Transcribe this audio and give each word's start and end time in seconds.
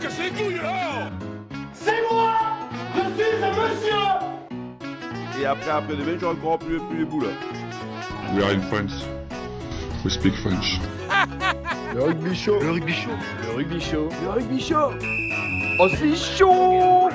cassez 0.00 0.22
les 0.24 0.30
couilles 0.30 0.56
là 0.56 1.10
C'est 1.72 2.02
moi 2.10 2.34
Je 2.94 3.22
suis 3.22 3.44
un 3.44 3.50
monsieur 3.50 5.40
Et 5.40 5.46
après, 5.46 5.70
après 5.70 5.96
demain, 5.96 6.18
je 6.18 6.26
encore 6.26 6.58
plus, 6.58 6.78
plus 6.78 6.98
les 6.98 7.04
boules. 7.04 7.28
We 8.34 8.44
are 8.44 8.50
in 8.50 8.60
France. 8.62 9.04
We 10.04 10.12
speak 10.12 10.34
French. 10.36 10.80
Le 11.94 12.04
rugby 12.04 12.34
show. 12.34 12.60
Le 12.60 12.70
rugby 12.70 12.92
show. 12.92 13.10
Le 13.42 13.56
rugby 13.56 13.80
show. 13.80 14.08
Le 14.22 14.30
rugby 14.30 14.60
show. 14.60 14.92
Oh, 15.80 15.88
c'est 15.88 16.16
chaud 16.16 17.08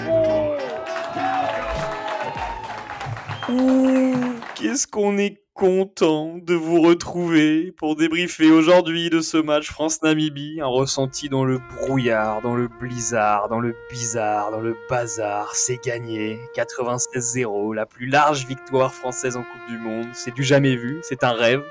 Ouh, 3.48 4.16
qu'est-ce 4.56 4.88
qu'on 4.88 5.18
est 5.18 5.45
content 5.56 6.38
de 6.38 6.54
vous 6.54 6.82
retrouver 6.82 7.72
pour 7.72 7.96
débriefer 7.96 8.52
aujourd'hui 8.52 9.10
de 9.10 9.22
ce 9.22 9.38
match 9.38 9.72
France-Namibie, 9.72 10.60
un 10.60 10.66
ressenti 10.66 11.30
dans 11.30 11.46
le 11.46 11.62
brouillard, 11.78 12.42
dans 12.42 12.56
le 12.56 12.68
blizzard, 12.68 13.48
dans 13.48 13.62
le 13.62 13.74
bizarre, 13.90 14.52
dans 14.52 14.60
le 14.60 14.76
bazar, 14.90 15.56
c'est 15.56 15.82
gagné, 15.82 16.42
96-0, 16.58 17.74
la 17.74 17.86
plus 17.86 18.06
large 18.06 18.46
victoire 18.46 18.94
française 18.94 19.38
en 19.38 19.44
Coupe 19.44 19.68
du 19.70 19.78
Monde, 19.78 20.08
c'est 20.14 20.34
du 20.34 20.44
jamais 20.44 20.76
vu, 20.76 21.00
c'est 21.04 21.24
un 21.24 21.32
rêve, 21.32 21.64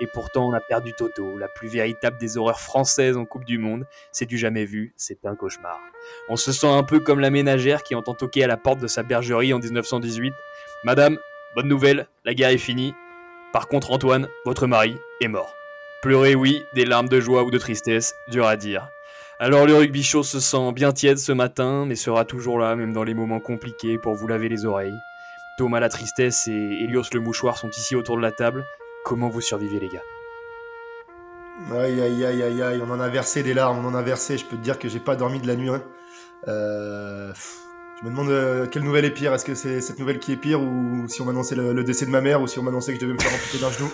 et 0.00 0.06
pourtant 0.06 0.50
on 0.50 0.52
a 0.52 0.60
perdu 0.60 0.92
Toto, 0.92 1.38
la 1.38 1.48
plus 1.48 1.68
véritable 1.68 2.18
des 2.18 2.36
horreurs 2.36 2.60
françaises 2.60 3.16
en 3.16 3.24
Coupe 3.24 3.46
du 3.46 3.56
Monde, 3.56 3.86
c'est 4.12 4.26
du 4.26 4.36
jamais 4.36 4.66
vu, 4.66 4.92
c'est 4.98 5.24
un 5.24 5.36
cauchemar. 5.36 5.80
On 6.28 6.36
se 6.36 6.52
sent 6.52 6.68
un 6.68 6.82
peu 6.82 7.00
comme 7.00 7.20
la 7.20 7.30
ménagère 7.30 7.82
qui 7.82 7.94
entend 7.94 8.12
toquer 8.12 8.44
à 8.44 8.46
la 8.46 8.58
porte 8.58 8.78
de 8.78 8.88
sa 8.88 9.02
bergerie 9.02 9.54
en 9.54 9.58
1918, 9.58 10.34
Madame, 10.84 11.16
bonne 11.56 11.68
nouvelle, 11.68 12.08
la 12.26 12.34
guerre 12.34 12.50
est 12.50 12.58
finie. 12.58 12.92
Par 13.52 13.68
contre, 13.68 13.90
Antoine, 13.90 14.28
votre 14.44 14.66
mari, 14.66 14.96
est 15.20 15.28
mort. 15.28 15.54
Pleurer, 16.02 16.34
oui, 16.34 16.64
des 16.74 16.84
larmes 16.84 17.08
de 17.08 17.20
joie 17.20 17.44
ou 17.44 17.50
de 17.50 17.58
tristesse, 17.58 18.14
dur 18.28 18.46
à 18.46 18.56
dire. 18.56 18.88
Alors 19.38 19.66
le 19.66 19.74
rugby 19.74 20.02
show 20.02 20.22
se 20.22 20.40
sent 20.40 20.72
bien 20.72 20.92
tiède 20.92 21.18
ce 21.18 21.32
matin, 21.32 21.84
mais 21.86 21.96
sera 21.96 22.24
toujours 22.24 22.58
là, 22.58 22.76
même 22.76 22.92
dans 22.92 23.04
les 23.04 23.14
moments 23.14 23.40
compliqués, 23.40 23.98
pour 23.98 24.14
vous 24.14 24.26
laver 24.28 24.48
les 24.48 24.64
oreilles. 24.64 24.98
Thomas 25.58 25.80
la 25.80 25.88
tristesse 25.88 26.48
et 26.48 26.52
Elios 26.84 27.02
le 27.12 27.20
mouchoir 27.20 27.58
sont 27.58 27.68
ici 27.70 27.94
autour 27.94 28.16
de 28.16 28.22
la 28.22 28.32
table. 28.32 28.64
Comment 29.04 29.28
vous 29.28 29.40
survivez, 29.40 29.80
les 29.80 29.88
gars? 29.88 30.02
Aïe 31.76 32.00
aïe 32.00 32.24
aïe 32.24 32.42
aïe 32.42 32.62
aïe, 32.62 32.82
on 32.84 32.90
en 32.90 33.00
a 33.00 33.08
versé 33.08 33.42
des 33.42 33.52
larmes, 33.54 33.84
on 33.84 33.88
en 33.88 33.94
a 33.94 34.02
versé, 34.02 34.38
je 34.38 34.44
peux 34.46 34.56
te 34.56 34.62
dire 34.62 34.78
que 34.78 34.88
j'ai 34.88 35.00
pas 35.00 35.16
dormi 35.16 35.40
de 35.40 35.46
la 35.46 35.54
nuit. 35.56 35.68
hein. 35.68 35.82
Euh, 36.48 37.32
je 38.02 38.06
me 38.08 38.10
demande 38.10 38.30
euh, 38.30 38.66
quelle 38.66 38.82
nouvelle 38.82 39.04
est 39.04 39.12
pire, 39.12 39.32
est-ce 39.32 39.44
que 39.44 39.54
c'est 39.54 39.80
cette 39.80 40.00
nouvelle 40.00 40.18
qui 40.18 40.32
est 40.32 40.36
pire 40.36 40.60
ou 40.60 41.06
si 41.08 41.22
on 41.22 41.24
m'annonçait 41.24 41.54
le, 41.54 41.72
le 41.72 41.84
décès 41.84 42.04
de 42.04 42.10
ma 42.10 42.20
mère 42.20 42.42
ou 42.42 42.48
si 42.48 42.58
on 42.58 42.62
m'annonçait 42.62 42.92
que 42.92 42.98
je 42.98 43.04
devais 43.04 43.14
me 43.14 43.20
faire 43.20 43.32
amputer 43.32 43.58
d'un 43.58 43.70
genou? 43.70 43.90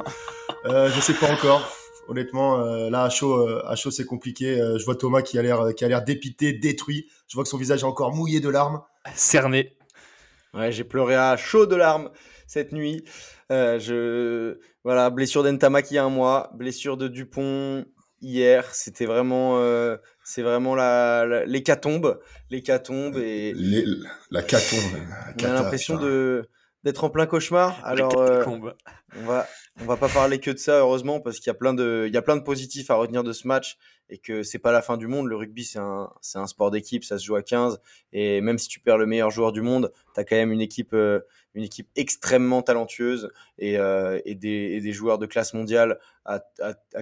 Euh, 0.65 0.91
Je 0.91 1.01
sais 1.01 1.13
pas 1.15 1.31
encore. 1.31 1.71
Honnêtement, 2.09 2.59
euh, 2.61 2.89
là 2.89 3.03
à 3.03 3.11
chaud, 3.11 3.35
euh, 3.35 3.63
à 3.67 3.77
chaud 3.77 3.91
c'est 3.91 4.07
compliqué. 4.07 4.59
Euh, 4.59 4.79
je 4.79 4.85
vois 4.87 4.97
Thomas 4.97 5.21
qui 5.21 5.39
a 5.39 5.43
l'air, 5.43 5.75
qui 5.77 5.85
a 5.85 5.89
l'air 5.89 6.03
dépité, 6.03 6.55
détruit. 6.55 7.07
Je 7.27 7.35
vois 7.35 7.45
que 7.45 7.51
son 7.51 7.59
visage 7.59 7.81
est 7.81 7.87
encore 7.87 8.15
mouillé 8.15 8.41
de 8.41 8.49
larmes. 8.49 8.81
Cerné. 9.15 9.77
Ouais, 10.55 10.73
j'ai 10.73 10.85
pleuré 10.85 11.15
à 11.15 11.37
chaud 11.37 11.67
de 11.67 11.77
larmes 11.77 12.09
cette 12.47 12.73
nuit. 12.73 13.05
Euh, 13.53 13.79
je 13.79 14.59
voilà, 14.85 15.11
blessure 15.11 15.43
d'Entamaki 15.43 15.95
il 15.95 15.97
y 15.97 15.99
a 15.99 16.05
un 16.05 16.09
mois, 16.09 16.51
blessure 16.55 16.97
de 16.97 17.09
Dupont 17.09 17.85
hier. 18.21 18.75
C'était 18.75 19.07
vraiment, 19.07 19.59
euh, 19.61 19.97
c'est 20.25 20.43
vraiment 20.43 20.75
la, 20.75 21.25
la- 21.27 21.45
l'hécatombe, 21.45 22.21
l'hécatombe 22.51 23.17
et 23.17 23.53
Les- 23.55 23.85
la 24.31 24.43
caton. 24.43 24.77
on 25.41 25.45
a 25.45 25.53
l'impression 25.53 25.97
de 25.97 26.49
d'être 26.85 27.03
en 27.05 27.11
plein 27.11 27.27
cauchemar. 27.27 27.81
Alors 27.85 28.19
euh. 28.21 28.45
On 29.17 29.25
va 29.25 29.47
on 29.81 29.85
va 29.85 29.97
pas 29.97 30.09
parler 30.09 30.39
que 30.39 30.51
de 30.51 30.59
ça 30.59 30.81
heureusement 30.81 31.21
parce 31.21 31.39
qu'il 31.39 31.47
y 31.49 31.51
a 31.51 31.55
plein 31.55 31.75
de 31.75 32.05
il 32.07 32.15
y 32.15 32.17
a 32.17 32.23
plein 32.23 32.37
de 32.37 32.43
positifs 32.43 32.91
à 32.91 32.95
retenir 32.95 33.25
de 33.25 33.33
ce 33.33 33.47
match 33.47 33.79
et 34.11 34.19
que 34.19 34.43
c'est 34.43 34.59
pas 34.59 34.73
la 34.73 34.83
fin 34.83 34.97
du 34.97 35.07
monde. 35.07 35.27
Le 35.27 35.37
rugby 35.37 35.65
c'est 35.65 35.79
un 35.79 36.11
c'est 36.21 36.39
un 36.39 36.47
sport 36.47 36.71
d'équipe, 36.71 37.05
ça 37.05 37.19
se 37.19 37.25
joue 37.25 37.37
à 37.37 37.43
15 37.43 37.81
et 38.13 38.41
même 38.41 38.59
si 38.59 38.69
tu 38.69 38.81
perds 38.81 38.99
le 38.99 39.07
meilleur 39.07 39.31
joueur 39.31 39.53
du 39.53 39.63
monde, 39.63 39.93
tu 40.15 40.21
as 40.21 40.25
quand 40.25 40.37
même 40.37 40.53
une 40.53 40.61
équipe 40.61 40.93
euh, 40.95 41.21
une 41.55 41.65
équipe 41.65 41.89
extrêmement 41.97 42.63
talentueuse 42.63 43.31
et, 43.59 43.79
euh, 43.79 44.21
des, 44.27 44.81
des 44.81 44.93
joueurs 44.93 45.19
de 45.19 45.27
classe 45.27 45.55
mondiale 45.55 45.99
à, 46.25 46.41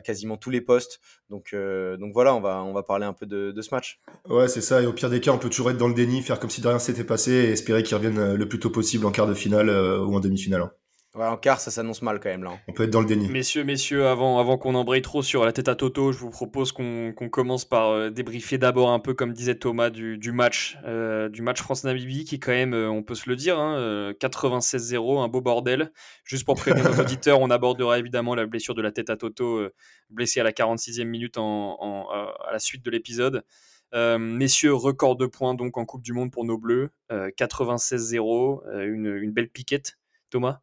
quasiment 0.03 0.36
tous 0.36 0.50
les 0.50 0.60
postes. 0.60 1.00
Donc 1.30 1.54
donc 1.98 2.12
voilà, 2.12 2.34
on 2.34 2.41
va 2.41 2.62
on 2.62 2.72
va 2.72 2.82
parler 2.82 3.06
un 3.06 3.12
peu 3.12 3.26
de, 3.26 3.60
ce 3.60 3.75
match. 3.75 4.00
Ouais, 4.28 4.48
c'est 4.48 4.60
ça. 4.60 4.82
Et 4.82 4.86
au 4.86 4.92
pire 4.92 5.10
des 5.10 5.20
cas, 5.20 5.32
on 5.32 5.38
peut 5.38 5.48
toujours 5.48 5.70
être 5.70 5.76
dans 5.76 5.88
le 5.88 5.94
déni, 5.94 6.22
faire 6.22 6.38
comme 6.38 6.50
si 6.50 6.60
de 6.60 6.69
rien 6.69 6.78
s'était 6.78 7.04
passé 7.04 7.32
et 7.32 7.50
espérer 7.50 7.82
qu'ils 7.82 7.97
reviennent 7.97 8.19
euh, 8.19 8.36
le 8.36 8.48
plus 8.48 8.59
tôt 8.59 8.70
possible 8.70 9.06
en 9.06 9.10
quart 9.10 9.26
de 9.26 9.34
finale 9.34 9.69
euh, 9.69 10.00
ou 10.00 10.14
en 10.14 10.20
demi-finale. 10.20 10.70
Hein. 11.16 11.21
Ouais, 11.21 11.27
en 11.27 11.37
quart, 11.37 11.60
ça 11.60 11.71
s'annonce 11.71 12.03
mal 12.03 12.21
quand 12.21 12.28
même 12.28 12.44
là. 12.44 12.50
hein. 12.50 12.59
On 12.69 12.72
peut 12.72 12.84
être 12.84 12.91
dans 12.91 13.00
le 13.00 13.06
déni. 13.06 13.28
Messieurs, 13.28 13.65
messieurs, 13.65 14.06
avant, 14.06 14.38
avant 14.38 14.59
qu'on 14.59 14.75
embraye 14.75 15.03
trop 15.03 15.22
sur 15.22 15.44
la 15.44 15.53
tête 15.53 15.69
à 15.69 15.75
Toto, 15.75 16.12
je 16.12 16.19
vous 16.19 16.31
propose 16.31 16.72
qu'on 16.72 17.12
qu'on 17.15 17.28
commence 17.28 17.65
par 17.65 17.88
euh, 17.91 18.10
débriefer 18.10 18.59
d'abord 18.59 18.91
un 18.91 18.99
peu, 19.00 19.15
comme 19.15 19.32
disait 19.32 19.54
Thomas, 19.54 19.91
du, 19.91 20.19
du 20.19 20.32
match, 20.32 20.78
euh, 20.84 21.28
du 21.28 21.43
match 21.43 21.60
France-Namibie, 21.62 22.25
qui 22.25 22.34
est 22.34 22.38
quand 22.38 22.53
même, 22.53 22.75
euh, 22.75 22.91
on 22.91 23.03
peut 23.03 23.15
se 23.15 23.28
le 23.31 23.37
dire, 23.37 23.59
hein, 23.59 23.77
euh, 23.78 24.12
96-0, 24.12 25.21
un 25.22 25.28
beau 25.28 25.41
bordel. 25.41 25.91
Juste 26.25 26.44
pour 26.44 26.56
prévenir 26.56 26.84
nos 26.91 27.00
auditeurs, 27.00 27.41
on 27.41 27.50
abordera 27.50 27.98
évidemment 27.98 28.34
la 28.34 28.47
blessure 28.47 28.75
de 28.75 28.83
la 28.83 28.93
tête 28.93 29.10
à 29.10 29.16
Toto, 29.16 29.56
euh, 29.59 29.72
blessé 30.10 30.41
à 30.41 30.44
la 30.44 30.53
46e 30.53 31.04
minute 31.04 31.38
en, 31.38 31.77
en- 31.81 32.06
euh, 32.15 32.27
à 32.48 32.53
la 32.53 32.59
suite 32.59 32.84
de 32.84 32.91
l'épisode. 32.91 33.43
Euh, 33.94 34.19
messieurs, 34.19 34.75
record 34.75 35.15
de 35.16 35.27
points 35.27 35.54
donc 35.54 35.78
en 35.78 35.84
Coupe 35.84 36.03
du 36.03 36.12
Monde 36.12 36.31
pour 36.33 36.44
nos 36.44 36.59
Bleus, 36.59 36.91
euh, 37.12 37.31
96-0, 37.38 38.62
euh, 38.66 38.84
une, 38.93 39.06
une 39.06 39.33
belle 39.33 39.48
piquette. 39.48 39.97
Thomas? 40.28 40.59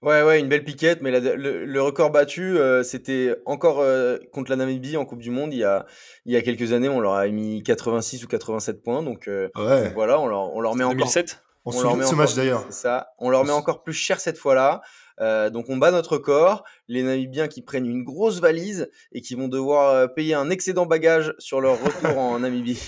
Ouais, 0.00 0.22
ouais, 0.22 0.38
une 0.38 0.48
belle 0.48 0.62
piquette, 0.64 1.00
mais 1.02 1.10
la- 1.10 1.34
le, 1.34 1.64
le 1.64 1.82
record 1.82 2.10
battu, 2.10 2.56
euh, 2.56 2.84
c'était 2.84 3.34
encore 3.46 3.80
euh, 3.80 4.16
contre 4.32 4.50
la 4.50 4.56
Namibie 4.56 4.96
en 4.96 5.04
Coupe 5.04 5.18
du 5.18 5.30
Monde. 5.30 5.52
Il 5.52 5.58
y 5.58 5.64
a, 5.64 5.86
il 6.24 6.32
y 6.32 6.36
a 6.36 6.42
quelques 6.42 6.72
années, 6.72 6.88
on 6.88 7.00
leur 7.00 7.14
a 7.14 7.26
mis 7.28 7.62
86 7.64 8.22
ou 8.24 8.28
87 8.28 8.80
points. 8.82 9.02
Donc, 9.02 9.26
euh, 9.26 9.48
Ouais. 9.56 9.84
donc 9.86 9.94
voilà, 9.94 10.20
on 10.20 10.28
leur, 10.28 10.54
on 10.54 10.60
leur 10.60 10.76
met 10.76 10.84
encore. 10.84 10.98
2007 10.98 11.42
On, 11.64 11.70
on 11.70 11.72
se 11.72 11.82
leur 11.82 11.96
met 11.96 12.02
ce 12.04 12.08
encore- 12.08 12.18
match 12.18 12.34
d'ailleurs. 12.36 12.64
C'est 12.70 12.82
ça. 12.82 13.08
On 13.18 13.28
leur 13.28 13.44
met 13.44 13.50
encore 13.50 13.82
plus 13.82 13.92
cher 13.92 14.20
cette 14.20 14.38
fois-là. 14.38 14.82
Euh, 15.20 15.50
donc 15.50 15.66
on 15.68 15.76
bat 15.76 15.90
notre 15.90 16.12
record. 16.14 16.64
Les 16.86 17.02
Namibiens 17.02 17.48
qui 17.48 17.62
prennent 17.62 17.86
une 17.86 18.04
grosse 18.04 18.40
valise 18.40 18.88
et 19.12 19.20
qui 19.20 19.34
vont 19.34 19.48
devoir 19.48 19.90
euh, 19.94 20.06
payer 20.06 20.34
un 20.34 20.50
excédent 20.50 20.86
bagage 20.86 21.34
sur 21.38 21.60
leur 21.60 21.82
retour 21.82 22.18
en 22.18 22.38
Namibie. 22.40 22.80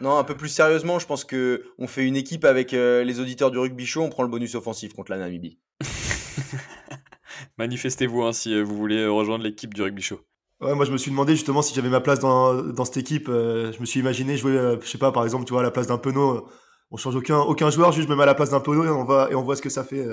non, 0.00 0.16
un 0.18 0.24
peu 0.24 0.36
plus 0.36 0.48
sérieusement, 0.48 0.98
je 0.98 1.06
pense 1.06 1.24
que 1.24 1.64
on 1.78 1.86
fait 1.86 2.04
une 2.04 2.16
équipe 2.16 2.44
avec 2.44 2.74
euh, 2.74 3.04
les 3.04 3.20
auditeurs 3.20 3.50
du 3.50 3.58
rugby 3.58 3.86
show. 3.86 4.02
On 4.02 4.08
prend 4.10 4.22
le 4.22 4.28
bonus 4.28 4.54
offensif 4.54 4.92
contre 4.94 5.10
la 5.12 5.18
Namibie. 5.18 5.58
Manifestez-vous 7.58 8.22
hein, 8.22 8.32
si 8.32 8.60
vous 8.62 8.76
voulez 8.76 9.06
rejoindre 9.06 9.44
l'équipe 9.44 9.74
du 9.74 9.82
rugby 9.82 10.02
show. 10.02 10.20
Ouais, 10.60 10.74
moi 10.74 10.84
je 10.84 10.92
me 10.92 10.96
suis 10.96 11.10
demandé 11.10 11.34
justement 11.34 11.60
si 11.60 11.74
j'avais 11.74 11.88
ma 11.88 12.00
place 12.00 12.20
dans, 12.20 12.54
dans 12.54 12.84
cette 12.84 12.98
équipe. 12.98 13.28
euh, 13.28 13.72
je 13.72 13.80
me 13.80 13.84
suis 13.84 14.00
imaginé 14.00 14.36
jouer, 14.36 14.52
euh, 14.52 14.76
je 14.80 14.86
sais 14.88 14.98
pas, 14.98 15.10
par 15.10 15.24
exemple, 15.24 15.44
tu 15.44 15.52
vois, 15.52 15.60
à 15.60 15.64
la 15.64 15.70
place 15.72 15.88
d'un 15.88 15.98
Penaud. 15.98 16.36
euh, 16.36 16.40
on 16.92 16.96
change 16.96 17.16
aucun, 17.16 17.38
aucun 17.40 17.70
joueur, 17.70 17.90
juste 17.92 18.06
je 18.06 18.12
me 18.12 18.16
mets 18.16 18.22
à 18.22 18.26
la 18.26 18.34
place 18.34 18.50
d'un 18.50 18.60
Penaud 18.60 18.84
et 18.84 18.88
on, 18.88 19.04
va, 19.04 19.28
et 19.30 19.34
on 19.34 19.42
voit 19.42 19.56
ce 19.56 19.62
que 19.62 19.70
ça 19.70 19.82
fait. 19.82 20.06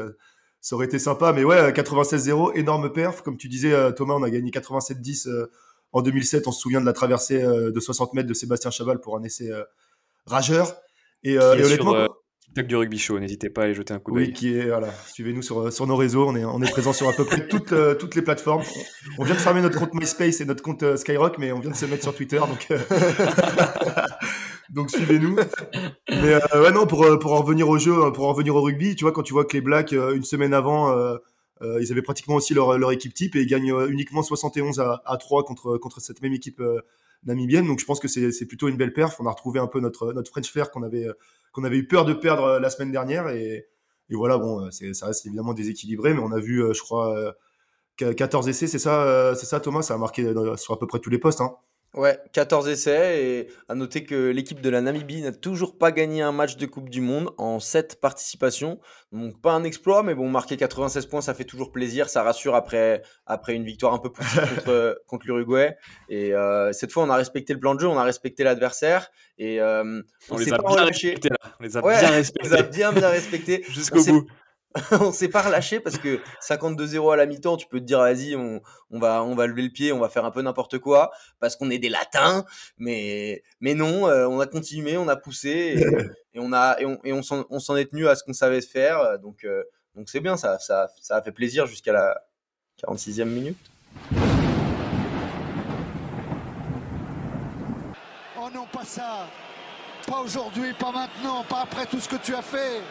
Euh, 0.60 0.62
ça 0.62 0.76
aurait 0.76 0.86
été 0.86 1.00
sympa, 1.00 1.34
mais 1.34 1.44
ouais, 1.44 1.72
96-0, 1.72 2.58
énorme 2.58 2.92
perf. 2.92 3.22
Comme 3.22 3.38
tu 3.38 3.48
disais, 3.48 3.74
euh, 3.74 3.92
Thomas, 3.92 4.16
on 4.16 4.24
a 4.24 4.30
gagné 4.30 4.52
87-10 4.52 5.30
euh, 5.30 5.52
en 5.92 6.02
2007. 6.02 6.48
On 6.48 6.52
se 6.52 6.60
souvient 6.62 6.82
de 6.82 6.86
la 6.86 6.94
traversée 6.94 7.42
euh, 7.44 7.72
de 7.72 7.80
60 7.80 8.14
mètres 8.14 8.28
de 8.28 8.34
Sébastien 8.34 8.72
Chabal 8.72 9.00
pour 9.00 9.18
un 9.18 9.24
essai 9.24 9.52
euh, 9.52 9.64
rageur. 10.26 10.76
Et, 11.24 11.38
euh, 11.38 11.56
et 11.56 11.64
honnêtement, 11.64 11.92
sur, 11.92 12.00
euh, 12.00 12.08
TikTok 12.42 12.68
du 12.68 12.76
rugby 12.76 12.98
show, 12.98 13.20
n'hésitez 13.20 13.50
pas 13.50 13.62
à 13.62 13.64
aller 13.66 13.74
jeter 13.74 13.94
un 13.94 14.00
coup 14.00 14.12
oui, 14.14 14.26
d'œil. 14.26 14.34
qui 14.34 14.56
est 14.58 14.68
voilà. 14.68 14.90
Suivez-nous 15.14 15.42
sur, 15.42 15.72
sur 15.72 15.86
nos 15.86 15.96
réseaux. 15.96 16.28
On 16.28 16.36
est 16.36 16.46
on 16.46 16.62
est 16.62 16.72
présent 16.72 16.94
sur 16.94 17.08
à 17.08 17.14
peu 17.14 17.24
près 17.26 17.48
toutes 17.48 17.74
euh, 17.74 17.94
toutes 17.96 18.16
les 18.16 18.22
plateformes. 18.22 18.64
On 19.18 19.24
vient 19.24 19.36
de 19.36 19.40
fermer 19.40 19.62
notre 19.62 19.78
compte 19.78 19.94
MySpace 19.94 20.42
et 20.42 20.46
notre 20.46 20.64
compte 20.64 20.82
euh, 20.84 20.98
Skyrock, 20.98 21.38
mais 21.38 21.52
on 21.52 21.60
vient 21.60 21.72
de 21.72 21.76
se 21.76 21.86
mettre 21.86 22.04
sur 22.04 22.16
Twitter, 22.16 22.38
donc 22.40 22.68
euh, 22.72 22.80
donc 24.70 24.90
suivez-nous. 24.92 25.36
Mais 26.10 26.34
euh, 26.34 26.62
ouais 26.64 26.72
non 26.72 26.86
pour 26.88 27.04
euh, 27.04 27.18
pour 27.18 27.34
en 27.34 27.42
revenir 27.42 27.70
au 27.70 27.78
jeu, 27.78 27.94
euh, 28.06 28.12
pour 28.12 28.26
en 28.26 28.34
revenir 28.34 28.56
au 28.56 28.62
rugby, 28.62 28.96
tu 28.96 29.04
vois 29.06 29.12
quand 29.12 29.24
tu 29.24 29.34
vois 29.34 29.46
que 29.46 29.54
les 29.54 29.62
Blacks 29.62 29.92
une 29.92 30.24
semaine 30.24 30.54
avant 30.54 30.94
ils 31.62 31.92
avaient 31.92 32.02
pratiquement 32.02 32.36
aussi 32.36 32.54
leur, 32.54 32.78
leur 32.78 32.92
équipe 32.92 33.14
type 33.14 33.36
et 33.36 33.42
ils 33.42 33.48
gagnent 33.48 33.74
uniquement 33.90 34.24
71 34.24 34.80
à, 34.80 35.02
à 35.06 35.18
3 35.18 35.44
contre, 35.44 35.78
contre 35.78 36.00
cette 36.00 36.22
même 36.22 36.34
équipe 36.34 36.62
namibienne. 37.26 37.68
Donc 37.68 37.80
je 37.80 37.86
pense 37.86 38.00
que 38.00 38.08
c'est 38.08 38.46
plutôt 38.46 38.68
une 38.70 38.78
belle 38.78 38.94
perf. 38.94 39.20
On 39.20 39.26
a 39.26 39.32
retrouvé 39.32 39.60
un 39.60 39.68
peu 39.68 39.80
notre, 39.80 40.14
notre 40.14 40.32
French 40.32 40.50
Flair 40.52 40.72
qu'on 40.72 40.84
avait, 40.84 41.08
qu'on 41.52 41.64
avait 41.66 41.78
eu 41.78 41.86
peur 41.88 42.06
de 42.06 42.14
perdre 42.14 42.60
la 42.60 42.70
semaine 42.70 42.92
dernière. 42.92 43.28
Et, 43.30 43.68
et 44.10 44.16
voilà, 44.16 44.38
bon, 44.38 44.70
ça 44.72 45.06
reste 45.08 45.26
évidemment 45.26 45.54
déséquilibré, 45.54 46.14
mais 46.14 46.22
on 46.22 46.32
a 46.32 46.40
vu, 46.40 46.64
je 46.74 46.82
crois, 46.82 47.18
euh, 47.18 47.32
qu- 47.98 48.16
14 48.16 48.48
essais, 48.50 48.68
c'est 48.68 48.80
ça, 48.80 49.34
c'est 49.36 49.46
ça 49.46 49.60
Thomas? 49.60 49.82
Ça 49.82 49.96
a 49.96 49.98
marqué 49.98 50.34
sur 50.58 50.74
à 50.74 50.80
peu 50.80 50.88
près 50.88 51.00
tous 51.00 51.10
les 51.10 51.20
postes. 51.20 51.42
Hein. 51.42 51.56
Ouais, 51.96 52.20
14 52.34 52.70
essais 52.70 53.24
et 53.24 53.48
à 53.68 53.74
noter 53.74 54.04
que 54.04 54.30
l'équipe 54.30 54.62
de 54.62 54.70
la 54.70 54.80
Namibie 54.80 55.22
n'a 55.22 55.32
toujours 55.32 55.76
pas 55.76 55.92
gagné 55.92 56.22
un 56.22 56.32
match 56.32 56.56
de 56.56 56.68
Coupe 56.68 56.88
du 56.88 57.02
Monde 57.02 57.32
en 57.40 57.60
7 57.60 58.00
participations. 58.00 58.80
Donc 59.12 59.42
pas 59.42 59.54
un 59.54 59.64
exploit, 59.64 60.04
mais 60.04 60.14
bon, 60.14 60.30
marquer 60.30 60.56
96 60.56 61.08
points, 61.08 61.22
ça 61.22 61.34
fait 61.34 61.46
toujours 61.46 61.72
plaisir, 61.72 62.08
ça 62.08 62.22
rassure 62.22 62.54
après, 62.54 63.02
après 63.26 63.56
une 63.56 63.64
victoire 63.64 63.96
un 63.96 63.98
peu 63.98 64.12
plus 64.12 64.24
contre, 64.56 65.02
contre 65.08 65.26
l'Uruguay. 65.26 65.76
Et 66.10 66.36
euh, 66.36 66.72
cette 66.74 66.92
fois, 66.92 67.04
on 67.04 67.10
a 67.10 67.16
respecté 67.16 67.54
le 67.54 67.60
plan 67.60 67.74
de 67.74 67.80
jeu, 67.80 67.88
on 67.88 67.98
a 67.98 68.04
respecté 68.04 68.44
l'adversaire 68.44 69.10
et 69.40 69.60
euh, 69.60 70.04
On, 70.30 70.36
on, 70.36 70.38
les 70.38 70.54
a 70.54 70.58
pas 70.58 70.76
bien 70.76 70.86
respectés 70.86 71.30
là. 71.30 71.52
On 71.60 71.64
les 71.64 71.76
a 71.76 71.84
Ouais, 71.84 72.00
bien 72.00 72.12
on 72.40 72.44
les 72.44 72.54
a 72.54 72.62
bien 72.62 72.94
bien 72.94 73.10
respectés. 73.10 73.64
jusqu'au 73.70 74.04
bout. 74.04 74.28
on 75.02 75.12
s'est 75.12 75.30
pas 75.30 75.42
relâché 75.42 75.80
parce 75.80 75.98
que 75.98 76.20
52-0 76.42 77.14
à 77.14 77.16
la 77.16 77.26
mi-temps, 77.26 77.58
tu 77.58 77.68
peux 77.68 77.80
te 77.80 77.86
dire 77.86 78.00
vas-y, 78.00 78.36
on, 78.36 78.62
on, 78.92 79.00
va 79.00 79.24
on 79.24 79.36
va 79.36 79.48
lever 79.48 79.62
le 79.64 79.70
pied, 79.70 79.92
on 79.92 80.00
va 80.00 80.10
faire 80.10 80.26
un 80.26 80.32
peu 80.32 80.42
n'importe 80.42 80.80
quoi 80.80 81.12
parce 81.40 81.56
qu'on 81.56 81.70
est 81.70 81.80
des 81.80 81.90
latins, 81.90 82.46
mais 82.78 83.44
mais 83.62 83.74
non, 83.74 84.08
euh, 84.08 84.28
on 84.28 84.40
a 84.40 84.48
continué, 84.48 84.98
on 84.98 85.08
a 85.08 85.16
poussé 85.16 85.50
et, 85.78 85.84
et 86.34 86.40
on 86.40 86.54
a 86.54 86.80
et 86.80 86.86
on, 86.86 87.00
et 87.04 87.14
on 87.14 87.22
s'en 87.22 87.46
on 87.50 87.60
s'en 87.60 87.76
est 87.76 87.92
tenu 87.92 88.08
à 88.08 88.16
ce 88.16 88.24
qu'on 88.24 88.34
savait 88.34 88.62
faire, 88.62 89.20
donc 89.20 89.44
euh, 89.44 89.64
donc 89.96 90.10
c'est 90.10 90.20
bien, 90.20 90.38
ça 90.38 90.60
ça 90.60 90.88
ça 91.02 91.18
a 91.18 91.22
fait 91.22 91.32
plaisir 91.32 91.66
jusqu'à 91.66 91.94
la 91.94 92.22
46e 92.86 93.26
minute. 93.26 93.58
Oh 98.38 98.50
non, 98.54 98.66
pas 98.72 98.86
ça. 98.86 99.28
Pas 100.08 100.22
aujourd'hui, 100.22 100.74
pas 100.74 100.92
maintenant, 100.92 101.44
pas 101.44 101.62
après 101.62 101.86
tout 101.86 102.00
ce 102.00 102.10
que 102.10 102.16
tu 102.16 102.34
as 102.34 102.42
fait. 102.42 102.82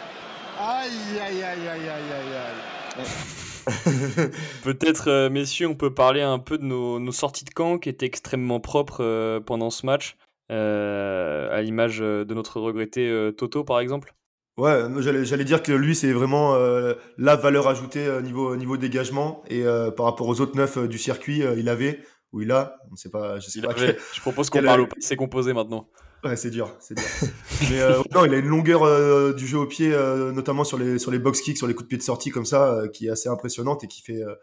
Aïe, 0.61 0.91
aïe, 1.21 1.43
aïe, 1.43 1.69
aïe, 1.69 1.89
aïe, 1.89 2.13
aïe, 2.13 3.05
aïe. 3.05 4.31
Peut-être, 4.65 5.09
euh, 5.09 5.31
messieurs, 5.31 5.69
on 5.69 5.75
peut 5.75 5.93
parler 5.95 6.23
un 6.23 6.39
peu 6.39 6.59
de 6.59 6.65
nos, 6.65 6.99
nos 6.99 7.13
sorties 7.13 7.45
de 7.45 7.51
camp 7.51 7.79
qui 7.79 7.89
étaient 7.89 8.07
extrêmement 8.07 8.61
propres 8.61 9.03
euh, 9.05 9.41
pendant 9.41 9.71
ce 9.71 9.87
match, 9.87 10.17
euh, 10.51 11.49
à 11.57 11.61
l'image 11.63 11.99
de 12.01 12.35
notre 12.35 12.61
regretté 12.61 13.09
euh, 13.09 13.31
Toto, 13.31 13.63
par 13.65 13.79
exemple. 13.81 14.15
Ouais, 14.57 14.83
j'allais 14.99 15.25
j'allais 15.25 15.45
dire 15.45 15.63
que 15.63 15.71
lui, 15.71 15.95
c'est 15.95 16.13
vraiment 16.13 16.55
euh, 16.55 16.95
la 17.17 17.37
valeur 17.37 17.69
ajoutée 17.69 18.05
euh, 18.07 18.21
niveau, 18.21 18.57
niveau 18.57 18.77
dégagement. 18.77 19.45
Et 19.49 19.63
euh, 19.65 19.93
par 19.93 20.07
rapport 20.07 20.27
aux 20.27 20.41
autres 20.41 20.57
neufs 20.57 20.79
euh, 20.79 20.89
du 20.89 20.99
circuit, 20.99 21.45
euh, 21.45 21.55
il 21.57 21.69
avait, 21.69 22.01
ou 22.33 22.41
il 22.43 22.51
a, 22.51 22.77
on 22.89 22.93
ne 22.93 22.97
sait 22.97 23.11
pas, 23.11 23.39
je 23.39 23.49
sais 23.49 23.61
Il 23.61 23.65
pas. 23.67 23.71
avait- 23.71 23.97
Je 24.15 24.21
propose 24.21 24.51
qu'on 24.51 24.59
quel- 24.59 24.67
parle 24.67 24.81
au 24.81 24.87
passé 24.89 25.15
composé 25.15 25.53
maintenant. 25.53 25.89
Ouais, 26.25 26.37
c'est 26.37 26.51
dur, 26.51 26.75
c'est 26.81 26.95
dur. 26.95 27.05
Mais 27.71 27.81
euh, 27.81 28.03
non, 28.15 28.25
il 28.25 28.35
a 28.35 28.39
une 28.39 28.49
longueur 28.49 28.83
euh, 28.83 29.33
du 29.33 29.47
jeu 29.47 29.59
au 29.59 29.67
pied, 29.67 29.93
euh, 29.93 30.33
notamment 30.33 30.65
sur 30.65 30.77
les, 30.79 30.99
sur 30.99 31.11
les 31.11 31.19
box 31.19 31.41
kicks, 31.41 31.57
sur 31.59 31.67
les 31.69 31.75
coups 31.75 31.85
de 31.85 31.89
pied 31.89 31.99
de 31.99 32.03
sortie 32.03 32.31
comme 32.31 32.45
ça, 32.47 32.73
euh, 32.75 32.89
qui 32.89 33.07
est 33.07 33.11
assez 33.11 33.29
impressionnante 33.29 33.85
et 33.85 33.87
qui 33.87 34.03
fait, 34.03 34.23
euh, 34.23 34.35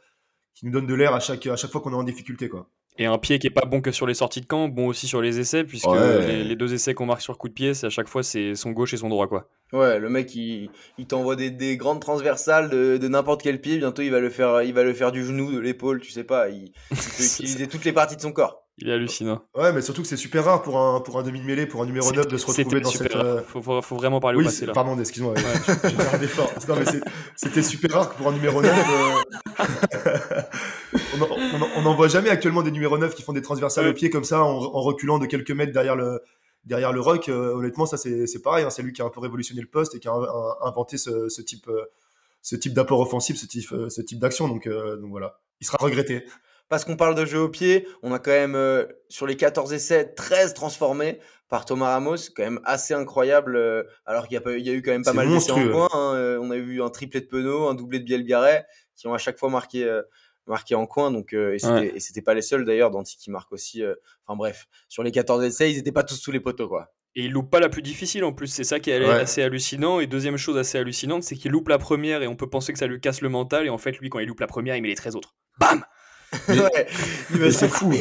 qui 0.53 0.65
nous 0.65 0.71
donne 0.71 0.87
de 0.87 0.93
l'air 0.93 1.13
à 1.13 1.19
chaque, 1.19 1.45
à 1.47 1.55
chaque 1.57 1.71
fois 1.71 1.81
qu'on 1.81 1.91
est 1.91 1.95
en 1.97 2.03
difficulté, 2.03 2.47
quoi. 2.49 2.69
Et 2.97 3.05
un 3.07 3.17
pied 3.17 3.39
qui 3.39 3.47
est 3.47 3.49
pas 3.49 3.65
bon 3.65 3.81
que 3.81 3.91
sur 3.91 4.07
les 4.07 4.13
sorties 4.13 4.39
de 4.39 4.45
camp, 4.45 4.69
bon 4.69 4.87
aussi 4.87 5.05
sur 5.05 5.19
les 5.21 5.37
essais, 5.41 5.65
puisque 5.65 5.85
Ouais. 5.85 6.25
les, 6.27 6.43
les 6.45 6.55
deux 6.55 6.73
essais 6.73 6.93
qu'on 6.93 7.05
marque 7.05 7.19
sur 7.19 7.37
coup 7.37 7.49
de 7.49 7.53
pied, 7.53 7.73
c'est 7.73 7.87
à 7.87 7.89
chaque 7.89 8.07
fois 8.07 8.23
c'est 8.23 8.55
son 8.55 8.71
gauche 8.71 8.93
et 8.93 8.97
son 8.97 9.09
droit, 9.09 9.27
quoi. 9.27 9.49
Ouais, 9.73 9.99
le 9.99 10.07
mec 10.07 10.33
il, 10.33 10.69
il 10.97 11.05
t'envoie 11.05 11.35
des, 11.35 11.51
des 11.51 11.75
grandes 11.75 11.99
transversales 11.99 12.69
de, 12.69 12.95
de 12.95 13.07
n'importe 13.09 13.41
quel 13.43 13.59
pied, 13.59 13.79
bientôt 13.79 14.01
il 14.01 14.11
va 14.11 14.21
le 14.21 14.29
faire 14.29 14.61
il 14.63 14.73
va 14.73 14.83
le 14.83 14.93
faire 14.93 15.11
du 15.11 15.25
genou, 15.25 15.51
de 15.51 15.59
l'épaule, 15.59 15.99
tu 15.99 16.09
sais 16.11 16.23
pas, 16.23 16.47
il, 16.47 16.71
il 16.91 16.95
peut 16.95 16.95
utiliser 17.25 17.67
toutes 17.67 17.83
les 17.83 17.91
parties 17.91 18.15
de 18.15 18.21
son 18.21 18.31
corps. 18.31 18.64
Il 18.77 18.89
est 18.89 18.91
hallucinant. 18.91 19.41
Ouais, 19.55 19.71
mais 19.71 19.81
surtout 19.81 20.01
que 20.01 20.07
c'est 20.07 20.17
super 20.17 20.43
rare 20.43 20.61
pour 20.61 20.77
un, 20.77 20.99
pour 20.99 21.17
un 21.17 21.23
demi-mêlée, 21.23 21.65
pour 21.65 21.81
un 21.81 21.85
numéro 21.85 22.11
9 22.11 22.27
de 22.27 22.37
se 22.37 22.45
retrouver 22.45 22.81
dans 22.81 22.89
cette. 22.89 23.15
euh. 23.15 23.41
Faut, 23.47 23.61
faut- 23.61 23.81
faut 23.81 23.95
vraiment 23.95 24.19
parler 24.19 24.35
au 24.35 24.39
Oui, 24.39 24.45
passé 24.45 24.57
c'est- 24.59 24.65
là. 24.65 24.73
pardon, 24.73 24.99
excuse-moi. 24.99 25.31
ouais, 25.33 25.41
j'ai 25.83 25.89
fait 25.91 26.15
un 26.17 26.21
effort. 26.21 26.51
Non, 26.67 26.75
mais 26.77 26.85
c'est- 26.85 27.01
c'était 27.37 27.63
super 27.63 27.91
rare 27.93 28.09
pour 28.15 28.27
un 28.27 28.33
numéro 28.33 28.61
9. 28.61 28.71
euh, 28.73 30.41
on, 31.17 31.21
en, 31.21 31.27
on 31.29 31.61
en- 31.61 31.69
on 31.77 31.81
n'en 31.83 31.95
voit 31.95 32.09
jamais 32.09 32.29
actuellement 32.29 32.63
des 32.63 32.71
numéros 32.71 32.97
9 32.97 33.15
qui 33.15 33.21
font 33.23 33.31
des 33.31 33.41
transversales 33.41 33.85
Ouais. 33.85 33.91
au 33.91 33.93
pied 33.93 34.09
comme 34.09 34.25
ça, 34.25 34.43
en, 34.43 34.49
en 34.57 34.81
reculant 34.81 35.19
de 35.19 35.25
quelques 35.25 35.51
mètres 35.51 35.71
derrière 35.71 35.95
le, 35.95 36.19
derrière 36.65 36.91
le 36.91 36.99
rock. 36.99 37.29
Euh, 37.29 37.53
honnêtement, 37.53 37.85
ça 37.85 37.95
c'est 37.95 38.41
pareil. 38.43 38.65
hein, 38.65 38.69
c'est 38.69 38.81
lui 38.83 38.91
qui 38.91 39.01
a 39.01 39.05
un 39.05 39.09
peu 39.09 39.21
révolutionné 39.21 39.61
le 39.61 39.67
poste 39.67 39.95
et 39.95 39.99
qui 39.99 40.09
a 40.09 40.11
un- 40.11 40.21
un- 40.23 40.67
inventé 40.67 40.97
ce, 40.97 41.29
ce 41.29 41.41
type, 41.41 41.69
euh, 41.69 41.85
ce 42.41 42.57
type 42.57 42.73
d'apport 42.73 42.99
offensif, 42.99 43.37
ce 43.37 43.45
type, 43.45 43.73
ce 43.87 44.01
type 44.01 44.19
d'action. 44.19 44.49
Donc, 44.49 44.67
donc 44.67 45.09
voilà, 45.11 45.39
il 45.61 45.65
sera 45.65 45.77
regretté. 45.79 46.25
Parce 46.69 46.83
qu'on 46.83 46.95
parle 46.97 47.15
de 47.15 47.25
jeu 47.25 47.39
au 47.39 47.49
pied, 47.49 47.87
on 48.01 48.11
a 48.11 48.19
quand 48.19 48.31
même 48.31 48.55
euh, 48.55 48.85
sur 49.09 49.27
les 49.27 49.35
14 49.37 49.71
essais 49.73 50.13
13 50.13 50.53
transformés 50.55 51.19
par 51.47 51.65
Thomas 51.65 51.89
Ramos, 51.89 52.15
quand 52.35 52.41
même 52.43 52.59
assez 52.63 52.93
incroyable. 52.95 53.55
euh, 53.55 53.83
alors 54.05 54.27
qu'il 54.27 54.39
y, 54.41 54.47
a 54.49 54.57
y 54.57 54.69
eu 54.71 54.81
quand 54.81 54.91
même 54.91 55.03
pas 55.03 55.13
mal 55.13 55.29
d'essais 55.29 55.51
en 55.51 55.69
coin. 55.69 55.87
hein, 55.93 56.15
euh, 56.15 56.39
on 56.41 56.49
a 56.49 56.57
vu 56.57 56.81
un 56.81 56.89
triplé 56.89 57.21
de 57.21 57.27
Penaud, 57.27 57.67
un 57.67 57.75
doublé 57.75 57.99
de 57.99 58.03
Bielbiarret, 58.05 58.65
qui 58.95 59.07
ont 59.07 59.13
à 59.13 59.19
chaque 59.19 59.37
fois 59.37 59.49
marqué 59.49 59.83
euh, 59.83 60.01
marqué 60.47 60.73
en 60.75 60.87
coin. 60.87 61.11
Donc 61.11 61.33
euh, 61.33 61.53
et 61.53 61.59
c'était 61.99 62.19
Ouais. 62.19 62.23
pas 62.23 62.33
les 62.33 62.41
seuls 62.41 62.65
d'ailleurs. 62.65 62.89
Danti 62.89 63.15
qui 63.17 63.29
marque 63.29 63.51
aussi. 63.51 63.83
euh, 63.83 63.93
Enfin 64.25 64.35
bref, 64.35 64.65
sur 64.89 65.03
les 65.03 65.11
14 65.11 65.43
essais, 65.43 65.71
ils 65.71 65.77
étaient 65.77 65.91
pas 65.91 66.03
tous 66.03 66.15
sous 66.15 66.31
les 66.31 66.39
poteaux 66.39 66.67
quoi. 66.67 66.91
Et 67.17 67.25
il 67.25 67.31
loupe 67.31 67.49
pas 67.49 67.59
la 67.61 67.69
plus 67.69 67.81
difficile 67.83 68.25
en 68.25 68.33
plus, 68.33 68.47
c'est 68.47 68.65
ça 68.65 68.79
qui 68.79 68.89
est 68.89 68.99
Ouais. 68.99 69.09
assez 69.09 69.41
hallucinant. 69.43 69.99
Et 70.01 70.07
deuxième 70.07 70.35
chose 70.37 70.57
assez 70.57 70.77
hallucinante, 70.79 71.21
c'est 71.23 71.35
qu'il 71.35 71.51
loupe 71.51 71.69
la 71.69 71.77
première 71.77 72.23
et 72.23 72.27
on 72.27 72.35
peut 72.35 72.49
penser 72.49 72.73
que 72.73 72.79
ça 72.79 72.87
lui 72.87 72.99
casse 72.99 73.21
le 73.21 73.29
mental. 73.29 73.65
Et 73.67 73.69
en 73.69 73.77
fait, 73.77 73.93
lui, 73.99 74.09
quand 74.09 74.19
il 74.19 74.27
loupe 74.27 74.39
la 74.41 74.47
première, 74.47 74.75
il 74.75 74.81
met 74.81 74.89
les 74.89 74.95
13 74.95 75.15
autres. 75.15 75.35
Bam 75.59 75.85
Ouais, 77.39 77.51
c'est 77.51 77.69
fou. 77.69 77.91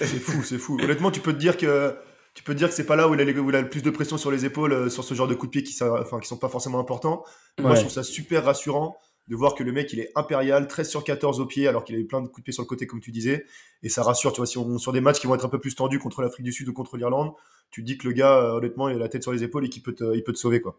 C'est 0.00 0.06
fou, 0.20 0.42
c'est 0.42 0.58
fou. 0.58 0.78
Honnêtement, 0.82 1.10
tu 1.10 1.20
peux 1.20 1.32
te 1.32 1.38
dire 1.38 1.56
que 1.56 1.94
tu 2.34 2.42
peux 2.44 2.52
te 2.54 2.58
dire 2.58 2.68
que 2.68 2.74
c'est 2.74 2.86
pas 2.86 2.96
là 2.96 3.08
où 3.08 3.14
il, 3.14 3.20
a, 3.20 3.24
les- 3.24 3.38
où 3.38 3.50
il 3.50 3.56
a 3.56 3.60
le 3.60 3.68
plus 3.68 3.82
de 3.82 3.90
pression 3.90 4.16
sur 4.18 4.30
les 4.30 4.44
épaules 4.44 4.72
euh, 4.72 4.88
sur 4.88 5.02
ce 5.04 5.14
genre 5.14 5.26
de 5.26 5.34
coups 5.34 5.48
de 5.48 5.58
pied 5.58 5.62
qui, 5.62 5.72
ça- 5.72 5.92
enfin, 6.00 6.20
qui 6.20 6.28
sont 6.28 6.36
pas 6.38 6.48
forcément 6.48 6.78
importants. 6.78 7.24
Moi, 7.58 7.70
je 7.74 7.80
trouve 7.80 7.92
ça 7.92 8.02
super 8.02 8.44
rassurant 8.44 8.96
de 9.28 9.36
voir 9.36 9.54
que 9.54 9.62
le 9.62 9.70
mec, 9.72 9.92
il 9.92 10.00
est 10.00 10.10
impérial, 10.16 10.66
13 10.66 10.88
sur 10.88 11.04
14 11.04 11.38
au 11.40 11.46
pied, 11.46 11.68
alors 11.68 11.84
qu'il 11.84 11.94
a 11.94 11.98
eu 11.98 12.06
plein 12.06 12.20
de 12.20 12.26
coups 12.26 12.38
de 12.40 12.44
pied 12.44 12.52
sur 12.52 12.62
le 12.62 12.66
côté, 12.68 12.86
comme 12.86 13.00
tu 13.00 13.10
disais. 13.12 13.46
Et 13.82 13.88
ça 13.88 14.02
rassure, 14.02 14.32
tu 14.32 14.38
vois, 14.38 14.46
si 14.46 14.58
on, 14.58 14.78
sur 14.78 14.92
des 14.92 15.00
matchs 15.00 15.20
qui 15.20 15.26
vont 15.28 15.34
être 15.36 15.44
un 15.44 15.48
peu 15.50 15.60
plus 15.60 15.74
tendus 15.76 15.98
contre 16.00 16.22
l'Afrique 16.22 16.44
du 16.44 16.52
Sud 16.52 16.68
ou 16.68 16.72
contre 16.72 16.96
l'Irlande, 16.96 17.32
tu 17.70 17.82
te 17.82 17.86
dis 17.86 17.96
que 17.98 18.06
le 18.08 18.12
gars, 18.12 18.36
euh, 18.38 18.52
honnêtement, 18.56 18.88
il 18.88 18.96
a 18.96 18.98
la 18.98 19.08
tête 19.08 19.22
sur 19.22 19.32
les 19.32 19.42
épaules 19.44 19.66
et 19.66 19.68
qu'il 19.68 19.82
peut 19.82 19.94
te, 19.94 20.16
il 20.16 20.24
peut 20.24 20.32
te 20.32 20.38
sauver, 20.38 20.60
quoi. 20.60 20.78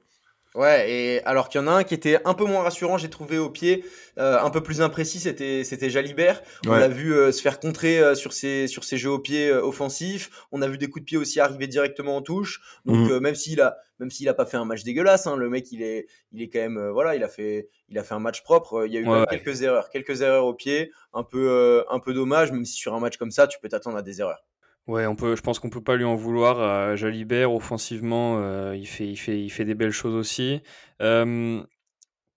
Ouais, 0.53 0.91
et 0.91 1.23
alors 1.25 1.47
qu'il 1.47 1.61
y 1.61 1.63
en 1.63 1.67
a 1.67 1.71
un 1.71 1.83
qui 1.85 1.93
était 1.93 2.19
un 2.25 2.33
peu 2.33 2.43
moins 2.43 2.61
rassurant, 2.61 2.97
j'ai 2.97 3.09
trouvé 3.09 3.37
au 3.37 3.49
pied, 3.49 3.85
euh, 4.17 4.37
un 4.37 4.49
peu 4.49 4.61
plus 4.61 4.81
imprécis, 4.81 5.19
c'était 5.21 5.63
c'était 5.63 5.89
Jalibert. 5.89 6.41
On 6.65 6.71
Ouais. 6.71 6.79
l'a 6.81 6.89
vu 6.89 7.13
euh, 7.13 7.31
se 7.31 7.41
faire 7.41 7.57
contrer 7.57 7.99
euh, 7.99 8.15
sur 8.15 8.33
ses 8.33 8.67
sur 8.67 8.83
ses 8.83 8.97
jeux 8.97 9.11
au 9.11 9.19
pied 9.19 9.47
euh, 9.49 9.61
offensifs. 9.63 10.29
On 10.51 10.61
a 10.61 10.67
vu 10.67 10.77
des 10.77 10.87
coups 10.89 11.03
de 11.03 11.05
pied 11.05 11.17
aussi 11.17 11.39
arriver 11.39 11.67
directement 11.67 12.17
en 12.17 12.21
touche. 12.21 12.59
Donc 12.85 13.09
euh, 13.09 13.21
même 13.21 13.35
s'il 13.35 13.61
a 13.61 13.77
même 13.99 14.11
s'il 14.11 14.27
a 14.27 14.33
pas 14.33 14.45
fait 14.45 14.57
un 14.57 14.65
match 14.65 14.83
dégueulasse, 14.83 15.25
hein, 15.25 15.37
le 15.37 15.49
mec 15.49 15.71
il 15.71 15.81
est 15.83 16.07
il 16.33 16.41
est 16.41 16.49
quand 16.49 16.59
même 16.59 16.77
euh, 16.77 16.91
voilà, 16.91 17.15
il 17.15 17.23
a 17.23 17.29
fait 17.29 17.69
il 17.87 17.97
a 17.97 18.03
fait 18.03 18.13
un 18.15 18.19
match 18.19 18.43
propre. 18.43 18.83
Il 18.85 18.91
y 18.93 18.97
a 18.97 18.99
eu 18.99 19.07
Ouais, 19.07 19.19
ouais. 19.19 19.25
quelques 19.29 19.61
erreurs, 19.61 19.89
quelques 19.89 20.21
erreurs 20.21 20.45
au 20.45 20.53
pied, 20.53 20.91
un 21.13 21.23
peu 21.23 21.47
euh, 21.49 21.83
un 21.89 21.99
peu 21.99 22.13
dommage, 22.13 22.51
même 22.51 22.65
si 22.65 22.73
sur 22.73 22.93
un 22.93 22.99
match 22.99 23.15
comme 23.15 23.31
ça, 23.31 23.47
tu 23.47 23.57
peux 23.61 23.69
t'attendre 23.69 23.95
à 23.95 24.01
des 24.01 24.19
erreurs. 24.19 24.43
Ouais, 24.87 25.05
on 25.05 25.15
peut, 25.15 25.35
je 25.35 25.41
pense 25.41 25.59
qu'on 25.59 25.69
peut 25.69 25.83
pas 25.83 25.95
lui 25.95 26.03
en 26.03 26.15
vouloir. 26.15 26.95
Jalibert, 26.97 27.53
offensivement, 27.53 28.39
euh, 28.39 28.75
il 28.75 28.87
fait 28.87 29.65
des 29.65 29.75
belles 29.75 29.91
choses 29.91 30.15
aussi. 30.15 30.61
Euh, 31.01 31.63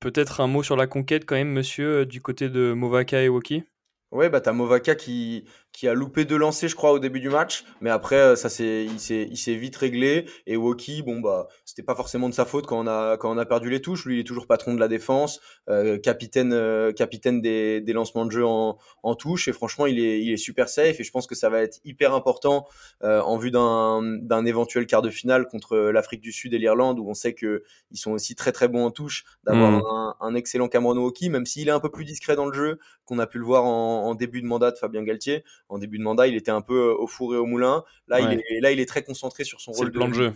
Peut-être 0.04 0.42
un 0.42 0.46
mot 0.46 0.62
sur 0.62 0.76
la 0.76 0.86
conquête 0.86 1.24
quand 1.24 1.34
même, 1.34 1.50
monsieur, 1.50 2.00
euh, 2.00 2.04
du 2.04 2.20
côté 2.20 2.50
de 2.50 2.74
Movaka 2.74 3.22
et 3.22 3.30
Woki 3.30 3.64
Ouais, 4.12 4.28
bah 4.28 4.42
t'as 4.42 4.52
Movaka 4.52 4.94
qui, 4.94 5.46
qui 5.74 5.88
a 5.88 5.92
loupé 5.92 6.24
deux 6.24 6.36
lancers, 6.38 6.68
je 6.68 6.76
crois, 6.76 6.92
au 6.92 7.00
début 7.00 7.18
du 7.18 7.28
match. 7.28 7.64
Mais 7.80 7.90
après, 7.90 8.14
euh, 8.16 8.36
ça 8.36 8.48
s'est, 8.48 8.84
il 8.84 9.00
s'est, 9.00 9.26
il 9.28 9.36
s'est 9.36 9.56
vite 9.56 9.74
réglé. 9.74 10.24
Et 10.46 10.56
Woki, 10.56 11.02
bon, 11.02 11.20
bah, 11.20 11.48
c'était 11.64 11.82
pas 11.82 11.96
forcément 11.96 12.28
de 12.28 12.34
sa 12.34 12.44
faute 12.44 12.64
quand 12.64 12.78
on 12.78 12.86
a, 12.86 13.16
quand 13.16 13.34
on 13.34 13.38
a 13.38 13.44
perdu 13.44 13.70
les 13.70 13.82
touches. 13.82 14.06
Lui, 14.06 14.14
il 14.16 14.20
est 14.20 14.24
toujours 14.24 14.46
patron 14.46 14.72
de 14.72 14.78
la 14.78 14.86
défense, 14.86 15.40
euh, 15.68 15.98
capitaine, 15.98 16.52
euh, 16.52 16.92
capitaine 16.92 17.42
des, 17.42 17.80
des 17.80 17.92
lancements 17.92 18.24
de 18.24 18.30
jeu 18.30 18.46
en, 18.46 18.78
en 19.02 19.14
touche. 19.16 19.48
Et 19.48 19.52
franchement, 19.52 19.86
il 19.86 19.98
est, 19.98 20.22
il 20.22 20.32
est 20.32 20.36
super 20.36 20.68
safe. 20.68 21.00
Et 21.00 21.04
je 21.04 21.10
pense 21.10 21.26
que 21.26 21.34
ça 21.34 21.50
va 21.50 21.60
être 21.60 21.80
hyper 21.84 22.14
important, 22.14 22.68
euh, 23.02 23.20
en 23.22 23.36
vue 23.36 23.50
d'un, 23.50 24.00
d'un 24.22 24.44
éventuel 24.46 24.86
quart 24.86 25.02
de 25.02 25.10
finale 25.10 25.48
contre 25.48 25.76
l'Afrique 25.76 26.20
du 26.20 26.30
Sud 26.30 26.54
et 26.54 26.58
l'Irlande, 26.58 27.00
où 27.00 27.08
on 27.10 27.14
sait 27.14 27.34
que 27.34 27.64
ils 27.90 27.98
sont 27.98 28.12
aussi 28.12 28.36
très 28.36 28.52
très 28.52 28.68
bons 28.68 28.84
en 28.84 28.92
touche, 28.92 29.24
d'avoir 29.44 29.72
Mhm. 29.72 29.82
un, 29.90 30.14
un 30.20 30.34
excellent 30.36 30.68
Cameron 30.68 30.96
Woki, 30.98 31.30
même 31.30 31.46
s'il 31.46 31.66
est 31.66 31.72
un 31.72 31.80
peu 31.80 31.90
plus 31.90 32.04
discret 32.04 32.36
dans 32.36 32.46
le 32.46 32.52
jeu, 32.52 32.78
qu'on 33.06 33.18
a 33.18 33.26
pu 33.26 33.38
le 33.38 33.44
voir 33.44 33.64
en, 33.64 34.06
en 34.06 34.14
début 34.14 34.40
de 34.40 34.46
mandat 34.46 34.70
de 34.70 34.76
Fabien 34.78 35.02
Galtier. 35.02 35.42
En 35.68 35.78
début 35.78 35.98
de 35.98 36.02
mandat, 36.04 36.26
il 36.26 36.36
était 36.36 36.50
un 36.50 36.60
peu 36.60 36.90
euh, 36.90 36.94
au 36.98 37.06
four 37.06 37.34
et 37.34 37.38
au 37.38 37.46
moulin. 37.46 37.84
Là, 38.08 38.20
il 38.20 38.32
est, 38.38 38.60
là, 38.60 38.70
il 38.70 38.80
est 38.80 38.86
très 38.86 39.02
concentré 39.02 39.44
sur 39.44 39.60
son 39.60 39.72
rôle 39.72 39.86
le 39.86 39.92
plan 39.92 40.08
de 40.08 40.14
jeu. 40.14 40.32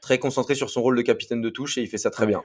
très 0.00 0.18
concentré 0.18 0.54
sur 0.54 0.70
son 0.70 0.82
rôle 0.82 0.96
de 0.96 1.02
capitaine 1.02 1.40
de 1.40 1.50
touche 1.50 1.78
et 1.78 1.82
il 1.82 1.88
fait 1.88 1.98
ça 1.98 2.10
très 2.10 2.24
Ouais. 2.24 2.28
bien. 2.30 2.42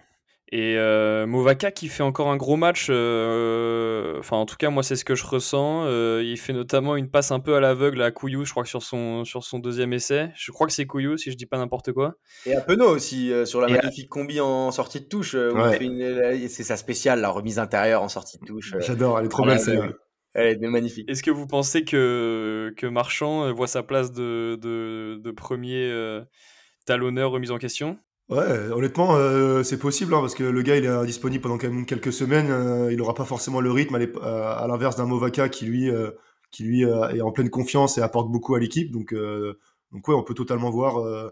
Et 0.52 0.78
euh, 0.78 1.26
Movaka 1.26 1.72
qui 1.72 1.88
fait 1.88 2.04
encore 2.04 2.30
un 2.30 2.38
gros 2.38 2.58
match, 2.58 2.88
euh, 2.90 4.20
enfin 4.20 4.38
en 4.38 4.46
tout 4.46 4.56
cas 4.58 4.70
moi 4.70 4.84
c'est 4.84 4.96
ce 4.96 5.06
que 5.06 5.16
je 5.16 5.26
ressens. 5.26 5.86
Euh, 5.86 6.22
il 6.24 6.38
fait 6.38 6.54
notamment 6.54 6.96
une 6.96 7.10
passe 7.10 7.32
un 7.32 7.40
peu 7.40 7.56
à 7.56 7.60
l'aveugle 7.60 8.02
à 8.04 8.12
Couillou, 8.12 8.46
je 8.46 8.52
crois 8.52 8.64
que 8.64 8.70
sur 8.70 8.84
son, 8.84 9.26
sur 9.26 9.44
son 9.44 9.58
deuxième 9.60 9.94
essai. 9.94 10.30
Je 10.36 10.52
crois 10.52 10.68
que 10.68 10.74
c'est 10.74 10.86
Couillou 10.86 11.18
si 11.18 11.32
je 11.32 11.38
dis 11.38 11.46
pas 11.48 11.58
n'importe 11.58 11.92
quoi. 11.92 12.16
Et 12.46 12.54
à 12.56 12.62
Penaud 12.62 12.90
aussi, 12.90 13.32
euh, 13.32 13.46
sur 13.46 13.62
la 13.62 13.70
Et 13.70 13.74
à- 13.78 13.82
magnifique 13.82 14.10
combi 14.10 14.40
en 14.42 14.70
sortie 14.72 15.00
de 15.00 15.06
touche. 15.06 15.34
Ouais. 15.34 16.48
c'est 16.50 16.64
sa 16.64 16.78
spéciale, 16.78 17.22
la 17.22 17.30
remise 17.30 17.58
intérieure 17.58 18.04
en 18.04 18.10
sortie 18.10 18.38
de 18.38 18.46
touche. 18.46 18.74
euh, 18.76 18.80
J'adore, 18.82 19.20
elle 19.20 19.26
est 19.26 19.30
trop 19.30 19.46
belle, 19.46 19.58
l'aveugle. 19.58 19.96
Elle 20.34 20.64
est 20.64 20.68
magnifique. 20.68 21.10
Est-ce 21.10 21.22
que 21.24 21.32
vous 21.32 21.48
pensez 21.48 21.84
que, 21.84 22.74
que 22.78 22.88
Marchand 22.88 23.46
euh, 23.46 23.52
voit 23.52 23.68
sa 23.68 23.84
place 23.84 24.12
de, 24.12 24.58
de, 24.62 25.20
de 25.22 25.32
premier 25.32 25.90
euh, 25.92 26.22
talonneur 26.86 27.32
remise 27.32 27.52
en 27.52 27.58
question? 27.58 27.98
Ouais, 28.30 28.70
honnêtement, 28.72 29.16
euh, 29.16 29.64
c'est 29.64 29.78
possible, 29.78 30.14
hein, 30.14 30.22
parce 30.22 30.34
que 30.34 30.44
le 30.44 30.62
gars, 30.62 30.78
il 30.78 30.86
est 30.86 30.88
indisponible 30.88 31.44
pendant 31.44 31.58
quand 31.58 31.70
même 31.70 31.86
quelques 31.86 32.14
semaines. 32.14 32.50
euh, 32.50 32.92
il 32.92 32.98
n'aura 32.98 33.14
pas 33.14 33.26
forcément 33.26 33.62
le 33.62 33.70
rythme, 33.72 33.96
à, 34.22 34.66
l'inverse 34.68 34.96
d'un 34.96 35.06
Movaka 35.06 35.50
qui, 35.50 35.66
lui, 35.66 35.90
euh, 35.90 36.10
qui, 36.50 36.64
lui 36.64 36.86
euh, 36.86 37.10
est 37.10 37.22
en 37.22 37.32
pleine 37.32 37.50
confiance 37.50 37.98
et 37.98 38.02
apporte 38.02 38.32
beaucoup 38.32 38.56
à 38.56 38.60
l'équipe. 38.60 38.92
Donc, 38.92 39.14
euh, 39.14 39.60
donc, 39.92 40.08
ouais, 40.08 40.16
on 40.16 40.24
peut 40.24 40.34
totalement 40.34 40.72
voir. 40.72 40.98
euh, 40.98 41.30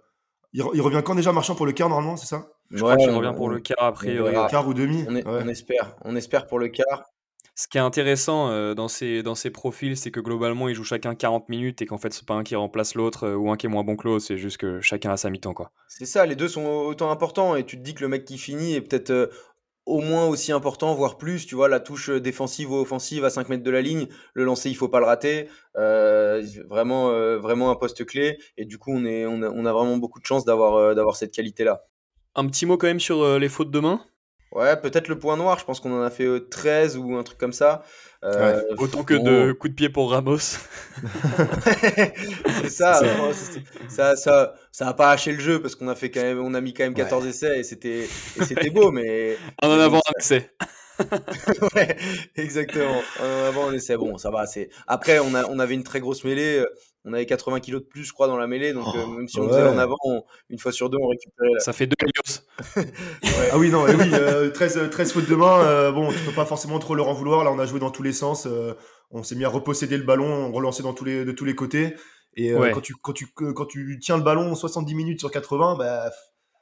il, 0.53 0.61
re- 0.61 0.71
il 0.73 0.81
revient 0.81 1.01
quand 1.03 1.15
déjà, 1.15 1.31
Marchand, 1.31 1.55
pour 1.55 1.65
le 1.65 1.71
quart, 1.71 1.89
normalement, 1.89 2.17
c'est 2.17 2.27
ça? 2.27 2.49
Je 2.69 2.79
crois 2.81 2.97
qu'il 2.97 3.09
revient 3.09 3.33
pour 3.35 3.49
le 3.49 3.59
quart 3.59 3.83
a 3.83 3.93
priori. 3.93 4.33
verra. 4.33 4.47
Quart 4.49 4.67
ou 4.67 4.73
demi 4.73 5.05
On, 5.07 5.15
est- 5.15 5.25
ouais. 5.25 5.41
on 5.43 5.47
espère, 5.47 5.95
on 6.03 6.15
espère 6.15 6.45
pour 6.45 6.59
le 6.59 6.67
quart. 6.67 7.05
Ce 7.55 7.67
qui 7.67 7.77
est 7.77 7.81
intéressant 7.81 8.49
euh, 8.49 8.73
dans, 8.73 8.87
ces, 8.87 9.23
dans 9.23 9.35
ces 9.35 9.49
profils, 9.49 9.97
c'est 9.97 10.09
que 10.09 10.21
globalement, 10.21 10.69
ils 10.69 10.75
jouent 10.75 10.85
chacun 10.85 11.15
40 11.15 11.49
minutes 11.49 11.81
et 11.81 11.85
qu'en 11.85 11.97
fait, 11.97 12.13
c'est 12.13 12.25
pas 12.25 12.33
un 12.33 12.43
qui 12.43 12.55
remplace 12.55 12.95
l'autre 12.95 13.25
euh, 13.27 13.35
ou 13.35 13.51
un 13.51 13.57
qui 13.57 13.65
est 13.65 13.69
moins 13.69 13.83
bon 13.83 13.97
que 13.97 14.07
l'autre, 14.07 14.25
c'est 14.25 14.37
juste 14.37 14.57
que 14.57 14.79
chacun 14.79 15.11
a 15.11 15.17
sa 15.17 15.29
mi-temps. 15.29 15.53
quoi. 15.53 15.71
C'est 15.89 16.05
ça, 16.05 16.25
les 16.25 16.35
deux 16.35 16.47
sont 16.47 16.65
autant 16.65 17.11
importants 17.11 17.55
et 17.55 17.65
tu 17.65 17.77
te 17.77 17.83
dis 17.83 17.93
que 17.93 18.01
le 18.01 18.07
mec 18.07 18.23
qui 18.23 18.37
finit 18.37 18.75
est 18.75 18.81
peut-être 18.81 19.09
euh, 19.09 19.27
au 19.85 19.99
moins 19.99 20.27
aussi 20.27 20.53
important, 20.53 20.95
voire 20.95 21.17
plus. 21.17 21.45
Tu 21.45 21.55
vois, 21.55 21.67
la 21.67 21.81
touche 21.81 22.09
défensive 22.09 22.71
ou 22.71 22.75
offensive 22.75 23.25
à 23.25 23.29
5 23.29 23.49
mètres 23.49 23.63
de 23.63 23.71
la 23.71 23.81
ligne, 23.81 24.07
le 24.33 24.45
lancer, 24.45 24.69
il 24.69 24.75
faut 24.75 24.87
pas 24.87 24.99
le 24.99 25.05
rater. 25.05 25.49
Vraiment, 25.75 27.09
vraiment 27.39 27.71
un 27.71 27.75
poste 27.75 28.05
clé. 28.05 28.37
Et 28.57 28.65
du 28.65 28.77
coup, 28.77 28.91
on, 28.93 29.03
est, 29.05 29.25
on, 29.25 29.41
a, 29.41 29.49
on 29.49 29.65
a 29.65 29.73
vraiment 29.73 29.97
beaucoup 29.97 30.19
de 30.19 30.25
chance 30.25 30.45
d'avoir 30.45 30.93
d'avoir 30.93 31.15
cette 31.15 31.33
qualité-là. 31.33 31.83
Un 32.35 32.45
petit 32.45 32.67
mot 32.67 32.77
quand 32.77 32.87
même 32.87 32.99
sur 32.99 33.39
les 33.39 33.49
fautes 33.49 33.71
de 33.71 33.79
main 33.79 34.05
Ouais, 34.51 34.75
peut-être 34.79 35.07
le 35.07 35.17
point 35.17 35.37
noir. 35.37 35.57
Je 35.59 35.65
pense 35.65 35.79
qu'on 35.79 35.93
en 35.97 36.01
a 36.03 36.09
fait 36.09 36.25
euh, 36.25 36.39
13 36.49 36.97
ou 36.97 37.15
un 37.15 37.23
truc 37.23 37.37
comme 37.37 37.53
ça. 37.53 37.83
Euh, 38.23 38.61
Autant 38.77 39.03
que 39.03 39.13
bon, 39.13 39.23
de 39.23 39.51
coups 39.53 39.71
de 39.71 39.75
pied 39.75 39.89
pour 39.89 40.11
Ramos. 40.11 40.37
c'est 42.61 42.69
ça, 42.69 43.01
ça, 43.87 44.15
ça, 44.15 44.53
ça 44.71 44.87
a 44.87 44.93
pas 44.93 45.11
haché 45.11 45.31
le 45.31 45.39
jeu 45.39 45.61
parce 45.61 45.75
qu'on 45.75 45.87
a 45.87 45.95
fait 45.95 46.11
quand 46.11 46.21
même, 46.21 46.39
on 46.39 46.53
a 46.53 46.61
mis 46.61 46.73
quand 46.73 46.83
même 46.83 46.93
14 46.93 47.25
essais 47.27 47.59
et 47.59 47.63
c'était, 47.63 48.07
c'était 48.41 48.69
beau, 48.69 48.91
mais 48.91 49.37
Un 49.61 49.69
en 49.69 49.75
bon, 49.75 49.79
avant, 49.79 49.97
un 49.99 50.19
essai. 50.19 50.51
ouais, 51.75 51.97
exactement. 52.35 53.01
Un 53.19 53.45
avant, 53.47 53.67
on 53.67 53.71
essaie. 53.73 53.97
Bon, 53.97 54.17
ça 54.17 54.29
va. 54.29 54.45
C'est 54.45 54.69
après, 54.87 55.19
on 55.19 55.33
a, 55.33 55.45
on 55.49 55.59
avait 55.59 55.73
une 55.73 55.83
très 55.83 55.99
grosse 55.99 56.23
mêlée. 56.23 56.59
euh, 56.59 56.65
On 57.05 57.13
avait 57.13 57.25
80 57.25 57.59
kilos 57.59 57.81
de 57.81 57.87
plus, 57.87 58.03
je 58.03 58.13
crois, 58.13 58.27
dans 58.27 58.37
la 58.37 58.47
mêlée. 58.47 58.73
Donc, 58.73 58.93
euh, 58.95 59.07
même 59.07 59.27
si 59.27 59.39
on 59.39 59.43
ouais. 59.43 59.49
faisait 59.49 59.63
en 59.67 59.77
avant, 59.79 59.97
on- 60.05 60.23
une 60.49 60.59
fois 60.59 60.71
sur 60.71 60.89
deux, 60.89 60.97
on 61.01 61.07
récupérait. 61.07 61.49
La... 61.55 61.59
Ça 61.59 61.73
fait 61.73 61.87
deux 61.87 61.95
Helios. 62.01 62.40
Ah 63.51 63.57
oui, 63.57 63.69
non, 63.69 63.85
eh 63.87 63.95
oui, 63.95 64.09
euh, 64.13 64.49
13, 64.51 64.77
euh, 64.77 64.87
13 64.89 65.11
fautes 65.13 65.29
de 65.29 65.35
main, 65.35 65.61
euh, 65.63 65.91
bon, 65.91 66.11
tu 66.11 66.19
peux 66.19 66.31
pas 66.31 66.45
forcément 66.45 66.79
trop 66.79 66.95
leur 66.95 67.07
en 67.07 67.13
vouloir. 67.13 67.43
Là, 67.43 67.51
on 67.51 67.59
a 67.59 67.65
joué 67.65 67.79
dans 67.79 67.91
tous 67.91 68.03
les 68.03 68.13
sens. 68.13 68.45
euh, 68.45 68.73
on 69.11 69.23
s'est 69.23 69.35
mis 69.35 69.43
à 69.45 69.49
reposséder 69.49 69.97
le 69.97 70.03
ballon, 70.03 70.25
on 70.25 70.51
relançait 70.51 70.83
dans 70.83 70.93
tous 70.93 71.03
les, 71.05 71.25
de 71.25 71.31
tous 71.31 71.45
les 71.45 71.55
côtés. 71.55 71.95
Et 72.37 72.51
euh, 72.53 72.59
Ouais. 72.59 72.71
quand, 72.71 72.79
tu, 72.81 72.95
quand, 72.95 73.11
tu, 73.13 73.27
quand 73.27 73.65
tu 73.65 73.99
tiens 74.01 74.17
le 74.17 74.23
ballon 74.23 74.55
70 74.55 74.95
minutes 74.95 75.19
sur 75.19 75.31
80, 75.31 75.75
bah, 75.77 76.09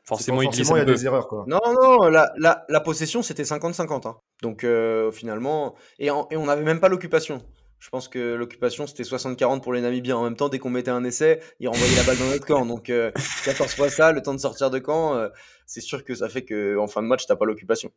Forcément, 0.05 0.41
forcément, 0.41 0.75
il 0.75 0.79
y 0.79 0.81
a 0.81 0.85
peu. 0.85 0.93
des 0.95 1.05
erreurs. 1.05 1.27
Quoi. 1.27 1.43
Non, 1.45 1.59
non, 1.79 2.07
la, 2.07 2.31
la, 2.37 2.65
la 2.67 2.79
possession, 2.79 3.21
c'était 3.21 3.43
50-50. 3.43 4.07
hein. 4.07 4.15
Donc, 4.41 4.63
euh, 4.63 5.11
finalement, 5.11 5.75
et, 5.99 6.09
en- 6.09 6.27
et 6.31 6.37
on 6.37 6.47
n'avait 6.47 6.63
même 6.63 6.79
pas 6.79 6.89
l'occupation. 6.89 7.43
Je 7.79 7.89
pense 7.89 8.07
que 8.07 8.35
l'occupation, 8.35 8.87
c'était 8.87 9.03
60-40 9.03 9.61
pour 9.61 9.73
les 9.73 9.81
Namibiens. 9.81 10.17
En 10.17 10.23
même 10.23 10.35
temps, 10.35 10.49
dès 10.49 10.59
qu'on 10.59 10.69
mettait 10.69 10.91
un 10.91 11.03
essai, 11.03 11.39
ils 11.59 11.67
renvoyaient 11.67 11.95
la 11.95 12.03
balle 12.03 12.17
dans 12.17 12.27
notre 12.27 12.45
camp. 12.45 12.65
Donc, 12.65 12.89
euh, 12.89 13.11
14 13.45 13.73
fois 13.73 13.89
ça, 13.89 14.11
le 14.11 14.21
temps 14.21 14.33
de 14.33 14.39
sortir 14.39 14.69
de 14.69 14.79
camp, 14.79 15.15
euh, 15.15 15.29
c'est 15.65 15.81
sûr 15.81 16.03
que 16.03 16.13
ça 16.13 16.27
fait 16.27 16.43
qu'en 16.43 16.87
fin 16.87 17.01
de 17.01 17.07
match, 17.07 17.25
t'as 17.25 17.35
pas 17.35 17.45
l'occupation. 17.45 17.91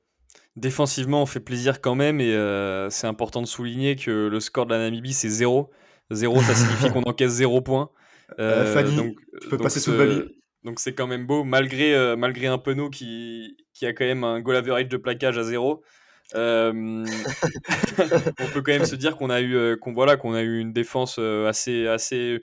Défensivement, 0.56 1.22
on 1.22 1.26
fait 1.26 1.40
plaisir 1.40 1.80
quand 1.80 1.94
même 1.94 2.20
et 2.20 2.34
euh, 2.34 2.90
c'est 2.90 3.06
important 3.06 3.40
de 3.40 3.46
souligner 3.46 3.96
que 3.96 4.28
le 4.28 4.40
score 4.40 4.66
de 4.66 4.74
la 4.74 4.80
Namibie, 4.80 5.14
c'est 5.14 5.28
0. 5.28 5.70
0, 6.10 6.42
ça 6.42 6.54
signifie 6.54 6.90
qu'on 6.90 7.02
encaisse 7.02 7.32
0 7.32 7.60
points. 7.60 7.90
Euh, 8.38 8.72
Fanny, 8.72 9.14
tu 9.42 9.48
peux 9.50 9.58
donc 9.58 9.64
passer 9.64 9.78
sous 9.78 9.92
le. 9.92 10.34
Donc 10.64 10.80
c'est 10.80 10.94
quand 10.94 11.06
même 11.06 11.26
beau, 11.26 11.44
malgré, 11.44 11.94
euh, 11.94 12.16
malgré 12.16 12.46
un 12.46 12.56
Penaud 12.56 12.88
qui, 12.88 13.58
qui 13.74 13.84
a 13.84 13.92
quand 13.92 14.06
même 14.06 14.24
un 14.24 14.40
goal 14.40 14.56
average 14.56 14.88
de 14.88 14.96
plaquage 14.96 15.36
à 15.36 15.42
0. 15.42 15.82
Euh, 16.34 16.72
on 18.40 18.46
peut 18.52 18.62
quand 18.62 18.72
même 18.72 18.84
se 18.84 18.96
dire 18.96 19.16
qu'on 19.16 19.30
a 19.30 19.40
eu 19.40 19.76
qu'on 19.80 19.92
voilà 19.92 20.16
qu'on 20.16 20.34
a 20.34 20.42
eu 20.42 20.58
une 20.60 20.72
défense 20.72 21.18
assez 21.18 21.86
assez 21.86 22.40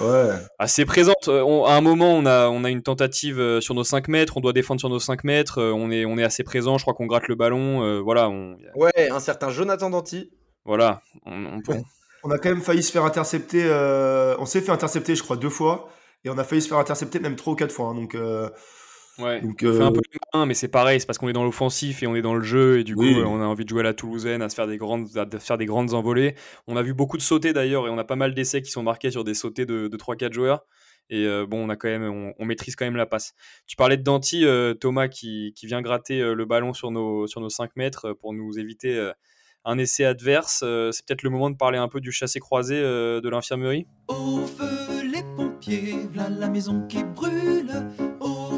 Ouais. 0.00 0.30
assez 0.58 0.84
présente. 0.84 1.28
On- 1.28 1.64
à 1.66 1.74
un 1.74 1.80
moment, 1.80 2.14
on 2.16 2.26
a, 2.26 2.48
on 2.48 2.64
a 2.64 2.70
une 2.70 2.82
tentative 2.82 3.60
sur 3.60 3.74
nos 3.74 3.84
5 3.84 4.08
mètres, 4.08 4.36
on 4.36 4.40
doit 4.40 4.52
défendre 4.52 4.80
sur 4.80 4.88
nos 4.88 4.98
5 4.98 5.22
mètres, 5.22 5.62
on, 5.62 5.88
est, 5.92 6.04
on 6.04 6.18
est 6.18 6.24
assez 6.24 6.42
présent, 6.42 6.78
je 6.78 6.82
crois 6.84 6.94
qu'on 6.94 7.06
gratte 7.06 7.28
le 7.28 7.36
ballon. 7.36 7.84
euh, 7.84 8.00
voilà, 8.00 8.28
on, 8.28 8.56
Ouais, 8.74 9.08
un 9.10 9.20
certain 9.20 9.50
Jonathan 9.50 9.90
Danty. 9.90 10.32
voilà 10.64 11.00
on, 11.26 11.32
on- 11.46 11.72
Ouais. 11.72 11.82
On 12.24 12.30
a 12.30 12.38
quand 12.38 12.48
même 12.48 12.62
failli 12.62 12.82
se 12.82 12.90
faire 12.90 13.04
intercepter. 13.04 13.62
euh, 13.66 14.34
on 14.38 14.46
s'est 14.46 14.62
fait 14.62 14.72
intercepter, 14.72 15.14
je 15.14 15.22
crois, 15.22 15.36
deux 15.36 15.50
fois. 15.50 15.88
Et 16.24 16.30
on 16.30 16.38
a 16.38 16.44
failli 16.44 16.62
se 16.62 16.68
faire 16.68 16.78
intercepter 16.78 17.20
même 17.20 17.36
trois 17.36 17.52
ou 17.52 17.56
quatre 17.56 17.70
fois. 17.72 17.88
hein, 17.88 17.94
donc, 17.94 18.14
euh, 18.14 18.48
ouais, 19.18 19.40
donc 19.42 19.56
on 19.62 19.72
fait 19.72 19.80
euh, 19.80 19.86
un 19.86 19.92
peu 19.92 20.00
les 20.12 20.18
mains, 20.32 20.46
mais 20.46 20.54
c'est 20.54 20.68
pareil, 20.68 21.00
c'est 21.00 21.06
parce 21.06 21.18
qu'on 21.18 21.28
est 21.28 21.32
dans 21.34 21.44
l'offensif 21.44 22.02
et 22.02 22.06
on 22.06 22.14
est 22.16 22.22
dans 22.22 22.34
le 22.34 22.42
jeu, 22.42 22.78
et 22.80 22.84
du 22.84 22.94
Oui. 22.94 23.14
coup, 23.14 23.20
euh, 23.20 23.24
on 23.24 23.40
a 23.40 23.44
envie 23.44 23.64
de 23.64 23.68
jouer 23.68 23.80
à 23.80 23.84
la 23.84 23.94
Toulousaine, 23.94 24.42
à 24.42 24.48
se 24.48 24.54
faire 24.54 24.66
des 24.66 24.76
grandes, 24.78 25.08
à 25.16 25.26
faire 25.38 25.58
des 25.58 25.66
grandes 25.66 25.94
envolées. 25.94 26.34
On 26.66 26.76
a 26.76 26.82
vu 26.82 26.94
beaucoup 26.94 27.16
de 27.16 27.22
sautés 27.22 27.52
d'ailleurs, 27.52 27.86
et 27.86 27.90
on 27.90 27.98
a 27.98 28.04
pas 28.04 28.16
mal 28.16 28.34
d'essais 28.34 28.62
qui 28.62 28.70
sont 28.70 28.82
marqués 28.82 29.10
sur 29.10 29.24
des 29.24 29.34
sautés 29.34 29.66
de, 29.66 29.88
de 29.88 29.96
3-4 29.96 30.32
joueurs. 30.32 30.64
Et 31.10 31.26
euh, 31.26 31.46
bon, 31.46 31.62
on 31.64 31.68
a 31.68 31.76
quand 31.76 31.88
même, 31.88 32.02
on, 32.04 32.32
on 32.38 32.44
maîtrise 32.46 32.76
quand 32.76 32.86
même 32.86 32.96
la 32.96 33.04
passe. 33.04 33.34
Tu 33.66 33.76
parlais 33.76 33.98
de 33.98 34.02
Danti, 34.02 34.44
euh, 34.46 34.72
Thomas, 34.72 35.08
qui, 35.08 35.52
qui 35.54 35.66
vient 35.66 35.82
gratter 35.82 36.20
euh, 36.22 36.34
le 36.34 36.46
ballon 36.46 36.72
sur 36.72 36.90
nos, 36.90 37.26
sur 37.26 37.42
nos 37.42 37.50
5 37.50 37.72
mètres 37.76 38.06
euh, 38.06 38.14
pour 38.14 38.32
nous 38.32 38.58
éviter 38.58 38.96
euh, 38.96 39.12
un 39.66 39.76
essai 39.76 40.06
adverse. 40.06 40.62
Euh, 40.64 40.92
c'est 40.92 41.04
peut-être 41.06 41.22
le 41.22 41.28
moment 41.28 41.50
de 41.50 41.56
parler 41.56 41.76
un 41.76 41.88
peu 41.88 42.00
du 42.00 42.10
chassé-croisé 42.10 42.76
euh, 42.78 43.20
de 43.20 43.28
l'infirmerie? 43.28 43.86
Au 44.08 44.46
feu 44.46 45.02
les 45.04 45.22
pompiers, 45.36 45.94
v'là 46.10 46.30
la 46.30 46.48
maison 46.48 46.86
qui 46.88 47.04
brûle. 47.04 47.70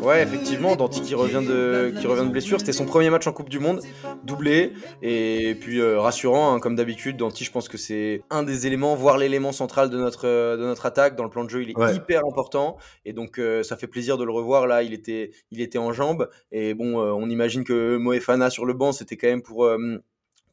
Ouais, 0.07 0.23
effectivement, 0.23 0.77
Danti 0.77 1.01
qui 1.03 1.17
revient 1.17 1.43
de, 1.45 1.93
qui 1.99 2.07
revient 2.07 2.25
de 2.27 2.31
blessure. 2.31 2.61
C'était 2.61 2.73
son 2.73 2.85
premier 2.87 3.11
match 3.11 3.27
en 3.27 3.33
Coupe 3.33 3.49
du 3.49 3.59
Monde, 3.59 3.81
doublé. 4.23 4.73
Et 5.03 5.57
puis 5.61 5.81
euh, 5.81 5.99
rassurant, 6.01 6.55
hein, 6.55 6.61
comme 6.61 6.77
d'habitude. 6.77 7.17
Danti, 7.17 7.43
je 7.45 7.51
pense 7.51 7.69
que 7.69 7.77
c'est 7.77 8.23
un 8.31 8.45
des 8.45 8.69
éléments, 8.69 8.95
voire 8.95 9.19
l'élément 9.19 9.51
central 9.51 9.91
de 9.91 9.99
notre, 9.99 10.27
de 10.57 10.63
notre 10.65 10.87
attaque. 10.87 11.17
Dans 11.17 11.25
le 11.25 11.31
plan 11.31 11.43
de 11.45 11.51
jeu, 11.51 11.63
il 11.63 11.71
est 11.71 11.77
Ouais. 11.77 11.97
hyper 11.97 12.25
important. 12.25 12.77
Et 13.05 13.13
donc, 13.13 13.39
euh, 13.41 13.65
ça 13.65 13.77
fait 13.77 13.89
plaisir 13.89 14.17
de 14.17 14.25
le 14.25 14.31
revoir. 14.31 14.69
Là, 14.69 14.85
il 14.85 14.93
était, 14.95 15.33
il 15.51 15.61
était 15.61 15.79
en 15.79 15.93
jambes. 15.93 16.29
Et 16.53 16.75
bon, 16.75 17.01
euh, 17.01 17.11
on 17.11 17.29
imagine 17.29 17.65
que 17.65 17.97
Moefana 17.97 18.49
sur 18.49 18.65
le 18.65 18.75
banc, 18.75 18.93
c'était 18.93 19.17
quand 19.17 19.27
même 19.29 19.43
pour, 19.43 19.69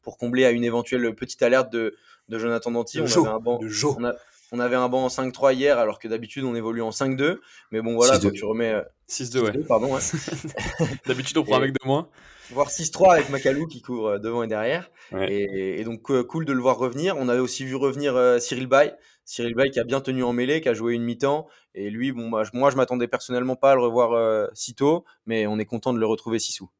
pour 0.02 0.18
combler 0.18 0.44
à 0.44 0.50
une 0.50 0.64
éventuelle 0.64 1.14
petite 1.14 1.42
alerte 1.42 1.72
de, 1.72 1.94
de 2.28 2.38
Jonathan 2.38 2.72
Danti. 2.72 3.00
On 3.00 3.04
avait 3.04 3.28
un 3.28 3.38
banc. 3.38 3.60
On, 3.98 4.04
a- 4.04 4.14
on 4.54 4.60
avait 4.60 4.76
un 4.76 4.88
banc 4.88 5.04
en 5.04 5.08
5-3 5.08 5.52
hier, 5.54 5.78
alors 5.78 5.98
que 5.98 6.06
d'habitude, 6.08 6.44
on 6.44 6.54
évolue 6.54 6.80
en 6.82 6.90
5-2. 6.90 7.38
Mais 7.72 7.82
bon, 7.82 7.94
voilà, 7.96 8.18
6-2. 8.18 8.22
quand 8.22 8.30
tu 8.34 8.44
remets. 8.44 8.72
euh, 8.72 8.82
6-2, 9.08 9.40
ouais. 9.40 9.50
6-2, 9.52 9.66
pardon, 9.66 9.92
ouais. 9.94 10.00
D'habitude, 11.06 11.36
on 11.38 11.44
prend 11.44 11.56
un 11.56 11.58
Et- 11.58 11.66
mec 11.66 11.72
de 11.72 11.86
moins. 11.86 12.08
voire 12.50 12.70
6-3 12.70 13.14
avec 13.14 13.30
Macalou 13.30 13.66
qui 13.66 13.82
court 13.82 14.08
euh, 14.08 14.18
devant 14.18 14.42
et 14.42 14.46
derrière. 14.46 14.90
Ouais. 15.12 15.32
Et, 15.32 15.80
et 15.80 15.84
donc 15.84 16.10
euh, 16.10 16.22
cool 16.24 16.44
de 16.44 16.52
le 16.52 16.60
voir 16.60 16.78
revenir. 16.78 17.16
On 17.18 17.28
avait 17.28 17.40
aussi 17.40 17.64
vu 17.64 17.74
revenir 17.74 18.16
euh, 18.16 18.38
Cyril 18.38 18.66
Bay. 18.66 18.94
Cyril 19.24 19.54
Bay 19.54 19.70
qui 19.70 19.80
a 19.80 19.84
bien 19.84 20.00
tenu 20.00 20.22
en 20.22 20.32
mêlée, 20.32 20.60
qui 20.60 20.68
a 20.68 20.74
joué 20.74 20.94
une 20.94 21.02
mi-temps. 21.04 21.46
Et 21.74 21.90
lui, 21.90 22.12
bon, 22.12 22.28
moi, 22.28 22.44
je, 22.44 22.50
moi, 22.54 22.70
je 22.70 22.76
m'attendais 22.76 23.08
personnellement 23.08 23.56
pas 23.56 23.72
à 23.72 23.74
le 23.74 23.80
revoir 23.80 24.12
euh, 24.12 24.46
si 24.54 24.74
tôt, 24.74 25.04
mais 25.26 25.46
on 25.46 25.58
est 25.58 25.64
content 25.64 25.92
de 25.92 25.98
le 25.98 26.06
retrouver 26.06 26.38
si 26.38 26.52
sous. 26.52 26.70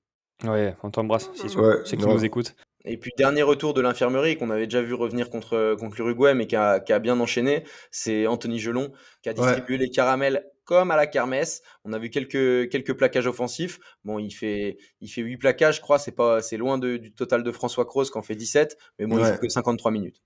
Ouais, 0.44 0.76
on 0.82 0.90
t'embrasse, 0.90 1.30
si 1.34 1.56
Ouais, 1.56 1.76
c'est 1.84 1.96
qui 1.96 2.04
nous 2.06 2.24
écoute. 2.24 2.54
Et 2.86 2.98
puis 2.98 3.10
dernier 3.16 3.42
retour 3.42 3.72
de 3.72 3.80
l'infirmerie 3.80 4.36
qu'on 4.36 4.50
avait 4.50 4.66
déjà 4.66 4.82
vu 4.82 4.92
revenir 4.94 5.30
contre, 5.30 5.74
contre 5.78 5.96
l'Uruguay, 5.96 6.34
mais 6.34 6.46
qui 6.46 6.54
a, 6.56 6.80
qui 6.80 6.92
a 6.92 6.98
bien 6.98 7.18
enchaîné, 7.18 7.64
c'est 7.90 8.26
Anthony 8.26 8.58
Gelon 8.58 8.92
qui 9.22 9.28
a 9.30 9.32
distribué 9.32 9.78
les 9.78 9.88
caramels 9.90 10.44
comme 10.64 10.90
à 10.90 10.96
la 10.96 11.06
kermesse. 11.06 11.62
On 11.84 11.92
a 11.94 11.98
vu 11.98 12.10
quelques, 12.10 12.68
quelques 12.70 12.92
plaquages 12.94 13.26
offensifs. 13.26 13.78
Bon, 14.04 14.18
il 14.18 14.30
fait, 14.32 14.76
il 15.00 15.08
fait 15.08 15.22
8 15.22 15.36
plaquages, 15.38 15.76
je 15.76 15.80
crois, 15.80 15.98
c'est 15.98 16.12
pas, 16.12 16.42
c'est 16.42 16.56
loin 16.58 16.76
de- 16.78 16.96
du 16.98 17.12
total 17.14 17.42
de 17.42 17.52
François 17.52 17.84
Cross 17.86 18.10
qui 18.10 18.18
en 18.18 18.22
fait 18.22 18.34
17, 18.34 18.76
mais 18.98 19.06
bon, 19.06 19.18
il 19.18 19.24
joue 19.24 19.38
que 19.40 19.48
53 19.48 19.90
minutes. 19.90 20.20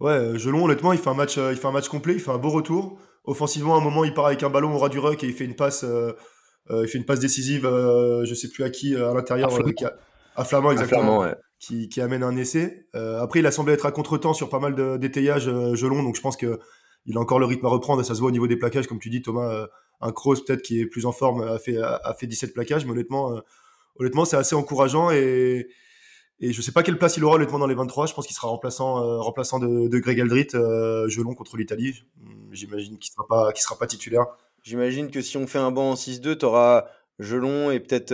Ouais, 0.00 0.12
euh, 0.12 0.36
Gelon, 0.38 0.64
honnêtement, 0.64 0.92
il 0.92 0.98
fait 0.98 1.08
un 1.10 1.14
match, 1.14 1.38
euh, 1.38 1.52
il 1.52 1.56
fait 1.58 1.68
un 1.68 1.72
match 1.72 1.88
complet, 1.88 2.14
il 2.14 2.20
fait 2.20 2.30
un 2.32 2.38
beau 2.38 2.50
retour. 2.50 2.98
Offensivement, 3.24 3.76
à 3.76 3.78
un 3.78 3.82
moment, 3.82 4.04
il 4.04 4.12
part 4.12 4.26
avec 4.26 4.42
un 4.42 4.50
ballon 4.50 4.74
au 4.74 4.78
ras 4.78 4.88
du 4.90 4.98
ruck 4.98 5.22
et 5.24 5.26
il 5.26 5.32
fait 5.32 5.44
une 5.44 5.56
passe, 5.56 5.84
euh, 5.84 6.12
euh, 6.70 6.82
il 6.82 6.88
fait 6.88 6.98
une 6.98 7.04
passe 7.06 7.20
décisive, 7.20 7.64
euh, 7.64 8.24
je 8.24 8.34
sais 8.34 8.48
plus 8.48 8.64
à 8.64 8.70
qui, 8.70 8.94
euh, 8.94 9.10
à 9.10 9.14
l'intérieur, 9.14 9.48
À 10.36 10.44
Flamand. 10.44 10.68
euh, 10.68 10.70
à 10.70 10.72
exactement, 10.72 11.00
Flamand, 11.02 11.20
ouais. 11.20 11.34
Qui, 11.58 12.00
amène 12.00 12.22
un 12.22 12.36
essai. 12.36 12.86
Euh, 12.94 13.20
après, 13.20 13.40
il 13.40 13.46
a 13.46 13.50
semblé 13.50 13.72
être 13.72 13.86
à 13.86 13.92
contre-temps 13.92 14.34
sur 14.34 14.48
pas 14.48 14.58
mal 14.58 14.98
d'étayages, 14.98 15.48
euh, 15.48 15.74
Gelon, 15.74 16.02
donc 16.02 16.16
je 16.16 16.20
pense 16.20 16.36
que 16.36 16.58
il 17.06 17.16
a 17.16 17.20
encore 17.20 17.38
le 17.38 17.46
rythme 17.46 17.66
à 17.66 17.68
reprendre 17.68 18.02
ça 18.02 18.14
se 18.14 18.20
voit 18.20 18.28
au 18.28 18.32
niveau 18.32 18.46
des 18.46 18.56
plaquages, 18.56 18.86
comme 18.86 18.98
tu 18.98 19.10
dis, 19.10 19.22
Thomas. 19.22 19.50
euh, 19.50 19.66
un 20.00 20.12
Kroos 20.12 20.36
peut-être 20.44 20.62
qui 20.62 20.80
est 20.80 20.86
plus 20.86 21.06
en 21.06 21.12
forme 21.12 21.42
a 21.42 21.58
fait, 21.58 21.78
a, 21.78 22.00
a 22.02 22.14
fait 22.14 22.26
17 22.26 22.52
plaquages, 22.52 22.84
mais 22.84 22.92
honnêtement, 22.92 23.40
honnêtement, 23.96 24.24
c'est 24.24 24.36
assez 24.36 24.54
encourageant 24.54 25.10
et 25.10 25.68
et 26.40 26.52
je 26.52 26.60
sais 26.60 26.72
pas 26.72 26.82
quelle 26.82 26.98
place 26.98 27.16
il 27.16 27.24
aura 27.24 27.36
honnêtement 27.36 27.60
dans 27.60 27.68
les 27.68 27.76
23. 27.76 28.06
Je 28.06 28.12
pense 28.12 28.26
qu'il 28.26 28.34
sera 28.34 28.48
remplaçant, 28.48 29.20
remplaçant 29.20 29.60
de, 29.60 29.88
de 29.88 29.98
Greg 30.00 30.20
Aldrit, 30.20 30.48
Gelon 30.50 31.34
contre 31.34 31.56
l'Italie. 31.56 32.02
J'imagine 32.50 32.98
qu'il 32.98 33.12
sera 33.12 33.24
pas, 33.26 33.52
qu'il 33.52 33.62
sera 33.62 33.78
pas 33.78 33.86
titulaire. 33.86 34.26
J'imagine 34.62 35.10
que 35.10 35.22
si 35.22 35.36
on 35.36 35.46
fait 35.46 35.60
un 35.60 35.70
banc 35.70 35.92
en 35.92 35.94
6-2, 35.94 36.36
t'auras 36.36 36.86
Gelon 37.20 37.70
et 37.70 37.78
peut-être 37.78 38.12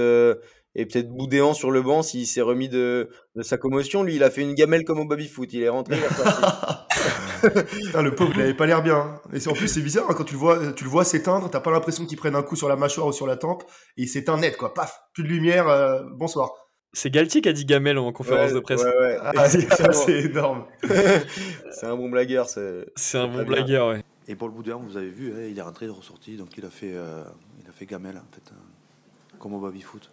et 0.75 0.87
peut-être 0.87 1.09
Boudéan 1.11 1.53
sur 1.55 1.71
le 1.71 1.83
banc 1.83 2.03
s'il 2.03 2.27
s'est 2.27 2.41
remis 2.43 2.69
de, 2.69 3.09
de 3.37 3.43
sa 3.43 3.57
commotion. 3.59 4.03
Lui, 4.03 4.17
il 4.17 4.23
a 4.23 4.31
fait 4.31 4.43
une 4.43 4.55
gamelle 4.55 4.85
comme 4.85 5.01
au 5.01 5.05
baby-foot. 5.07 5.53
Il 5.53 5.63
est 5.63 5.69
rentré, 5.69 5.97
il. 5.97 6.03
Putain, 7.87 8.03
le 8.03 8.15
pauvre, 8.15 8.33
il 8.35 8.43
avait 8.43 8.55
pas 8.55 8.67
l'air 8.67 8.83
bien. 8.83 8.97
hein. 8.97 9.21
Et 9.33 9.41
c'est- 9.41 9.49
en 9.51 9.55
plus, 9.55 9.69
c'est 9.69 9.81
bizarre 9.81 10.07
hein, 10.11 10.15
quand 10.17 10.25
tu 10.25 10.35
le 10.35 10.39
vois, 10.41 10.73
tu 10.73 10.85
le 10.85 10.91
vois 10.91 11.05
s'éteindre. 11.05 11.49
T'as 11.51 11.61
pas 11.61 11.71
l'impression 11.71 12.05
qu'il 12.07 12.19
prenne 12.19 12.35
un 12.37 12.43
coup 12.43 12.57
sur 12.57 12.69
la 12.69 12.77
mâchoire 12.77 13.07
ou 13.07 13.13
sur 13.13 13.27
la 13.27 13.37
tempe 13.37 13.63
et 13.97 14.03
il 14.03 14.09
s'éteint 14.09 14.37
net, 14.37 14.57
quoi. 14.57 14.75
Paf, 14.75 15.01
plus 15.15 15.23
de 15.25 15.29
lumière. 15.29 15.69
euh, 15.69 16.03
bonsoir. 16.17 16.51
C'est 16.93 17.09
Galtier 17.11 17.41
qui 17.41 17.49
a 17.49 17.53
dit 17.53 17.65
Gamel 17.65 17.99
en 17.99 18.13
conférence 18.13 18.49
Ouais, 18.51 18.55
de 18.55 18.61
presse. 18.61 18.83
ouais, 18.83 18.99
ouais. 18.99 19.17
Ah, 19.23 19.49
c'est 19.49 20.13
énorme. 20.25 20.67
c'est 21.73 21.87
un 21.87 21.97
bon 21.97 22.09
blagueur. 22.11 22.49
c'est- 22.49 22.87
C'est 22.97 23.19
un 23.19 23.29
bon 23.29 23.45
blagueur, 23.45 23.89
ouais. 23.89 24.03
Et 24.29 24.35
Paul 24.37 24.51
Boudin, 24.51 24.79
vous 24.85 24.97
avez 24.97 25.09
vu, 25.11 25.33
hein, 25.33 25.47
il 25.51 25.59
est 25.59 25.63
rentré, 25.63 25.87
il 25.87 25.89
est 25.89 25.93
ressorti, 25.95 26.37
donc 26.37 26.49
il 26.59 26.65
a 26.65 26.71
fait, 26.71 26.93
euh, 26.95 27.23
il 27.63 27.69
a 27.69 27.73
fait 27.73 27.87
gamelle 27.87 28.17
en 28.17 28.35
fait, 28.35 28.53
euh, 28.53 29.37
comme 29.39 29.55
au 29.55 29.61
baby 29.61 29.81
foot. 29.81 30.11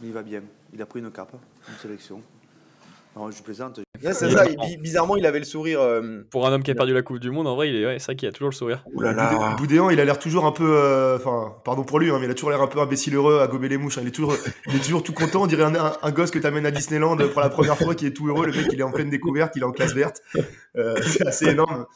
Mais 0.00 0.08
il 0.08 0.12
va 0.14 0.22
bien. 0.22 0.42
Il 0.74 0.80
a 0.82 0.86
pris 0.86 1.00
une 1.00 1.10
cape, 1.10 1.32
une 1.68 1.74
sélection. 1.80 2.20
Non, 3.16 3.30
je 3.32 3.42
plaisante. 3.42 3.78
Ouais, 4.04 4.12
c'est 4.12 4.30
ça, 4.30 4.46
il- 4.46 4.56
bi- 4.56 4.76
bizarrement, 4.76 5.16
il 5.16 5.26
avait 5.26 5.40
le 5.40 5.44
sourire. 5.44 5.80
euh, 5.80 6.22
Pour 6.30 6.46
un 6.46 6.52
homme 6.52 6.62
qui 6.62 6.70
a 6.70 6.74
perdu 6.76 6.92
la 6.94 7.02
Coupe 7.02 7.18
du 7.18 7.32
Monde, 7.32 7.48
en 7.48 7.56
vrai, 7.56 7.68
il 7.68 7.74
est, 7.74 7.84
ouais, 7.84 7.98
c'est 7.98 8.04
vrai 8.06 8.16
qu'il 8.16 8.28
a 8.28 8.32
toujours 8.32 8.50
le 8.50 8.54
sourire. 8.54 8.84
Boudé- 8.94 9.56
Boudéan, 9.56 9.90
il 9.90 9.98
a 9.98 10.04
l'air 10.04 10.20
toujours 10.20 10.44
un 10.46 10.52
peu. 10.52 10.70
euh, 10.76 11.16
Enfin, 11.16 11.52
pardon 11.64 11.82
pour 11.82 11.98
lui, 11.98 12.10
hein, 12.10 12.18
mais 12.20 12.26
il 12.26 12.30
a 12.30 12.34
toujours 12.34 12.50
l'air 12.50 12.62
un 12.62 12.68
peu 12.68 12.78
imbécile 12.78 13.16
heureux 13.16 13.40
à 13.40 13.48
gober 13.48 13.68
les 13.68 13.76
mouches. 13.76 13.98
hein. 13.98 14.02
Il, 14.04 14.08
est 14.08 14.12
toujours, 14.12 14.34
il 14.68 14.76
est 14.76 14.84
toujours 14.84 15.02
tout 15.02 15.12
content. 15.14 15.42
On 15.42 15.46
dirait 15.48 15.64
un, 15.64 15.74
un- 15.74 15.96
un 16.00 16.10
gosse 16.12 16.30
que 16.30 16.38
t'amènes 16.38 16.66
à 16.66 16.70
Disneyland 16.70 17.16
pour 17.16 17.40
la 17.40 17.48
première 17.48 17.76
fois 17.76 17.96
qui 17.96 18.06
est 18.06 18.12
tout 18.12 18.28
heureux. 18.28 18.46
Le 18.46 18.52
mec, 18.52 18.66
il 18.72 18.78
est 18.78 18.84
en 18.84 18.92
pleine 18.92 19.10
découverte, 19.10 19.56
il 19.56 19.62
est 19.62 19.66
en 19.66 19.72
classe 19.72 19.94
verte. 19.94 20.22
Euh, 20.76 20.94
c'est 21.04 21.26
assez 21.26 21.46
énorme. 21.48 21.86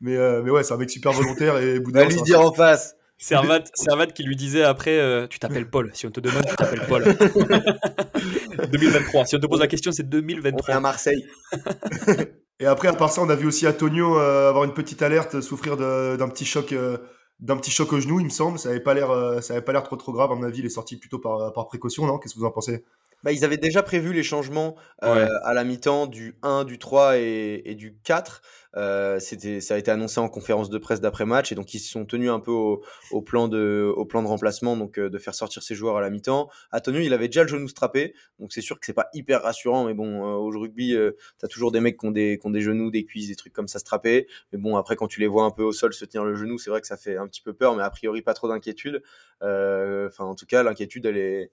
Mais, 0.00 0.16
euh, 0.16 0.42
mais 0.42 0.50
ouais, 0.50 0.64
c'est 0.64 0.72
un 0.74 0.78
mec 0.78 0.90
super 0.90 1.12
volontaire. 1.12 1.58
Et 1.58 1.74
va 1.74 1.80
Boudéan, 1.80 2.04
lui 2.06 2.14
c'est 2.14 2.20
un- 2.20 2.24
dire 2.24 2.40
en 2.40 2.52
face. 2.52 2.96
Servat, 3.22 3.64
Servat 3.74 4.06
qui 4.08 4.22
lui 4.24 4.36
disait 4.36 4.62
après 4.64 4.98
euh, 4.98 5.26
Tu 5.28 5.38
t'appelles 5.38 5.68
Paul. 5.70 5.90
Si 5.94 6.06
on 6.06 6.10
te 6.10 6.20
demande, 6.20 6.44
tu 6.46 6.56
t'appelles 6.56 6.86
Paul. 6.88 7.04
2023. 8.70 9.26
Si 9.26 9.36
on 9.36 9.38
te 9.40 9.46
pose 9.46 9.60
la 9.60 9.66
question, 9.66 9.92
c'est 9.92 10.02
On 10.02 10.10
fait 10.10 10.20
2023. 10.20 10.74
à 10.74 10.80
Marseille. 10.80 11.26
Et 12.60 12.66
après, 12.66 12.88
à 12.88 12.92
part 12.92 13.10
ça, 13.10 13.22
on 13.22 13.28
a 13.28 13.34
vu 13.34 13.46
aussi 13.46 13.66
Antonio 13.66 14.18
euh, 14.18 14.48
avoir 14.48 14.64
une 14.64 14.74
petite 14.74 15.02
alerte, 15.02 15.40
souffrir 15.40 15.76
d'un 15.76 16.28
petit 16.28 16.44
choc. 16.44 16.72
euh, 16.72 16.98
d'un 17.40 17.56
petit 17.56 17.72
choc 17.72 17.92
au 17.92 17.98
genou, 17.98 18.20
il 18.20 18.24
me 18.26 18.30
semble. 18.30 18.56
Ça 18.58 18.68
avait 18.68 18.78
pas 18.80 18.94
l'air, 18.94 19.08
ça 19.42 19.54
avait 19.54 19.62
pas 19.64 19.72
l'air 19.72 19.82
trop 19.82 19.96
trop 19.96 20.12
grave. 20.12 20.30
À 20.30 20.34
mon 20.36 20.44
avis, 20.44 20.60
il 20.60 20.66
est 20.66 20.70
sorti 20.70 20.96
plutôt 20.96 21.18
par, 21.18 21.52
par 21.52 21.66
précaution, 21.66 22.06
non? 22.06 22.18
Qu'est-ce 22.18 22.34
que 22.34 22.38
vous 22.38 22.44
en 22.46 22.52
pensez? 22.52 22.84
Bah, 23.24 23.32
ils 23.32 23.44
avaient 23.44 23.56
déjà 23.56 23.82
prévu 23.82 24.12
les 24.12 24.22
changements 24.22 24.76
euh, 25.04 25.14
Ouais. 25.26 25.28
à 25.44 25.54
la 25.54 25.62
mi-temps 25.64 26.06
du 26.06 26.36
1, 26.42 26.64
du 26.64 26.78
3 26.78 27.18
et, 27.18 27.62
et 27.64 27.74
du 27.74 27.96
4. 28.04 28.42
Euh, 28.76 29.18
c'était, 29.18 29.60
ça 29.60 29.74
a 29.74 29.78
été 29.78 29.90
annoncé 29.90 30.18
en 30.18 30.28
conférence 30.28 30.70
de 30.70 30.78
presse 30.78 31.00
d'après-match 31.00 31.52
et 31.52 31.54
donc 31.54 31.74
ils 31.74 31.78
se 31.78 31.90
sont 31.90 32.06
tenus 32.06 32.30
un 32.30 32.40
peu 32.40 32.50
au, 32.50 32.82
au 33.10 33.20
plan, 33.20 33.46
de, 33.48 33.92
au 33.96 34.06
plan 34.06 34.22
de 34.22 34.28
remplacement, 34.28 34.76
donc 34.76 34.98
euh, 34.98 35.10
de 35.10 35.18
faire 35.18 35.34
sortir 35.34 35.62
ses 35.62 35.74
joueurs 35.74 35.96
à 35.98 36.00
la 36.00 36.08
mi-temps. 36.08 36.48
Antonio, 36.72 37.00
il 37.00 37.12
avait 37.12 37.28
déjà 37.28 37.42
le 37.42 37.48
genou 37.48 37.68
strappé, 37.68 38.14
donc 38.38 38.52
c'est 38.52 38.62
sûr 38.62 38.80
que 38.80 38.86
c'est 38.86 38.94
pas 38.94 39.08
hyper 39.12 39.42
rassurant, 39.42 39.84
mais 39.84 39.94
bon, 39.94 40.24
euh, 40.24 40.34
au 40.36 40.48
rugby, 40.58 40.94
euh, 40.94 41.12
t'as 41.38 41.48
toujours 41.48 41.70
des 41.70 41.80
mecs 41.80 41.98
qui 41.98 42.06
ont 42.06 42.10
des, 42.12 42.38
qui 42.38 42.46
ont 42.46 42.50
des 42.50 42.62
genoux, 42.62 42.90
des 42.90 43.04
cuisses, 43.04 43.28
des 43.28 43.36
trucs 43.36 43.52
comme 43.52 43.68
ça 43.68 43.78
strappés. 43.78 44.26
Mais 44.52 44.58
bon, 44.58 44.76
après, 44.76 44.96
quand 44.96 45.06
tu 45.08 45.20
les 45.20 45.26
vois 45.26 45.44
un 45.44 45.50
peu 45.50 45.62
au 45.64 45.72
sol 45.72 45.92
se 45.92 46.04
tenir 46.06 46.24
le 46.24 46.34
genou, 46.34 46.56
c'est 46.58 46.70
vrai 46.70 46.80
que 46.80 46.86
ça 46.86 46.96
fait 46.96 47.16
un 47.16 47.26
petit 47.28 47.42
peu 47.42 47.52
peur, 47.52 47.76
mais 47.76 47.82
a 47.82 47.90
priori, 47.90 48.22
pas 48.22 48.34
trop 48.34 48.48
d'inquiétude. 48.48 49.02
Euh, 49.42 50.08
Enfin, 50.08 50.24
en 50.24 50.34
tout 50.34 50.46
cas, 50.46 50.62
l'inquiétude, 50.62 51.06
elle 51.06 51.16
est, 51.18 51.50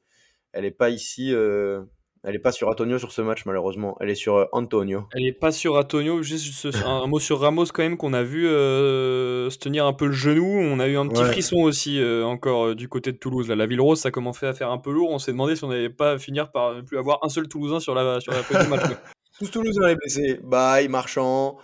elle 0.54 0.66
est 0.66 0.72
pas 0.72 0.90
ici. 0.90 1.34
euh, 1.34 1.82
elle 2.24 2.36
est 2.36 2.40
pas 2.40 2.52
sur 2.52 2.68
Antonio 2.68 3.00
sur 3.00 3.12
ce 3.12 3.22
match, 3.22 3.46
malheureusement. 3.46 3.96
Elle 4.02 4.10
est 4.10 4.16
sur 4.16 4.36
euh, 4.36 4.46
Antonio. 4.52 5.06
Elle 5.14 5.26
est 5.26 5.32
pas 5.32 5.52
sur 5.52 5.76
Antonio, 5.76 6.22
juste 6.22 6.68
un, 6.86 7.08
mot 7.08 7.20
sur 7.20 7.40
Ramos 7.40 7.66
quand 7.74 7.82
même 7.82 7.96
qu'on 7.98 8.14
a 8.14 8.24
vu 8.24 8.48
euh, 8.48 9.50
se 9.50 9.58
tenir 9.58 9.86
un 9.86 9.94
peu 9.94 10.08
le 10.08 10.12
genou. 10.12 10.46
On 10.46 10.80
a 10.80 10.88
eu 10.88 10.98
un 10.98 11.08
petit 11.08 11.22
Ouais. 11.22 11.32
frisson 11.32 11.58
aussi 11.58 12.00
euh, 12.00 12.26
encore 12.26 12.68
euh, 12.68 12.76
du 12.76 12.90
côté 12.90 13.12
de 13.12 13.18
Toulouse. 13.18 13.48
Là. 13.48 13.56
La 13.56 13.66
ville 13.66 13.82
rose, 13.82 14.00
ça 14.00 14.12
commençait 14.12 14.48
à 14.48 14.54
faire 14.54 14.70
un 14.72 14.78
peu 14.78 14.92
lourd. 14.92 15.10
On 15.12 15.20
s'est 15.20 15.32
demandé 15.32 15.56
si 15.56 15.64
on 15.64 15.70
n'allait 15.70 15.90
pas 15.90 16.18
finir 16.18 16.52
par 16.52 16.76
ne 16.76 16.82
plus 16.82 16.98
avoir 16.98 17.20
un 17.24 17.30
seul 17.30 17.48
Toulousain 17.48 17.80
sur 17.80 17.96
la, 17.96 18.20
sur 18.20 18.34
la 18.34 18.44
feuille 18.44 18.64
du 18.64 18.70
match. 18.70 18.84
Tous 19.40 19.50
Toulousains 19.50 19.88
les 19.88 19.96
blessés. 19.96 20.40
Baye, 20.44 20.90
Marchand, 20.90 21.58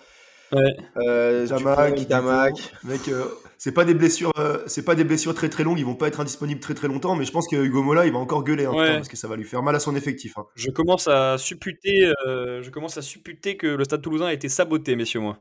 Ouais. 0.52 0.76
euh, 0.98 1.48
Tamac. 1.48 2.54
Mec, 2.84 3.08
euh, 3.10 3.26
c'est 3.58 3.72
pas 3.72 3.84
des 3.86 3.94
blessures, 3.94 4.32
euh, 4.38 4.60
c'est 4.68 4.84
pas 4.86 4.96
des 4.96 5.04
blessures 5.04 5.34
très 5.34 5.50
très 5.50 5.64
longues. 5.64 5.80
Ils 5.80 5.86
vont 5.86 5.96
pas 5.96 6.08
être 6.08 6.20
indisponibles 6.20 6.60
très 6.60 6.74
très 6.76 6.88
longtemps. 6.88 7.16
Mais 7.16 7.26
je 7.26 7.32
pense 7.32 7.48
que 7.48 7.56
Hugo 7.56 7.82
Mola, 7.82 8.06
il 8.06 8.12
va 8.14 8.20
encore 8.20 8.44
gueuler, 8.44 8.66
hein, 8.66 8.72
Ouais. 8.72 8.84
putain, 8.84 8.96
parce 8.98 9.08
que 9.08 9.18
ça 9.18 9.28
va 9.28 9.36
lui 9.36 9.44
faire 9.44 9.64
mal 9.64 9.76
à 9.76 9.80
son 9.80 9.96
effectif. 9.96 10.38
hein. 10.38 10.46
Je 10.56 10.70
commence 10.70 11.08
à 11.08 11.38
supputer, 11.38 12.12
euh, 12.28 12.62
je 12.62 12.70
commence 12.70 12.98
à 12.98 13.02
supputer 13.02 13.58
que 13.58 13.68
le 13.68 13.84
Stade 13.84 14.02
Toulousain 14.02 14.28
a 14.28 14.34
été 14.34 14.50
saboté, 14.50 14.96
messieurs 14.96 15.20
moi. 15.22 15.40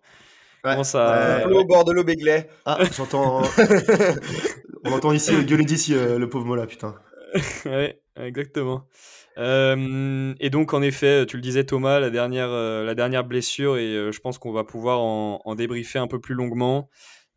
Ouais. 0.64 0.70
Commence 0.72 0.94
à- 0.94 1.46
au 1.50 1.64
bord 1.64 1.84
de 1.84 1.92
l'eau 1.92 2.04
Béglé. 2.04 2.44
Ah, 2.64 2.78
j'entends. 2.96 3.42
On 4.84 4.92
entend 4.92 5.12
ici 5.12 5.32
gueuler 5.44 5.64
d'ici 5.64 5.94
euh, 5.94 6.18
le 6.18 6.28
pauvre 6.28 6.46
Mola, 6.46 6.66
putain. 6.66 6.94
ouais, 7.66 7.98
exactement. 8.16 8.86
Euh, 9.38 10.34
et 10.40 10.50
donc, 10.50 10.74
en 10.74 10.82
effet, 10.82 11.26
tu 11.26 11.36
le 11.36 11.42
disais, 11.42 11.64
Thomas, 11.64 12.00
la 12.00 12.10
dernière, 12.10 12.50
euh, 12.50 12.84
la 12.84 12.94
dernière 12.94 13.24
blessure, 13.24 13.76
et 13.76 13.94
euh, 13.96 14.12
je 14.12 14.20
pense 14.20 14.38
qu'on 14.38 14.52
va 14.52 14.64
pouvoir 14.64 15.00
en, 15.00 15.40
en 15.44 15.54
débriefer 15.54 15.98
un 15.98 16.06
peu 16.06 16.20
plus 16.20 16.34
longuement. 16.34 16.88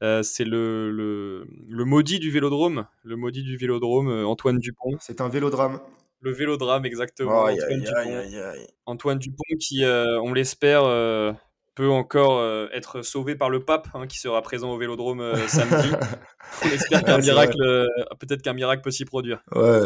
Euh, 0.03 0.21
c'est 0.21 0.45
le, 0.45 0.91
le, 0.91 1.47
le 1.67 1.85
maudit 1.85 2.19
du 2.19 2.29
vélodrome, 2.29 2.85
le 3.03 3.15
maudit 3.15 3.41
du 3.41 3.57
vélodrome, 3.57 4.09
euh, 4.09 4.27
Antoine 4.27 4.59
Dupont. 4.59 4.95
C'est 4.99 5.21
un 5.21 5.29
vélodrame. 5.29 5.79
Le 6.21 6.31
vélodrame, 6.31 6.85
exactement. 6.85 7.45
Aïe, 7.45 7.59
Antoine, 7.61 7.79
Dupont. 7.81 7.95
aïe. 7.95 8.67
Antoine 8.85 9.19
Dupont 9.19 9.43
qui, 9.59 9.83
euh, 9.83 10.19
on 10.21 10.33
l'espère, 10.33 10.83
euh, 10.83 11.31
peut 11.77 11.89
encore 11.89 12.39
euh, 12.39 12.67
être 12.73 13.03
sauvé 13.03 13.35
par 13.35 13.49
le 13.51 13.63
pape, 13.63 13.87
hein, 13.93 14.07
qui 14.07 14.17
sera 14.19 14.41
présent 14.41 14.71
au 14.71 14.77
vélodrome 14.77 15.21
euh, 15.21 15.47
samedi. 15.47 15.89
on 16.65 16.67
espère 16.69 17.03
qu'un 17.03 17.15
Ouais, 17.17 17.21
miracle, 17.21 17.61
euh, 17.61 17.85
peut-être 18.19 18.41
qu'un 18.41 18.53
miracle 18.53 18.81
peut 18.81 18.91
s'y 18.91 19.05
produire. 19.05 19.41
Ouais. 19.53 19.81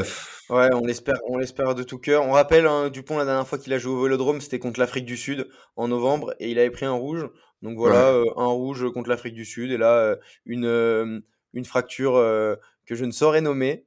Ouais, 0.50 0.70
on 0.74 0.86
l'espère, 0.86 1.18
on 1.28 1.38
l'espère 1.38 1.76
de 1.76 1.84
tout 1.84 1.98
cœur. 2.00 2.24
On 2.26 2.32
rappelle, 2.32 2.66
hein, 2.66 2.90
Dupont, 2.90 3.18
la 3.18 3.26
dernière 3.26 3.46
fois 3.48 3.58
qu'il 3.58 3.74
a 3.74 3.78
joué 3.78 3.94
au 3.94 4.02
Vélodrome, 4.04 4.40
c'était 4.42 4.58
contre 4.60 4.80
l'Afrique 4.80 5.06
du 5.06 5.18
Sud 5.18 5.48
en 5.76 5.90
novembre 5.90 6.34
et 6.40 6.50
il 6.50 6.58
avait 6.60 6.72
pris 6.72 6.86
un 6.86 6.94
rouge. 6.94 7.28
Donc 7.62 7.78
voilà, 7.78 8.08
euh, 8.14 8.26
un 8.38 8.48
rouge 8.48 8.86
contre 8.94 9.10
l'Afrique 9.10 9.36
du 9.36 9.46
Sud 9.46 9.70
et 9.72 9.78
là, 9.78 9.98
euh, 9.98 10.16
une, 10.46 10.66
euh, 10.66 11.20
une 11.54 11.66
fracture 11.66 12.16
euh, 12.16 12.56
que 12.88 12.96
je 12.96 13.06
ne 13.06 13.12
saurais 13.12 13.42
nommer. 13.42 13.86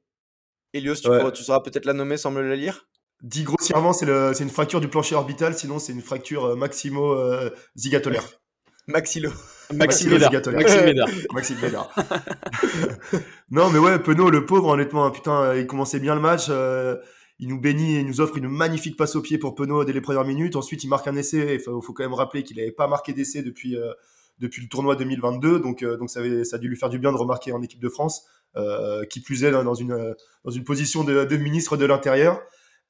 Elios, 0.73 0.95
tu, 0.95 1.09
Ouais. 1.09 1.17
pourras- 1.19 1.31
tu 1.31 1.43
sauras 1.43 1.59
peut-être 1.61 1.85
la 1.85 1.93
nommer 1.93 2.17
sans 2.17 2.31
me 2.31 2.41
la 2.41 2.55
lire? 2.55 2.87
Dit 3.25 3.43
grossièrement, 3.43 3.91
c'est 3.91 4.05
le- 4.05 4.33
c'est 4.35 4.43
une 4.43 4.49
fracture 4.51 4.79
du 4.79 4.87
plancher 4.87 5.15
orbital. 5.15 5.55
Sinon, 5.57 5.79
c'est 5.79 5.93
une 5.93 6.01
fracture 6.01 6.45
euh, 6.45 6.55
maximo 6.55 7.11
euh. 7.13 7.49
Maxillo. 8.87 9.31
Maxime 11.33 11.57
Bédard. 11.59 11.89
non, 13.49 13.69
mais 13.71 13.79
ouais, 13.79 13.97
Penaud, 13.99 14.29
le 14.29 14.45
pauvre, 14.45 14.67
honnêtement, 14.69 15.05
hein, 15.05 15.11
putain, 15.11 15.41
euh, 15.41 15.59
il 15.59 15.65
commençait 15.67 15.99
bien 15.99 16.13
le 16.13 16.21
match. 16.21 16.45
euh, 16.49 16.97
il 17.39 17.49
nous 17.49 17.59
bénit 17.59 17.95
et 17.95 17.99
il 18.01 18.05
nous 18.05 18.21
offre 18.21 18.37
une 18.37 18.47
magnifique 18.47 18.95
passe 18.95 19.15
au 19.15 19.21
pied 19.21 19.37
pour 19.37 19.55
Penaud 19.55 19.83
dès 19.85 19.91
les 19.91 20.01
premières 20.01 20.23
minutes. 20.23 20.55
Ensuite, 20.55 20.83
il 20.83 20.87
marque 20.87 21.07
un 21.07 21.15
essai. 21.15 21.55
Il 21.55 21.59
faut, 21.59 21.81
faut 21.81 21.93
quand 21.93 22.03
même 22.03 22.13
rappeler 22.13 22.43
qu'il 22.43 22.57
n'avait 22.57 22.71
pas 22.71 22.87
marqué 22.87 23.11
d'essai 23.11 23.41
depuis, 23.41 23.75
euh, 23.75 23.91
depuis 24.39 24.61
le 24.61 24.69
tournoi 24.69 24.95
2022. 24.95 25.59
Donc, 25.59 25.81
euh, 25.83 25.97
donc 25.97 26.09
ça, 26.11 26.19
avait- 26.19 26.43
ça 26.45 26.57
a 26.57 26.59
dû 26.59 26.69
lui 26.69 26.77
faire 26.77 26.89
du 26.89 26.99
bien 26.99 27.11
de 27.11 27.17
remarquer 27.17 27.51
en 27.53 27.61
équipe 27.63 27.81
de 27.81 27.89
France. 27.89 28.25
euh, 28.57 29.03
qui 29.07 29.19
plus 29.19 29.43
est 29.43 29.51
dans 29.51 29.73
une, 29.73 30.15
dans 30.45 30.51
une 30.51 30.63
position 30.63 31.03
de, 31.03 31.25
de 31.25 31.35
ministre 31.35 31.75
de 31.75 31.83
l'Intérieur. 31.85 32.39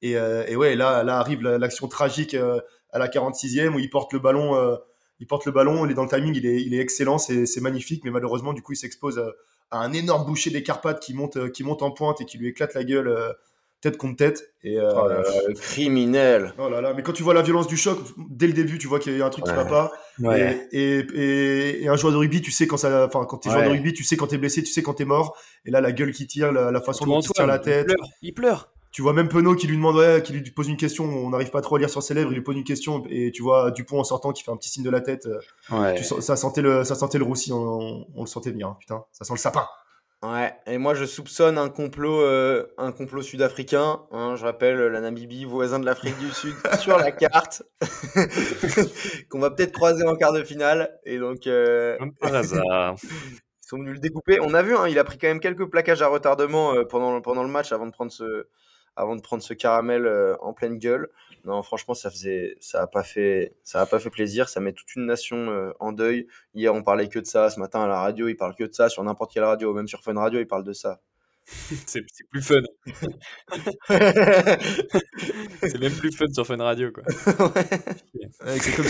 Et, 0.06 0.18
euh, 0.18 0.44
et 0.48 0.56
ouais, 0.56 0.76
là, 0.76 1.04
là 1.04 1.18
arrive 1.20 1.42
la- 1.42 1.58
l'action 1.58 1.88
tragique 1.88 2.34
euh, 2.34 2.60
à 2.92 3.00
la 3.00 3.08
46e 3.08 3.74
où 3.76 3.80
il 3.80 3.90
porte 3.90 4.14
le 4.14 4.20
ballon. 4.20 4.56
euh, 4.56 4.76
il 5.20 5.28
porte 5.28 5.46
le 5.46 5.52
ballon, 5.54 5.86
il 5.86 5.92
est 5.92 5.96
dans 5.96 6.04
le 6.04 6.10
timing, 6.10 6.36
il 6.36 6.46
est, 6.46 6.62
il 6.62 6.74
est 6.74 6.80
excellent, 6.80 7.18
c'est 7.18 7.62
magnifique, 7.62 8.04
mais 8.04 8.12
malheureusement, 8.12 8.52
du 8.54 8.62
coup, 8.62 8.74
il 8.74 8.78
s'expose 8.78 9.18
à, 9.18 9.32
à 9.72 9.80
un 9.80 9.94
énorme 9.94 10.26
boucher 10.26 10.50
des 10.52 10.62
Carpates 10.62 11.00
qui 11.00 11.14
monte, 11.14 11.38
euh, 11.38 11.50
qui 11.50 11.64
monte 11.64 11.82
en 11.84 11.92
pointe 11.92 12.20
et 12.22 12.26
qui 12.26 12.38
lui 12.38 12.50
éclate 12.50 12.74
la 12.74 12.84
gueule 12.84 13.08
euh, 13.08 13.32
tête 13.82 13.96
contre 13.98 14.18
tête. 14.18 14.44
Et, 14.64 14.78
euh, 14.78 14.92
Oh 14.94 15.08
là 15.08 15.22
là, 15.22 15.30
le 15.48 15.54
criminel. 15.54 16.54
oh 16.58 16.70
là 16.70 16.82
là, 16.82 16.94
mais 16.94 17.02
quand 17.04 17.14
tu 17.14 17.24
vois 17.24 17.34
la 17.34 17.42
violence 17.44 17.68
du 17.68 17.78
choc, 17.78 17.98
dès 18.30 18.48
le 18.48 18.54
début, 18.54 18.78
tu 18.78 18.88
vois 18.88 19.00
qu'il 19.00 19.18
y 19.18 19.22
a 19.22 19.26
un 19.26 19.30
truc 19.30 19.46
qui 19.46 19.52
Ouais. 19.52 19.56
va 19.58 19.66
pas. 19.66 19.92
Ouais. 20.20 20.68
Et, 20.72 21.00
et, 21.00 21.08
et- 21.16 21.84
et 21.84 21.88
un 21.88 21.96
joueur 21.96 22.12
de 22.12 22.18
rugby, 22.18 22.42
tu 22.42 22.52
sais 22.52 22.68
quand 22.68 22.78
ça, 22.78 23.06
enfin, 23.06 23.26
quand 23.26 23.38
t'es 23.38 23.50
joueur 23.50 23.64
de 23.64 23.68
Ouais. 23.70 23.74
rugby, 23.76 23.94
tu 23.94 24.04
sais 24.04 24.18
quand 24.18 24.28
t'es 24.28 24.38
blessé, 24.38 24.64
tu 24.64 24.72
sais 24.72 24.82
quand 24.84 24.96
t'es 24.96 25.06
mort. 25.06 25.38
Et 25.66 25.72
là, 25.72 25.80
la 25.82 25.92
gueule 25.94 26.12
qui 26.12 26.28
tire, 26.28 26.52
la, 26.52 26.72
la 26.72 26.82
façon 26.82 27.06
dont 27.06 27.20
il 27.22 27.24
se 27.28 27.32
tire 27.32 27.48
la 27.48 27.60
tête. 27.60 27.88
Il 27.88 27.94
pleure. 27.96 28.08
Il 28.22 28.34
pleure. 28.34 28.72
Tu 28.96 29.02
vois 29.02 29.12
même 29.12 29.28
Penaud 29.28 29.56
qui 29.56 29.68
lui 29.68 29.76
demande, 29.76 29.98
ouais, 29.98 30.24
qui 30.24 30.32
lui 30.32 30.42
pose 30.52 30.70
une 30.70 30.78
question, 30.78 31.04
on 31.04 31.30
n'arrive 31.32 31.50
pas 31.50 31.60
trop 31.60 31.76
à 31.76 31.80
lire 31.80 31.90
sur 31.90 32.02
ses 32.02 32.14
lèvres, 32.14 32.32
il 32.32 32.36
lui 32.36 32.42
pose 32.44 32.56
une 32.56 32.64
question, 32.64 33.04
et 33.10 33.30
tu 33.34 33.42
vois 33.44 33.70
Dupont 33.72 34.00
en 34.00 34.06
sortant 34.06 34.32
qui 34.32 34.42
fait 34.42 34.52
un 34.52 34.56
petit 34.56 34.70
signe 34.70 34.86
de 34.86 34.90
la 34.90 35.02
tête. 35.02 35.26
euh, 35.26 35.38
Ouais. 35.70 35.96
tu 35.96 36.04
sens- 36.06 36.22
ça 36.22 36.38
sentait 36.38 36.62
le, 36.62 36.86
ça 36.86 36.96
sentait 36.96 37.18
le 37.18 37.26
roussi, 37.26 37.52
on, 37.52 38.08
on 38.16 38.22
le 38.22 38.26
sentait 38.26 38.52
venir, 38.52 38.70
hein, 38.70 38.78
putain, 38.80 39.04
ça 39.12 39.26
sent 39.26 39.34
le 39.34 39.38
sapin. 39.40 39.68
Ouais, 40.24 40.56
et 40.66 40.78
moi 40.78 40.94
je 40.96 41.04
soupçonne 41.04 41.58
un 41.58 41.68
complot, 41.68 42.22
euh, 42.22 42.68
un 42.78 42.94
complot 42.94 43.22
sud-africain. 43.22 44.00
hein, 44.12 44.38
je 44.38 44.46
rappelle 44.46 44.78
la 44.78 45.02
Namibie, 45.02 45.44
voisin 45.44 45.80
de 45.80 45.86
l'Afrique 45.86 46.18
du 46.18 46.32
Sud, 46.32 46.56
sur 46.80 46.98
la 46.98 47.12
carte, 47.12 47.64
qu'on 49.30 49.40
va 49.40 49.52
peut-être 49.52 49.74
croiser 49.74 50.06
en 50.08 50.16
quart 50.16 50.32
de 50.32 50.42
finale. 50.44 50.98
Et 51.06 51.20
donc, 51.20 51.48
euh, 51.48 51.98
Comme 51.98 52.14
par 52.14 52.34
hasard. 52.34 52.96
ils 53.04 53.68
sont 53.68 53.78
venus 53.78 53.94
le 53.96 54.00
découper. 54.00 54.40
On 54.42 54.54
a 54.54 54.62
vu, 54.62 54.76
hein, 54.76 54.88
il 54.88 54.98
a 55.00 55.04
pris 55.04 55.18
quand 55.18 55.28
même 55.28 55.40
quelques 55.42 55.66
plaquages 55.66 56.02
à 56.02 56.08
retardement 56.08 56.74
euh, 56.74 56.86
pendant, 56.86 57.20
pendant 57.22 57.44
le 57.44 57.50
match 57.50 57.72
avant 57.72 57.86
de 57.88 57.92
prendre 57.92 58.12
ce, 58.12 58.48
avant 58.96 59.16
de 59.16 59.22
prendre 59.22 59.44
ce 59.44 59.54
caramel 59.54 60.06
euh, 60.06 60.36
en 60.42 60.54
pleine 60.54 60.78
gueule. 60.78 61.10
Non, 61.46 61.62
franchement, 61.62 61.94
ça 61.94 62.10
faisait, 62.10 62.58
ça 62.60 62.82
a 62.82 62.88
pas 62.88 63.04
fait, 63.04 63.54
ça 63.64 63.82
a 63.82 63.86
pas 63.86 64.00
fait 64.00 64.10
plaisir. 64.10 64.50
Ça 64.50 64.60
met 64.60 64.74
toute 64.74 64.96
une 64.96 65.06
nation 65.06 65.38
euh, 65.50 65.72
en 65.80 65.92
deuil. 65.92 66.28
Hier, 66.54 66.74
on 66.74 66.84
parlait 66.84 67.08
que 67.08 67.20
de 67.20 67.26
ça. 67.26 67.50
Ce 67.50 67.60
matin, 67.60 67.84
à 67.84 67.88
la 67.88 68.00
radio, 68.00 68.28
ils 68.28 68.36
parlent 68.36 68.56
que 68.56 68.64
de 68.64 68.74
ça. 68.74 68.90
Sur 68.90 69.04
n'importe 69.04 69.34
quelle 69.34 69.44
radio, 69.44 69.74
même 69.74 69.88
sur 69.88 70.02
Fun 70.02 70.16
Radio, 70.16 70.40
ils 70.40 70.48
parlent 70.48 70.64
de 70.64 70.74
ça. 70.74 71.02
C'est 71.86 72.02
plus 72.32 72.42
fun. 72.42 72.62
c'est 75.62 75.80
même 75.80 75.94
plus 75.94 76.12
fun 76.12 76.26
sur 76.34 76.48
Fun 76.48 76.58
Radio, 76.58 76.92
quoi. 76.92 77.04
Ouais, 78.46 78.60
c'est 78.60 78.76
comme 78.76 78.88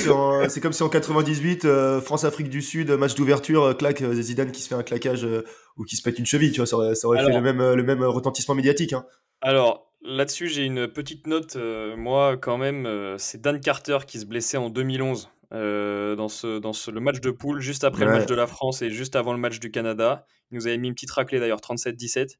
si 0.49 0.61
comme 0.61 0.73
si 0.73 0.83
en 0.83 0.89
98, 0.89 1.65
euh, 1.65 2.01
France-Afrique 2.01 2.49
du 2.49 2.61
Sud, 2.61 2.91
match 2.91 3.15
d'ouverture, 3.15 3.63
euh, 3.63 3.73
claque, 3.73 4.01
euh, 4.01 4.13
Zidane 4.13 4.51
qui 4.51 4.61
se 4.61 4.69
fait 4.69 4.75
un 4.75 4.83
claquage 4.83 5.25
euh, 5.25 5.43
ou 5.77 5.83
qui 5.83 5.97
se 5.97 6.01
pète 6.01 6.17
une 6.17 6.25
cheville, 6.25 6.51
tu 6.51 6.61
vois, 6.61 6.67
ça 6.67 6.77
aurait, 6.77 6.95
ça 6.95 7.07
aurait 7.07 7.23
fait 7.23 7.33
le 7.33 7.41
même, 7.41 7.59
euh, 7.59 7.75
le 7.75 7.83
même 7.83 8.03
retentissement 8.03 8.55
médiatique. 8.55 8.93
Hein. 8.93 9.05
Alors, 9.41 9.91
là-dessus, 10.05 10.47
j'ai 10.47 10.63
une 10.65 10.87
petite 10.87 11.27
note. 11.27 11.55
euh, 11.55 11.95
moi, 11.95 12.37
quand 12.37 12.57
même, 12.57 12.85
euh, 12.85 13.17
c'est 13.17 13.41
Dan 13.41 13.59
Carter 13.59 13.99
qui 14.07 14.19
se 14.19 14.25
blessait 14.25 14.57
en 14.57 14.69
2011 14.69 15.29
euh, 15.53 16.15
dans, 16.15 16.27
ce, 16.27 16.59
dans 16.59 16.73
ce, 16.73 16.91
le 16.91 16.99
match 16.99 17.19
de 17.21 17.31
poule, 17.31 17.59
juste 17.61 17.83
après 17.83 18.05
le 18.05 18.11
Ouais. 18.11 18.19
match 18.19 18.27
de 18.27 18.35
la 18.35 18.47
France 18.47 18.81
et 18.81 18.89
juste 18.89 19.15
avant 19.15 19.33
le 19.33 19.39
match 19.39 19.59
du 19.59 19.71
Canada. 19.71 20.25
Il 20.51 20.55
nous 20.55 20.67
avait 20.67 20.77
mis 20.77 20.87
une 20.87 20.93
petite 20.93 21.11
raclée 21.11 21.39
d'ailleurs, 21.39 21.59
37-17. 21.61 22.37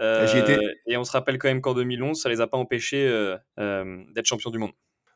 Euh, 0.00 0.26
J'y 0.26 0.38
étais. 0.38 0.58
et 0.86 0.96
on 0.96 1.04
se 1.04 1.12
rappelle 1.12 1.38
quand 1.38 1.48
même 1.48 1.60
qu'en 1.62 1.72
2011, 1.74 2.20
ça 2.20 2.28
les 2.28 2.40
a 2.42 2.46
pas 2.46 2.58
empêchés 2.58 3.08
euh, 3.08 3.36
euh, 3.58 4.02
d'être 4.14 4.26
champions 4.26 4.50
du 4.50 4.58
monde. 4.58 4.72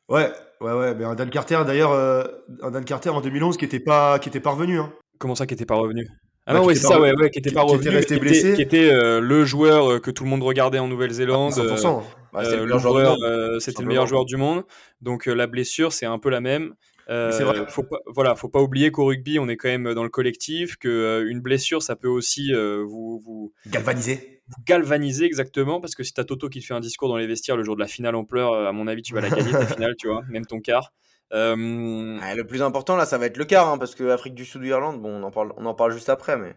Ouais, 0.09 0.33
ouais, 0.61 0.73
ouais. 0.73 0.95
Mais 0.95 1.05
un 1.05 1.15
Dan 1.15 1.31
Carter, 1.31 1.63
d'ailleurs, 1.67 1.93
euh, 1.93 2.25
un 2.63 2.71
Dan 2.71 2.85
Carter 2.85 3.11
en 3.11 3.21
2011 3.21 3.57
qui 3.57 3.65
était 3.65 3.79
pas, 3.81 4.19
qui 4.19 4.29
était 4.29 4.41
pas 4.41 4.51
revenu. 4.51 4.79
Hein. 4.79 4.93
Comment 5.19 5.35
ça 5.35 5.47
qui 5.47 5.55
était 5.55 5.67
pas 5.67 5.75
revenu? 5.77 6.09
Ah 6.51 6.55
non, 6.55 6.65
ouais, 6.65 6.75
c'est 6.75 6.87
ça, 6.87 7.01
ouais, 7.01 7.13
ouais, 7.15 7.31
qui 7.31 7.39
était 7.39 7.51
pas 7.53 7.65
qui 7.67 7.75
était 7.77 7.91
resté 7.91 8.15
qui 8.15 8.21
blessé. 8.21 8.47
était, 8.49 8.57
qui 8.57 8.63
était, 8.63 8.91
euh, 8.91 9.21
le 9.21 9.45
joueur 9.45 9.91
euh, 9.93 9.99
que 10.01 10.11
tout 10.11 10.25
le 10.25 10.31
monde 10.31 10.43
regardait 10.43 10.79
en 10.79 10.89
Nouvelle-Zélande. 10.89 11.53
Ah, 11.57 11.61
100%. 11.77 11.99
euh, 11.99 12.01
Bah, 12.33 12.45
c'était 12.45 12.57
le 12.57 12.63
le 12.63 12.67
meilleur 12.67 12.79
joueur 12.81 13.17
c'était 13.61 13.83
le 13.83 13.89
meilleur 13.89 14.07
joueur 14.07 14.25
du 14.25 14.37
monde. 14.37 14.65
Donc 15.01 15.27
la 15.27 15.47
blessure, 15.47 15.93
c'est 15.93 16.07
un 16.07 16.19
peu 16.19 16.31
la 16.31 16.41
même. 16.41 16.75
C'est 17.09 17.43
vrai. 17.43 17.65
faut 17.69 17.83
pas, 17.83 17.99
voilà, 18.07 18.37
faut 18.37 18.49
pas 18.49 18.61
oublier 18.61 18.91
qu'au 18.93 19.07
rugby, 19.07 19.39
on 19.39 19.49
est 19.49 19.57
quand 19.57 19.69
même 19.69 19.95
dans 19.95 20.05
le 20.05 20.09
collectif, 20.11 20.77
que 20.77 21.25
une 21.29 21.41
blessure, 21.41 21.83
ça 21.83 21.97
peut 21.97 22.09
aussi 22.09 22.53
vous, 22.53 23.21
vous, 23.25 23.53
Galvanisé. 23.69 24.43
vous 24.49 24.63
galvaniser 24.67 25.25
exactement, 25.25 25.81
parce 25.81 25.95
que 25.97 26.05
si 26.05 26.13
t'as 26.13 26.25
Toto 26.25 26.49
qui 26.49 26.61
te 26.61 26.67
fait 26.67 26.75
un 26.75 26.81
discours 26.81 27.09
dans 27.09 27.17
les 27.17 27.27
vestiaires 27.27 27.57
le 27.57 27.65
jour 27.65 27.75
de 27.75 27.81
la 27.81 27.89
finale 27.89 28.15
en 28.15 28.25
pleurs, 28.25 28.55
à 28.55 28.73
mon 28.73 28.87
avis, 28.87 29.03
tu 29.03 29.13
vas 29.15 29.21
la 29.23 29.31
gagner 29.31 29.51
ta 29.51 29.67
finale, 29.75 29.95
tu 29.99 30.07
vois, 30.09 30.23
même 30.29 30.47
ton 30.47 30.61
quart. 30.61 30.93
Euh, 31.33 32.19
Ouais, 32.21 32.35
le 32.35 32.45
plus 32.47 32.63
important 32.63 32.97
là, 32.97 33.07
ça 33.07 33.19
va 33.19 33.27
être 33.27 33.37
le 33.37 33.45
quart, 33.45 33.69
hein, 33.69 33.79
parce 33.79 33.95
que 33.95 34.11
Afrique 34.11 34.35
du 34.35 34.45
Sud 34.45 34.63
ou 34.63 34.65
Irlande, 34.65 35.01
bon, 35.01 35.11
on 35.11 35.23
en 35.23 35.31
parle, 35.31 35.53
on 35.57 35.67
en 35.67 35.75
parle 35.75 35.93
juste 35.93 36.09
après, 36.09 36.37
mais 36.37 36.55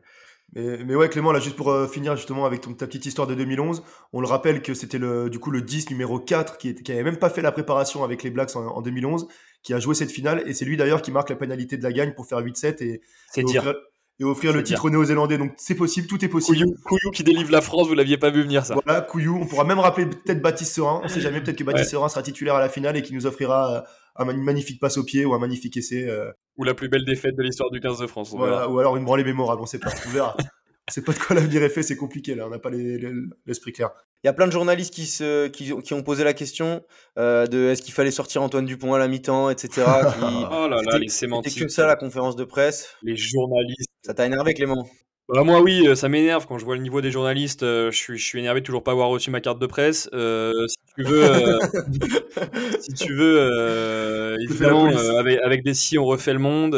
Mais, 0.55 0.83
mais 0.85 0.95
ouais, 0.95 1.09
Clément, 1.09 1.31
là, 1.31 1.39
juste 1.39 1.55
pour 1.55 1.71
euh, 1.71 1.87
finir 1.87 2.15
justement 2.15 2.45
avec 2.45 2.61
ton, 2.61 2.73
ta 2.73 2.85
petite 2.85 3.05
histoire 3.05 3.27
de 3.27 3.33
2011, 3.35 3.83
on 4.13 4.21
le 4.21 4.27
rappelle 4.27 4.61
que 4.61 4.73
c'était 4.73 4.99
le, 4.99 5.29
du 5.29 5.39
coup 5.39 5.51
le 5.51 5.61
10 5.61 5.89
numéro 5.89 6.19
4 6.19 6.57
qui, 6.57 6.69
était, 6.69 6.83
qui 6.83 6.91
avait 6.91 7.03
même 7.03 7.17
pas 7.17 7.29
fait 7.29 7.41
la 7.41 7.51
préparation 7.51 8.03
avec 8.03 8.21
les 8.23 8.29
Blacks 8.29 8.55
en, 8.55 8.65
en 8.67 8.81
2011, 8.81 9.27
qui 9.63 9.73
a 9.73 9.79
joué 9.79 9.95
cette 9.95 10.11
finale, 10.11 10.43
et 10.45 10.53
c'est 10.53 10.65
lui 10.65 10.77
d'ailleurs 10.77 11.01
qui 11.01 11.11
marque 11.11 11.29
la 11.29 11.35
pénalité 11.37 11.77
de 11.77 11.83
la 11.83 11.91
gagne 11.91 12.13
pour 12.13 12.27
faire 12.27 12.39
8-7 12.39 12.83
et, 12.83 13.01
offrir, 13.43 13.73
et 14.19 14.23
offrir 14.23 14.53
le 14.53 14.61
titre 14.61 14.89
Néo-Zélandais. 14.89 15.37
Donc 15.37 15.53
c'est 15.57 15.75
possible, 15.75 16.05
tout 16.07 16.23
est 16.23 16.27
possible. 16.27 16.57
Couillou, 16.57 16.75
Couillou 16.83 17.11
qui 17.11 17.23
délivre 17.23 17.51
la 17.51 17.61
France, 17.61 17.87
vous 17.87 17.95
l'aviez 17.95 18.17
pas 18.17 18.29
vu 18.29 18.43
venir 18.43 18.65
ça. 18.65 18.75
Voilà, 18.75 19.01
Couillou. 19.01 19.39
On 19.41 19.47
pourra 19.47 19.63
même 19.63 19.79
rappeler 19.79 20.05
peut-être 20.05 20.41
Baptiste 20.41 20.73
Serin. 20.73 21.01
On 21.03 21.07
sait 21.07 21.21
jamais, 21.21 21.41
peut-être 21.41 21.57
que 21.57 21.63
Baptiste 21.63 21.87
Ouais. 21.87 21.97
Serin 21.97 22.09
sera 22.09 22.21
titulaire 22.21 22.55
à 22.55 22.59
la 22.59 22.69
finale 22.69 22.97
et 22.97 23.01
qui 23.01 23.13
nous 23.13 23.25
offrira 23.25 23.73
euh, 23.73 23.81
un, 24.15 24.25
magnifique 24.33 24.79
passe 24.79 24.97
au 24.97 25.03
pied 25.03 25.25
ou 25.25 25.33
un 25.33 25.39
magnifique 25.39 25.77
essai. 25.77 26.07
euh, 26.07 26.31
Ou 26.57 26.63
la 26.63 26.73
plus 26.73 26.89
belle 26.89 27.05
défaite 27.05 27.35
de 27.35 27.43
l'histoire 27.43 27.69
du 27.71 27.79
15 27.79 27.99
de 27.99 28.07
France. 28.07 28.31
voilà, 28.31 28.69
ou 28.69 28.79
alors 28.79 28.95
une 28.97 29.05
branlée 29.05 29.23
mémorable, 29.23 29.61
on 29.61 29.65
sait 29.65 29.79
pas. 29.79 29.91
On 30.07 30.09
verra. 30.09 30.35
on 30.89 30.91
sait 30.91 31.01
pas 31.01 31.13
de 31.13 31.19
quoi 31.19 31.35
l'avenir 31.35 31.63
est 31.63 31.69
fait, 31.69 31.81
c'est 31.83 31.95
compliqué 31.95 32.35
là, 32.35 32.45
on 32.45 32.49
n'a 32.49 32.59
pas 32.59 32.69
les- 32.69 32.97
les- 32.97 33.13
l'esprit 33.45 33.71
clair. 33.71 33.89
il 34.23 34.27
y 34.27 34.29
a 34.29 34.33
plein 34.33 34.47
de 34.47 34.51
journalistes 34.51 34.93
qui, 34.93 35.05
se, 35.05 35.47
qui, 35.47 35.73
qui 35.81 35.93
ont 35.93 36.03
posé 36.03 36.23
la 36.25 36.33
question 36.33 36.83
euh, 37.17 37.47
de 37.47 37.69
est-ce 37.69 37.81
qu'il 37.81 37.93
fallait 37.93 38.11
sortir 38.11 38.41
Antoine 38.41 38.65
Dupont 38.65 38.93
à 38.93 38.99
la 38.99 39.07
mi-temps, 39.07 39.49
etc. 39.49 39.69
qui- 40.19 40.45
Oh 40.51 40.67
là 40.67 40.67
là, 40.67 40.77
C'était- 40.79 40.99
les 40.99 41.07
C'était 41.07 41.09
sémantiques. 41.09 41.59
que 41.63 41.67
ça 41.69 41.87
la 41.87 41.95
conférence 41.95 42.35
de 42.35 42.43
presse. 42.43 42.89
Les 43.01 43.15
journalistes. 43.15 43.89
Ça 44.05 44.13
t'a 44.13 44.25
énervé, 44.25 44.53
Clément? 44.53 44.85
Bah, 45.29 45.43
moi 45.45 45.61
oui, 45.61 45.87
euh, 45.87 45.95
ça 45.95 46.09
m'énerve 46.09 46.45
quand 46.47 46.57
je 46.57 46.65
vois 46.65 46.75
le 46.75 46.81
niveau 46.81 46.99
des 46.99 47.09
journalistes. 47.09 47.63
euh, 47.63 47.89
je 47.91 47.97
suis, 47.97 48.17
je 48.17 48.25
suis 48.25 48.39
énervé 48.39 48.59
de 48.59 48.65
toujours 48.65 48.83
pas 48.83 48.91
avoir 48.91 49.07
reçu 49.07 49.31
ma 49.31 49.39
carte 49.39 49.57
de 49.57 49.65
presse. 49.67 50.09
Euh, 50.13 50.51
si 50.67 50.75
tu 50.95 51.03
veux, 51.03 51.23
euh, 51.23 51.59
si 52.81 52.93
tu 52.93 53.13
veux, 53.13 53.37
euh, 53.39 54.37
évidemment, 54.41 54.87
avec, 55.19 55.39
avec 55.39 55.63
des 55.63 55.73
si 55.73 55.97
on 55.97 56.03
refait 56.05 56.33
le 56.33 56.39
monde. 56.39 56.73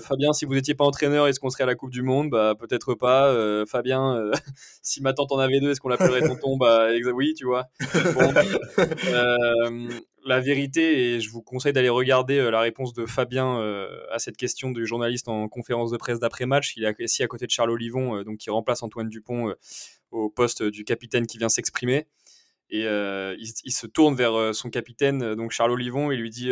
Fabien, 0.00 0.32
si 0.32 0.46
vous 0.46 0.54
étiez 0.56 0.74
pas 0.74 0.84
entraîneur, 0.84 1.28
est-ce 1.28 1.40
qu'on 1.40 1.50
serait 1.50 1.64
à 1.64 1.66
la 1.66 1.74
Coupe 1.74 1.90
du 1.90 2.02
Monde? 2.02 2.30
Bah 2.30 2.54
peut-être 2.58 2.94
pas. 2.94 3.26
Euh, 3.28 3.66
Fabien, 3.66 4.30
si 4.82 5.02
ma 5.02 5.12
tante 5.12 5.32
en 5.32 5.38
avait 5.38 5.60
deux, 5.60 5.70
est-ce 5.72 5.80
qu'on 5.80 5.90
l'appellerait 5.90 6.26
tonton? 6.26 6.56
Bah 6.56 6.88
oui, 7.14 7.34
tu 7.36 7.44
vois. 7.44 7.66
Bon, 8.14 8.32
la 10.24 10.40
vérité, 10.40 11.14
et 11.14 11.20
je 11.20 11.30
vous 11.30 11.42
conseille 11.42 11.72
d'aller 11.72 11.88
regarder 11.88 12.38
euh, 12.38 12.50
la 12.50 12.60
réponse 12.60 12.92
de 12.92 13.06
Fabien 13.06 13.58
euh, 13.58 13.88
à 14.10 14.18
cette 14.18 14.36
question 14.36 14.70
du 14.70 14.86
journaliste 14.86 15.28
en 15.28 15.48
conférence 15.48 15.90
de 15.90 15.96
presse 15.96 16.18
d'après-match. 16.18 16.76
Il 16.76 16.84
est 16.84 17.02
assis 17.02 17.22
à 17.22 17.26
côté 17.26 17.46
de 17.46 17.50
Charles 17.50 17.70
Olivon, 17.70 18.16
euh, 18.16 18.24
donc 18.24 18.38
qui 18.38 18.50
remplace 18.50 18.82
Antoine 18.82 19.08
Dupont 19.08 19.54
au 20.10 20.28
poste 20.28 20.62
du 20.62 20.84
capitaine 20.84 21.26
qui 21.26 21.38
vient 21.38 21.48
s'exprimer. 21.48 22.06
Et 22.72 22.82
il, 22.84 23.72
se 23.72 23.86
tourne 23.88 24.14
vers 24.14 24.54
son 24.54 24.70
capitaine, 24.70 25.34
donc 25.34 25.50
Charles 25.50 25.72
Olivon, 25.72 26.12
et 26.12 26.16
lui 26.16 26.30
dit 26.30 26.50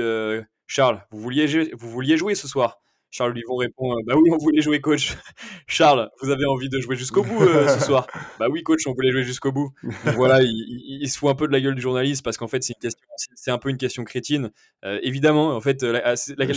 Charles, 0.66 1.07
vous 1.12 1.20
vouliez 1.20 2.16
jouer 2.16 2.35
ce 2.35 2.48
soir? 2.48 2.81
Charles 3.10 3.30
Olivon 3.30 3.56
répond 3.56 3.92
euh, 3.96 4.00
Bah 4.06 4.14
oui, 4.16 4.30
on 4.30 4.36
voulait 4.36 4.60
jouer, 4.60 4.80
coach. 4.80 5.16
Charles, 5.66 6.10
vous 6.22 6.30
avez 6.30 6.44
envie 6.44 6.68
de 6.68 6.78
jouer 6.80 6.94
jusqu'au 6.96 7.22
bout 7.22 7.42
euh, 7.42 7.66
ce 7.78 7.84
soir 7.86 8.06
Bah 8.38 8.46
oui, 8.50 8.62
coach, 8.62 8.86
on 8.86 8.92
voulait 8.92 9.10
jouer 9.12 9.24
jusqu'au 9.24 9.50
bout. 9.50 9.70
Donc 10.04 10.14
voilà, 10.16 10.42
il, 10.42 10.48
il- 10.50 10.98
il 11.02 11.08
se 11.08 11.18
fout 11.18 11.30
un 11.30 11.34
peu 11.34 11.46
de 11.46 11.52
la 11.52 11.60
gueule 11.60 11.74
du 11.74 11.80
journaliste 11.80 12.22
parce 12.22 12.36
qu'en 12.36 12.48
fait, 12.48 12.62
c'est 12.62 12.74
une 12.74 12.80
question, 12.82 13.06
c'est- 13.16 13.30
c'est 13.34 13.50
un 13.50 13.58
peu 13.58 13.70
une 13.70 13.78
question 13.78 14.04
crétine. 14.04 14.50
Euh, 14.84 14.98
évidemment, 15.02 15.56
en 15.56 15.60
fait, 15.60 15.82
la, 15.82 16.00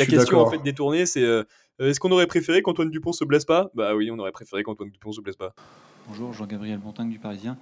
question 0.05 0.39
en 0.39 0.49
fait 0.49 0.61
détournée, 0.61 1.05
c'est 1.05 1.23
euh, 1.23 1.43
est-ce 1.79 1.99
qu'on 1.99 2.11
aurait 2.11 2.27
préféré 2.27 2.61
qu'Antoine 2.61 2.89
Dupont 2.89 3.13
se 3.13 3.23
blesse 3.25 3.45
pas? 3.45 3.71
Bah 3.73 3.95
oui, 3.95 4.11
on 4.11 4.19
aurait 4.19 4.31
préféré 4.33 4.63
qu'Antoine 4.63 4.89
Dupont 4.89 5.11
se 5.13 5.21
blesse 5.21 5.37
pas. 5.37 5.53
Bonjour, 6.07 6.33
Jean-Gabriel 6.33 6.79
Montagne 6.79 7.09
du 7.09 7.17
Parisien. 7.19 7.57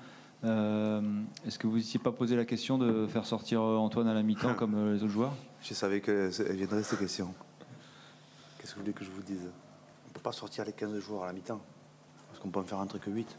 Euh, 0.45 1.02
Est-ce 1.45 1.60
que 1.60 1.67
vous 1.67 1.78
n'étiez 1.78 1.99
pas 1.99 2.12
posé 2.12 2.36
la 2.36 2.45
question 2.45 2.78
de 2.78 3.06
faire 3.08 3.25
sortir 3.25 3.62
Antoine 3.62 4.08
à 4.08 4.13
la 4.13 4.23
mi-temps 4.23 4.54
comme 4.58 4.93
les 4.93 5.04
autres 5.04 5.12
joueurs? 5.12 5.34
Je 5.62 5.73
savais 5.73 6.02
qu'elle 6.02 6.32
viendrait 6.56 6.82
cette 6.84 6.99
question. 6.99 7.34
Qu'est-ce 8.70 8.76
que 8.76 8.80
vous 8.82 8.86
voulez 8.86 8.94
que 8.94 9.04
je 9.04 9.10
vous 9.10 9.24
dise? 9.24 9.50
On 10.08 10.14
peut 10.14 10.22
pas 10.22 10.32
sortir 10.32 10.64
les 10.64 10.74
15 10.74 11.00
joueurs 11.00 11.24
à 11.24 11.26
la 11.26 11.34
mi-temps. 11.34 11.60
Parce 12.28 12.38
qu'on 12.40 12.52
peut 12.52 12.60
en 12.60 12.64
faire 12.64 12.78
entrer 12.78 13.00
que 13.00 13.10
8. 13.10 13.36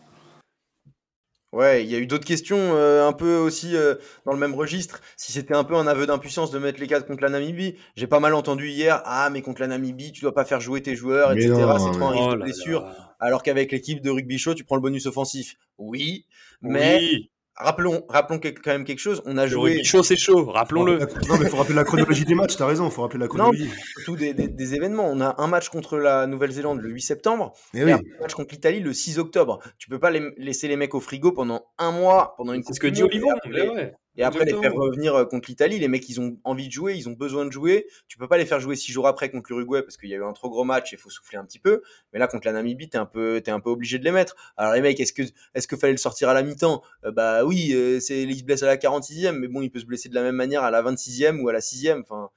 Ouais, 1.52 1.84
il 1.84 1.90
y 1.90 1.94
a 1.94 1.98
eu 1.98 2.08
d'autres 2.08 2.24
questions 2.24 2.58
euh, 2.58 3.06
un 3.06 3.12
peu 3.12 3.36
aussi 3.36 3.76
euh, 3.76 3.94
dans 4.26 4.32
le 4.32 4.38
même 4.40 4.56
registre. 4.56 5.00
Si 5.16 5.30
c'était 5.30 5.54
un 5.54 5.62
peu 5.62 5.76
un 5.76 5.86
aveu 5.86 6.04
d'impuissance 6.08 6.50
de 6.50 6.58
mettre 6.58 6.80
les 6.80 6.88
4 6.88 7.06
contre 7.06 7.22
la 7.22 7.28
Namibie, 7.28 7.76
j'ai 7.94 8.08
pas 8.08 8.18
mal 8.18 8.34
entendu 8.34 8.70
hier 8.70 9.02
Ah, 9.04 9.30
mais 9.30 9.40
contre 9.40 9.60
la 9.60 9.68
Namibie, 9.68 10.10
tu 10.10 10.22
dois 10.22 10.34
pas 10.34 10.44
faire 10.44 10.60
jouer 10.60 10.82
tes 10.82 10.96
joueurs, 10.96 11.32
Mais 11.32 11.44
etc. 11.44 11.54
C'est 11.78 11.92
trop 11.92 12.06
un 12.06 12.10
risque 12.10 12.24
Oh 12.24 12.32
de 12.32 12.38
là 12.38 12.44
blessure. 12.46 12.82
là. 12.82 13.14
Alors 13.20 13.44
qu'avec 13.44 13.70
l'équipe 13.70 14.00
de 14.00 14.10
rugby 14.10 14.36
show, 14.36 14.54
tu 14.54 14.64
prends 14.64 14.74
le 14.76 14.82
bonus 14.82 15.06
offensif. 15.06 15.54
Oui, 15.78 16.26
mais 16.60 16.98
Oui, 16.98 17.30
rappelons, 17.62 18.02
rappelons 18.08 18.38
quand 18.40 18.70
même 18.72 18.84
quelque 18.84 18.98
chose. 18.98 19.22
On 19.26 19.36
a 19.36 19.44
le 19.44 19.50
joué 19.50 19.84
chaud, 19.84 20.02
c'est 20.02 20.16
chaud, 20.16 20.46
rappelons-le. 20.46 20.98
Non, 21.28 21.38
mais 21.40 21.48
faut 21.48 21.56
rappeler 21.56 21.74
la 21.74 21.84
chronologie 21.84 22.24
des 22.24 22.34
matchs, 22.34 22.56
t'as 22.56 22.66
raison, 22.66 22.88
faut 22.90 23.02
rappeler 23.02 23.18
la 23.20 23.26
non, 23.26 23.28
chronologie. 23.30 23.70
surtout 23.96 24.16
des, 24.16 24.34
des- 24.34 24.48
des 24.48 24.74
événements. 24.74 25.08
On 25.10 25.20
a 25.20 25.34
un 25.38 25.46
match 25.46 25.68
contre 25.68 25.96
la 25.98 26.26
Nouvelle-Zélande 26.26 26.80
le 26.80 26.90
8 26.90 27.00
septembre 27.00 27.52
Mais 27.74 27.80
et 27.80 27.84
oui. 27.84 27.92
un 27.92 28.00
match 28.22 28.34
contre 28.34 28.54
l'Italie 28.54 28.80
le 28.80 28.92
6 28.92 29.18
octobre. 29.18 29.60
Tu 29.78 29.88
peux 29.88 29.98
pas 29.98 30.10
les- 30.10 30.30
laisser 30.36 30.68
les 30.68 30.76
mecs 30.76 30.94
au 30.94 31.00
frigo 31.00 31.32
pendant 31.32 31.66
un 31.78 31.92
mois, 31.92 32.34
pendant 32.36 32.52
une 32.52 32.62
C'est 32.62 32.74
ce 32.74 32.80
que 32.80 32.86
dit 32.86 33.02
Olivon. 33.02 33.28
ouais. 33.46 33.92
Et 34.20 34.24
après 34.24 34.44
les 34.44 34.52
faire 34.52 34.74
revenir 34.74 35.14
euh, 35.14 35.24
contre 35.24 35.48
l'Italie, 35.48 35.78
les 35.78 35.88
mecs 35.88 36.08
ils 36.08 36.20
ont 36.20 36.36
envie 36.44 36.68
de 36.68 36.72
jouer, 36.72 36.94
ils 36.94 37.08
ont 37.08 37.12
besoin 37.12 37.46
de 37.46 37.50
jouer. 37.50 37.86
Tu 38.06 38.18
peux 38.18 38.28
pas 38.28 38.36
les 38.36 38.44
faire 38.46 38.60
jouer 38.60 38.76
six 38.76 38.92
jours 38.92 39.06
après 39.08 39.30
contre 39.30 39.50
l'Uruguay 39.50 39.82
parce 39.82 39.96
qu'il 39.96 40.10
y 40.10 40.14
a 40.14 40.18
eu 40.18 40.24
un 40.24 40.32
trop 40.32 40.50
gros 40.50 40.64
match 40.64 40.92
et 40.92 40.96
il 40.96 40.98
faut 40.98 41.10
souffler 41.10 41.38
un 41.38 41.44
petit 41.44 41.58
peu. 41.58 41.82
Mais 42.12 42.18
là 42.18 42.26
contre 42.26 42.46
la 42.46 42.52
Namibie, 42.52 42.88
t'es 42.90 42.98
un 42.98 43.06
peu, 43.06 43.40
t'es 43.40 43.50
un 43.50 43.60
peu 43.60 43.70
obligé 43.70 43.98
de 43.98 44.04
les 44.04 44.12
mettre. 44.12 44.36
Alors 44.56 44.74
les 44.74 44.82
mecs, 44.82 45.00
est-ce 45.00 45.12
que, 45.12 45.22
est-ce 45.54 45.66
que 45.66 45.76
fallait 45.76 45.92
le 45.94 45.98
sortir 45.98 46.28
à 46.28 46.34
la 46.34 46.42
mi-temps? 46.42 46.82
Euh, 47.04 47.12
Bah 47.12 47.44
oui, 47.44 47.72
euh, 47.72 47.98
c'est, 48.00 48.22
il 48.22 48.38
se 48.38 48.44
blesse 48.44 48.62
à 48.62 48.66
la 48.66 48.76
46e, 48.76 49.32
mais 49.32 49.48
bon, 49.48 49.62
il 49.62 49.70
peut 49.70 49.80
se 49.80 49.86
blesser 49.86 50.08
de 50.10 50.14
la 50.14 50.22
même 50.22 50.36
manière 50.36 50.62
à 50.64 50.70
la 50.70 50.82
26e 50.82 51.40
ou 51.40 51.48
à 51.48 51.52
la 51.54 51.60
6e. 51.60 52.00
Enfin, 52.02 52.30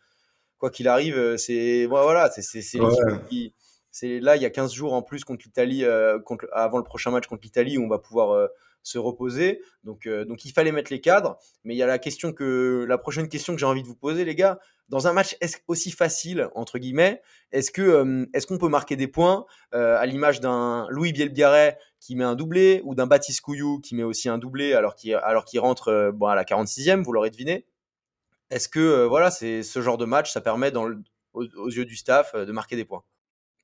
quoi 0.58 0.70
qu'il 0.70 0.88
arrive, 0.88 1.18
euh, 1.18 1.38
c'est, 1.38 1.86
voilà, 1.86 2.32
c'est, 2.32 2.42
c'est, 2.42 2.62
c'est 2.62 2.80
Ouais. 2.80 2.86
l'équipe 2.90 3.28
qui, 3.28 3.54
c'est 3.92 4.20
là, 4.22 4.38
il 4.38 4.42
y 4.42 4.46
a 4.46 4.50
15 4.50 4.74
jours 4.74 4.94
en 4.94 5.02
plus 5.02 5.24
contre 5.26 5.44
l'Italie, 5.46 5.84
euh, 5.84 6.18
contre, 6.20 6.48
avant 6.54 6.78
le 6.78 6.84
prochain 6.84 7.12
match 7.12 7.28
contre 7.28 7.42
l'Italie 7.44 7.78
où 7.78 7.84
on 7.84 7.90
va 7.90 8.00
pouvoir 8.00 8.48
se 8.84 8.98
reposer. 8.98 9.62
Donc, 9.84 10.06
euh, 10.06 10.26
donc 10.26 10.46
il 10.46 10.52
fallait 10.52 10.72
mettre 10.72 10.92
les 10.92 11.02
cadres. 11.02 11.38
Mais 11.64 11.74
il 11.74 11.78
y 11.78 11.84
a 11.84 11.88
la 11.88 11.98
question 11.98 12.34
que 12.34 12.86
la 12.88 12.98
prochaine 12.98 13.30
question 13.30 13.54
que 13.54 13.60
j'ai 13.60 13.66
envie 13.66 13.82
de 13.82 13.88
vous 13.88 13.96
poser, 13.96 14.26
les 14.26 14.36
gars. 14.36 14.60
Dans 14.90 15.08
un 15.08 15.14
match 15.14 15.38
aussi 15.68 15.92
facile 15.92 16.50
entre 16.54 16.78
guillemets, 16.78 17.22
est-ce 17.52 17.72
que 17.72 17.82
euh, 17.82 18.26
est-ce 18.34 18.46
qu'on 18.46 18.58
peut 18.58 18.68
marquer 18.68 18.98
des 18.98 19.08
points 19.08 19.46
euh, 19.74 19.98
à 19.98 20.06
l'image 20.06 20.42
d'un 20.42 20.88
Louis 20.90 21.14
Bielbiarret 21.14 21.80
qui 22.02 22.16
met 22.16 22.26
un 22.26 22.36
doublé 22.36 22.82
ou 22.84 22.94
d'un 22.94 23.08
Baptiste 23.08 23.42
Couillou 23.42 23.80
qui 23.80 23.96
met 23.96 24.04
aussi 24.04 24.28
un 24.28 24.38
doublé 24.38 24.74
alors 24.74 24.94
qu'il 24.96 25.16
rentre 25.60 26.14
à 26.22 26.36
la 26.36 26.44
46e, 26.44 27.02
vous 27.02 27.14
l'aurez 27.14 27.30
deviné. 27.30 27.66
Est-ce 28.50 28.68
que 28.68 29.06
voilà, 29.06 29.32
c'est 29.32 29.64
ce 29.64 29.82
genre 29.82 29.98
de 29.98 30.06
match, 30.06 30.32
ça 30.32 30.42
permet 30.42 30.70
dans 30.70 30.90
aux, 31.32 31.70
yeux 31.70 31.86
du 31.86 31.96
staff 31.96 32.36
de 32.36 32.52
marquer 32.52 32.76
des 32.76 32.86
points? 32.86 33.04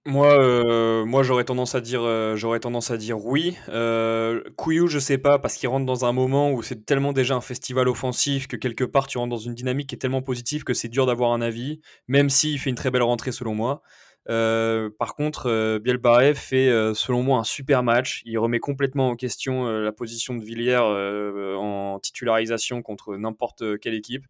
Moi, 0.10 0.42
euh, 0.42 1.06
moi 1.06 1.22
j'aurais 1.22 1.44
tendance 1.44 1.76
à 1.76 1.82
dire, 1.82 2.02
euh, 2.02 2.36
j'aurais 2.36 2.60
tendance 2.60 2.90
à 2.90 2.98
dire 2.98 3.24
oui. 3.24 3.56
Euh, 3.70 4.42
Couillou, 4.58 4.88
je 4.88 4.98
sais 4.98 5.20
pas, 5.20 5.38
parce 5.38 5.54
qu'il 5.54 5.70
rentre 5.70 5.86
dans 5.86 6.04
un 6.04 6.14
moment 6.14 6.52
où 6.52 6.64
c'est 6.64 6.84
tellement 6.84 7.14
déjà 7.14 7.36
un 7.36 7.42
festival 7.42 7.88
offensif 7.88 8.48
que 8.48 8.56
quelque 8.56 8.84
part 8.84 9.06
tu 9.06 9.20
rentres 9.20 9.30
dans 9.30 9.38
une 9.38 9.54
dynamique 9.54 9.90
qui 9.90 9.94
est 9.94 10.00
tellement 10.00 10.24
positive 10.24 10.64
que 10.64 10.74
c'est 10.74 10.88
dur 10.88 11.06
d'avoir 11.06 11.32
un 11.32 11.42
avis, 11.42 11.80
même 12.08 12.32
s'il 12.32 12.58
fait 12.58 12.72
une 12.72 12.76
très 12.76 12.90
belle 12.90 13.04
rentrée 13.04 13.32
selon 13.32 13.54
moi. 13.54 13.84
Euh, 14.30 14.90
par 14.98 15.14
contre, 15.14 15.48
euh, 15.48 16.34
fait 16.34 16.72
selon 16.96 17.22
moi 17.22 17.38
un 17.38 17.44
super 17.44 17.84
match. 17.84 18.24
Il 18.26 18.40
remet 18.40 18.60
complètement 18.60 19.10
en 19.10 19.16
question 19.16 19.68
la 19.68 19.92
position 19.92 20.34
de 20.34 20.44
Villiers 20.44 21.56
en 21.56 22.00
titularisation 22.00 22.82
contre 22.82 23.16
n'importe 23.16 23.78
quelle 23.80 23.94
équipe 23.94 24.26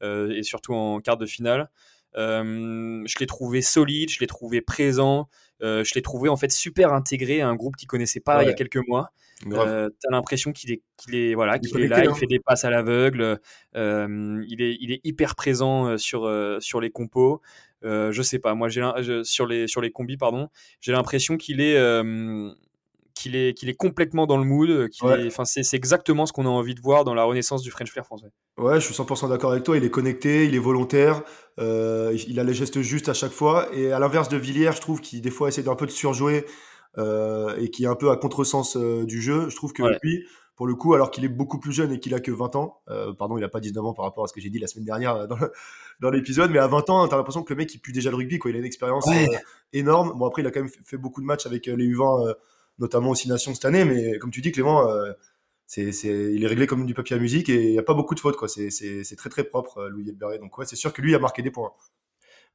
et 0.00 0.44
surtout 0.44 0.74
en 0.74 1.00
quart 1.00 1.16
de 1.16 1.26
finale. 1.26 1.70
Euh, 2.16 3.02
je 3.06 3.18
l'ai 3.18 3.26
trouvé 3.26 3.62
solide, 3.62 4.10
je 4.10 4.20
l'ai 4.20 4.26
trouvé 4.26 4.60
présent, 4.60 5.28
euh, 5.62 5.84
je 5.84 5.94
l'ai 5.94 6.02
trouvé 6.02 6.28
en 6.28 6.36
fait 6.36 6.52
super 6.52 6.92
intégré 6.92 7.40
à 7.40 7.48
un 7.48 7.54
groupe 7.54 7.76
qu'il 7.76 7.88
connaissait 7.88 8.20
pas 8.20 8.42
il 8.42 8.46
y 8.46 8.50
a 8.50 8.54
quelques 8.54 8.86
mois. 8.88 9.10
Euh, 9.46 9.90
T'as 10.00 10.10
l'impression 10.10 10.52
qu'il 10.52 10.72
est, 10.72 10.82
qu'il 10.96 11.14
est, 11.16 11.34
voilà, 11.34 11.58
qu'il 11.58 11.78
est 11.80 11.88
là, 11.88 12.04
il 12.04 12.14
fait 12.14 12.26
des 12.26 12.38
passes 12.38 12.64
à 12.64 12.70
l'aveugle, 12.70 13.40
euh, 13.76 14.44
il, 14.48 14.62
est, 14.62 14.76
il 14.80 14.92
est 14.92 15.00
hyper 15.04 15.34
présent 15.34 15.98
sur, 15.98 16.30
sur 16.60 16.80
les 16.80 16.90
compos. 16.90 17.40
Euh, 17.84 18.12
je 18.12 18.22
sais 18.22 18.38
pas, 18.38 18.54
moi 18.54 18.68
j'ai 18.68 18.82
sur 19.24 19.46
les 19.46 19.66
sur 19.66 19.82
les 19.82 19.90
combis 19.90 20.16
pardon, 20.16 20.48
j'ai 20.80 20.92
l'impression 20.92 21.36
qu'il 21.36 21.60
est 21.60 21.76
qu'il 23.14 23.36
est, 23.36 23.54
qu'il 23.56 23.68
est 23.68 23.74
complètement 23.74 24.26
dans 24.26 24.36
le 24.36 24.44
mood. 24.44 24.90
Ouais. 25.02 25.28
c'est 25.44 25.76
exactement 25.76 26.26
ce 26.26 26.32
qu'on 26.32 26.46
a 26.46 26.48
envie 26.48 26.74
de 26.74 26.80
voir 26.80 27.04
dans 27.04 27.14
la 27.14 27.24
renaissance 27.24 27.62
du 27.62 27.70
French 27.70 27.90
Flair 27.90 28.04
français. 28.04 28.26
Ouais, 28.58 28.80
je 28.80 28.86
suis 28.86 28.94
100% 28.94 29.28
d'accord 29.28 29.52
avec 29.52 29.64
toi. 29.64 29.76
Il 29.76 29.84
est 29.84 29.90
connecté, 29.90 30.46
il 30.46 30.54
est 30.54 30.58
volontaire, 30.58 31.22
euh, 31.60 32.16
il 32.28 32.38
a 32.40 32.44
les 32.44 32.54
gestes 32.54 32.80
justes 32.82 33.08
à 33.08 33.14
chaque 33.14 33.32
fois. 33.32 33.68
Et 33.74 33.92
à 33.92 33.98
l'inverse 33.98 34.28
de 34.28 34.36
Villiers, 34.36 34.72
je 34.74 34.80
trouve 34.80 35.00
qu'il 35.00 35.20
des 35.20 35.30
fois 35.30 35.48
essaie 35.48 35.62
d'un 35.62 35.76
peu 35.76 35.86
de 35.86 35.90
surjouer 35.90 36.44
euh, 36.98 37.54
et 37.56 37.70
qui 37.70 37.84
est 37.84 37.88
un 37.88 37.94
peu 37.96 38.10
à 38.10 38.16
contresens 38.16 38.76
euh, 38.76 39.04
du 39.04 39.20
jeu. 39.20 39.48
Je 39.48 39.56
trouve 39.56 39.72
que 39.72 39.82
Ouais. 39.82 39.98
lui, 40.02 40.24
pour 40.56 40.66
le 40.66 40.74
coup, 40.76 40.94
alors 40.94 41.10
qu'il 41.10 41.24
est 41.24 41.28
beaucoup 41.28 41.58
plus 41.58 41.72
jeune 41.72 41.90
et 41.92 41.98
qu'il 41.98 42.14
a 42.14 42.20
que 42.20 42.30
20 42.30 42.54
ans, 42.56 42.80
euh, 42.88 43.12
pardon, 43.12 43.36
il 43.38 43.42
a 43.44 43.48
pas 43.48 43.60
19 43.60 43.84
ans 43.84 43.92
par 43.94 44.04
rapport 44.04 44.24
à 44.24 44.28
ce 44.28 44.32
que 44.32 44.40
j'ai 44.40 44.50
dit 44.50 44.58
la 44.60 44.68
semaine 44.68 44.84
dernière 44.84 45.16
euh, 45.16 45.26
dans 46.00 46.10
l'épisode, 46.10 46.50
mais 46.52 46.58
à 46.60 46.66
20 46.68 46.90
ans, 46.90 47.08
t'as 47.08 47.16
l'impression 47.16 47.42
que 47.42 47.52
le 47.52 47.58
mec 47.58 47.74
il 47.74 47.78
pue 47.78 47.92
déjà 47.92 48.10
le 48.10 48.16
rugby, 48.16 48.38
quoi. 48.38 48.50
Il 48.50 48.56
a 48.56 48.60
une 48.60 48.64
expérience 48.64 49.06
Ouais. 49.06 49.28
euh, 49.28 49.36
énorme. 49.72 50.12
Bon, 50.16 50.26
après, 50.26 50.42
il 50.42 50.46
a 50.46 50.50
quand 50.52 50.60
même 50.60 50.70
fait- 50.84 50.96
beaucoup 50.96 51.20
de 51.20 51.26
matchs 51.26 51.46
avec 51.46 51.66
les 51.66 51.86
U20, 51.86 52.28
euh, 52.28 52.34
notamment 52.78 53.10
aussi 53.10 53.28
Nations 53.28 53.54
cette 53.54 53.64
année, 53.64 53.84
mais 53.84 54.18
comme 54.18 54.30
tu 54.30 54.40
dis, 54.40 54.52
Clément, 54.52 54.88
euh, 54.88 55.12
c'est, 55.66 55.92
c'est, 55.92 56.32
il 56.34 56.44
est 56.44 56.46
réglé 56.46 56.66
comme 56.66 56.86
du 56.86 56.94
papier 56.94 57.16
à 57.16 57.18
musique 57.18 57.48
et 57.48 57.62
il 57.64 57.72
n'y 57.72 57.78
a 57.78 57.82
pas 57.82 57.94
beaucoup 57.94 58.14
de 58.14 58.20
fautes, 58.20 58.36
quoi. 58.36 58.48
C'est, 58.48 58.70
c'est, 58.70 59.04
c'est 59.04 59.16
très 59.16 59.30
très 59.30 59.44
propre, 59.44 59.78
euh, 59.78 59.88
Louis 59.88 60.08
Elberé. 60.08 60.38
Donc, 60.38 60.56
ouais, 60.58 60.66
c'est 60.66 60.76
sûr 60.76 60.92
que 60.92 61.02
lui 61.02 61.14
a 61.14 61.18
marqué 61.18 61.42
des 61.42 61.50
points. 61.50 61.72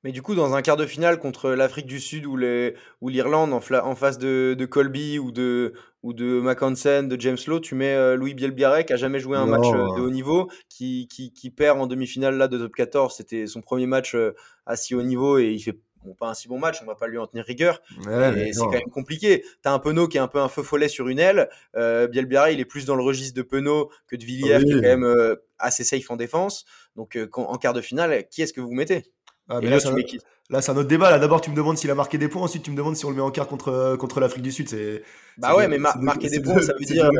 Mais 0.04 0.14
du 0.14 0.22
coup, 0.22 0.34
dans 0.34 0.54
un 0.56 0.62
quart 0.62 0.78
de 0.78 0.86
finale 0.86 1.20
contre 1.20 1.50
l'Afrique 1.52 1.86
du 1.86 2.00
Sud 2.00 2.26
ou 2.26 2.38
les- 2.38 2.74
ou 3.02 3.10
l'Irlande 3.10 3.52
en, 3.52 3.58
en 3.58 3.96
face 3.96 4.18
de, 4.18 4.56
de 4.58 4.66
Colby 4.66 5.20
ou 5.20 5.32
de, 5.32 5.74
ou 6.04 6.14
de 6.14 6.40
de 6.40 7.20
James 7.20 7.38
Lowe, 7.48 7.60
tu 7.60 7.76
mets 7.76 7.94
euh, 7.96 8.16
Louis 8.16 8.34
Bielbiaré 8.34 8.86
qui 8.86 8.94
a 8.94 8.96
jamais 8.96 9.20
joué 9.20 9.38
un 9.38 9.46
Non. 9.46 9.52
match 9.52 9.74
euh, 9.74 9.90
de 9.98 10.02
haut 10.02 10.10
niveau, 10.10 10.50
qui, 10.70 11.08
qui, 11.10 11.34
qui 11.34 11.50
perd 11.50 11.80
en 11.82 11.88
demi-finale 11.88 12.38
là, 12.38 12.48
de 12.48 12.58
top 12.58 12.74
14. 12.76 13.16
C'était 13.18 13.46
son 13.46 13.62
premier 13.62 13.88
match 13.88 14.16
euh, 14.16 14.34
à 14.66 14.78
si 14.78 14.96
haut 14.96 15.04
niveau 15.04 15.38
et 15.38 15.48
il 15.52 15.60
fait 15.60 15.78
bon, 16.04 16.14
pas 16.14 16.28
un 16.30 16.34
si 16.34 16.48
bon 16.48 16.60
match, 16.60 16.80
on 16.82 16.86
va 16.86 16.96
pas 16.96 17.08
lui 17.08 17.18
en 17.18 17.28
tenir 17.28 17.46
rigueur. 17.46 17.82
Ouais, 18.06 18.52
c'est 18.54 18.60
quand 18.60 18.72
même 18.72 18.82
compliqué. 18.92 19.44
T'as 19.62 19.72
un 19.74 19.80
Penaud 19.80 20.08
qui 20.08 20.18
est 20.18 20.22
un 20.22 20.28
peu 20.28 20.40
un 20.40 20.50
feu 20.50 20.64
follet 20.64 20.88
sur 20.88 21.08
une 21.08 21.20
aile. 21.20 21.50
Euh, 21.76 22.08
Bielbiaré, 22.08 22.54
il 22.54 22.60
est 22.60 22.66
plus 22.66 22.86
dans 22.86 22.96
le 22.96 23.04
registre 23.04 23.36
de 23.36 23.42
Penaud 23.42 23.90
que 24.08 24.16
de 24.16 24.24
Villiers, 24.26 24.58
Oui. 24.58 24.66
qui 24.66 24.72
est 24.72 24.76
quand 24.76 24.82
même 24.82 25.04
euh, 25.04 25.36
assez 25.58 25.84
safe 25.84 26.10
en 26.12 26.16
défense. 26.16 26.66
Donc, 26.96 27.16
euh, 27.16 27.28
en 27.36 27.58
quart 27.58 27.74
de 27.74 27.82
finale, 27.82 28.26
qui 28.30 28.42
est-ce 28.42 28.54
que 28.54 28.62
vous 28.62 28.72
mettez? 28.74 29.04
Ah, 29.48 29.60
mais 29.62 29.70
là, 29.70 29.80
c'est 29.80 29.88
un- 29.88 29.94
mets 29.94 30.04
qui? 30.04 30.20
Là, 30.52 30.62
c'est 30.64 30.72
un 30.72 30.78
autre 30.78 30.88
débat. 30.88 31.12
Là, 31.12 31.20
d'abord, 31.20 31.42
tu 31.42 31.52
me 31.52 31.56
demandes 31.56 31.78
s'il 31.78 31.92
a 31.92 31.96
marqué 31.96 32.18
des 32.18 32.28
points. 32.28 32.42
Ensuite, 32.42 32.64
tu 32.64 32.72
me 32.72 32.76
demandes 32.76 32.96
si 32.96 33.06
on 33.06 33.12
le 33.12 33.16
met 33.16 33.22
en 33.22 33.30
quart 33.30 33.48
contre, 33.48 33.68
euh, 33.70 33.98
contre 33.98 34.20
l'Afrique 34.20 34.42
du 34.42 34.52
Sud. 34.52 34.68
C'est, 34.68 35.04
Bah 35.38 35.56
ouais, 35.56 35.68
mais 35.68 35.78
mar- 35.78 35.98
marquer 36.00 36.28
des 36.30 36.42
points, 36.42 36.56
dire-. 36.82 37.12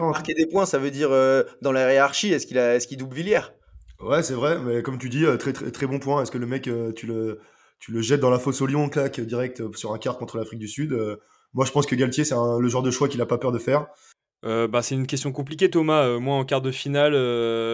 Marquer 0.00 0.32
des 0.32 0.46
points, 0.46 0.64
ça 0.64 0.78
veut 0.78 0.90
dire 0.90 1.10
euh, 1.12 1.42
dans 1.60 1.70
la 1.72 1.92
hiérarchie, 1.92 2.32
est-ce 2.32 2.46
qu'il 2.46 2.58
a, 2.58 2.76
est-ce 2.76 2.86
qu'il 2.86 2.96
double 2.96 3.14
Villiers? 3.14 3.40
Ouais, 4.00 4.22
c'est 4.22 4.32
vrai, 4.34 4.58
mais 4.58 4.82
comme 4.82 4.96
tu 4.98 5.08
dis, 5.10 5.24
très 5.38 5.52
très, 5.52 5.70
très 5.70 5.86
bon 5.86 5.98
point. 5.98 6.22
Est-ce 6.22 6.30
que 6.30 6.38
le 6.38 6.46
mec, 6.46 6.70
tu 6.96 7.06
le, 7.06 7.40
tu 7.78 7.92
le 7.92 8.02
jettes 8.02 8.20
dans 8.20 8.30
la 8.30 8.38
fosse 8.38 8.60
au 8.60 8.66
lion, 8.66 8.88
claque 8.88 9.20
direct 9.20 9.60
euh, 9.60 9.72
sur 9.74 9.92
un 9.92 9.98
quart 9.98 10.18
contre 10.18 10.36
l'Afrique 10.36 10.58
du 10.58 10.68
Sud 10.68 10.92
Euh, 10.92 11.16
Moi, 11.54 11.64
je 11.64 11.72
pense 11.72 11.86
que 11.86 11.94
Galtier, 11.94 12.24
c'est 12.24 12.34
le 12.34 12.68
genre 12.68 12.82
de 12.82 12.90
choix 12.90 13.08
qu'il 13.08 13.20
a 13.20 13.26
pas 13.26 13.38
peur 13.38 13.52
de 13.52 13.58
faire. 13.58 13.86
Euh, 14.44 14.68
bah, 14.68 14.82
c'est 14.82 14.94
une 14.94 15.06
question 15.06 15.32
compliquée, 15.32 15.70
Thomas. 15.70 16.04
Euh, 16.04 16.18
moi, 16.20 16.36
en 16.36 16.44
quart 16.44 16.62
de 16.62 16.70
finale, 16.70 17.12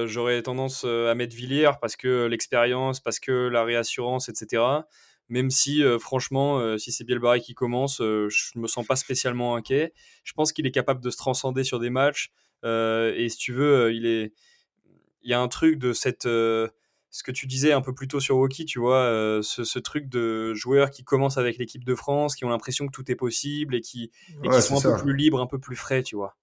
j'aurais 0.06 0.42
tendance 0.42 0.84
à 0.84 1.14
mettre 1.14 1.34
Villiers 1.34 1.72
parce 1.80 1.96
que 1.96 2.26
l'expérience, 2.26 3.00
parce 3.00 3.20
que 3.20 3.48
la 3.48 3.64
réassurance, 3.64 4.28
etc. 4.28 4.62
Même 5.30 5.50
si, 5.50 5.82
franchement, 6.00 6.76
si 6.78 6.92
c'est 6.92 7.04
Bielbarré 7.04 7.40
qui 7.40 7.54
commence, 7.54 7.98
je 7.98 8.58
me 8.58 8.66
sens 8.66 8.86
pas 8.86 8.96
spécialement 8.96 9.56
inquiet. 9.56 9.94
Je 10.22 10.32
pense 10.34 10.52
qu'il 10.52 10.66
est 10.66 10.70
capable 10.70 11.02
de 11.02 11.10
se 11.10 11.16
transcender 11.16 11.64
sur 11.64 11.80
des 11.80 11.90
matchs. 11.90 12.30
et 12.62 13.26
si 13.30 13.36
tu 13.38 13.52
veux, 13.52 13.92
il 13.94 14.06
est, 14.06 14.32
il 15.22 15.30
y 15.30 15.34
a 15.34 15.40
un 15.40 15.48
truc 15.48 15.78
de 15.78 15.94
cette, 15.94 16.28
ce 17.14 17.22
que 17.22 17.30
tu 17.30 17.46
disais 17.46 17.70
un 17.70 17.80
peu 17.80 17.94
plus 17.94 18.08
tôt 18.08 18.18
sur 18.18 18.36
Hockey, 18.38 18.64
tu 18.64 18.80
vois, 18.80 18.96
euh, 18.96 19.40
ce, 19.40 19.62
ce 19.62 19.78
truc 19.78 20.08
de 20.08 20.52
joueurs 20.52 20.90
qui 20.90 21.04
commencent 21.04 21.38
avec 21.38 21.58
l'équipe 21.58 21.84
de 21.84 21.94
France, 21.94 22.34
qui 22.34 22.44
ont 22.44 22.48
l'impression 22.48 22.88
que 22.88 22.90
tout 22.90 23.08
est 23.08 23.14
possible 23.14 23.76
et 23.76 23.80
qui, 23.80 24.10
et 24.42 24.48
Ouais, 24.48 24.56
qui 24.56 24.62
sont 24.62 24.84
un 24.84 24.96
peu 24.96 25.00
plus 25.00 25.14
libres, 25.14 25.40
un 25.40 25.46
peu 25.46 25.60
plus 25.60 25.76
frais, 25.76 26.02
tu 26.02 26.16
vois. 26.16 26.36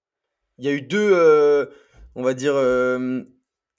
Il 0.60 0.64
y 0.64 0.70
a 0.70 0.72
eu 0.72 0.82
deux, 0.82 1.12
euh, 1.14 1.66
on 2.16 2.24
va 2.24 2.34
dire, 2.34 2.54
euh, 2.56 3.22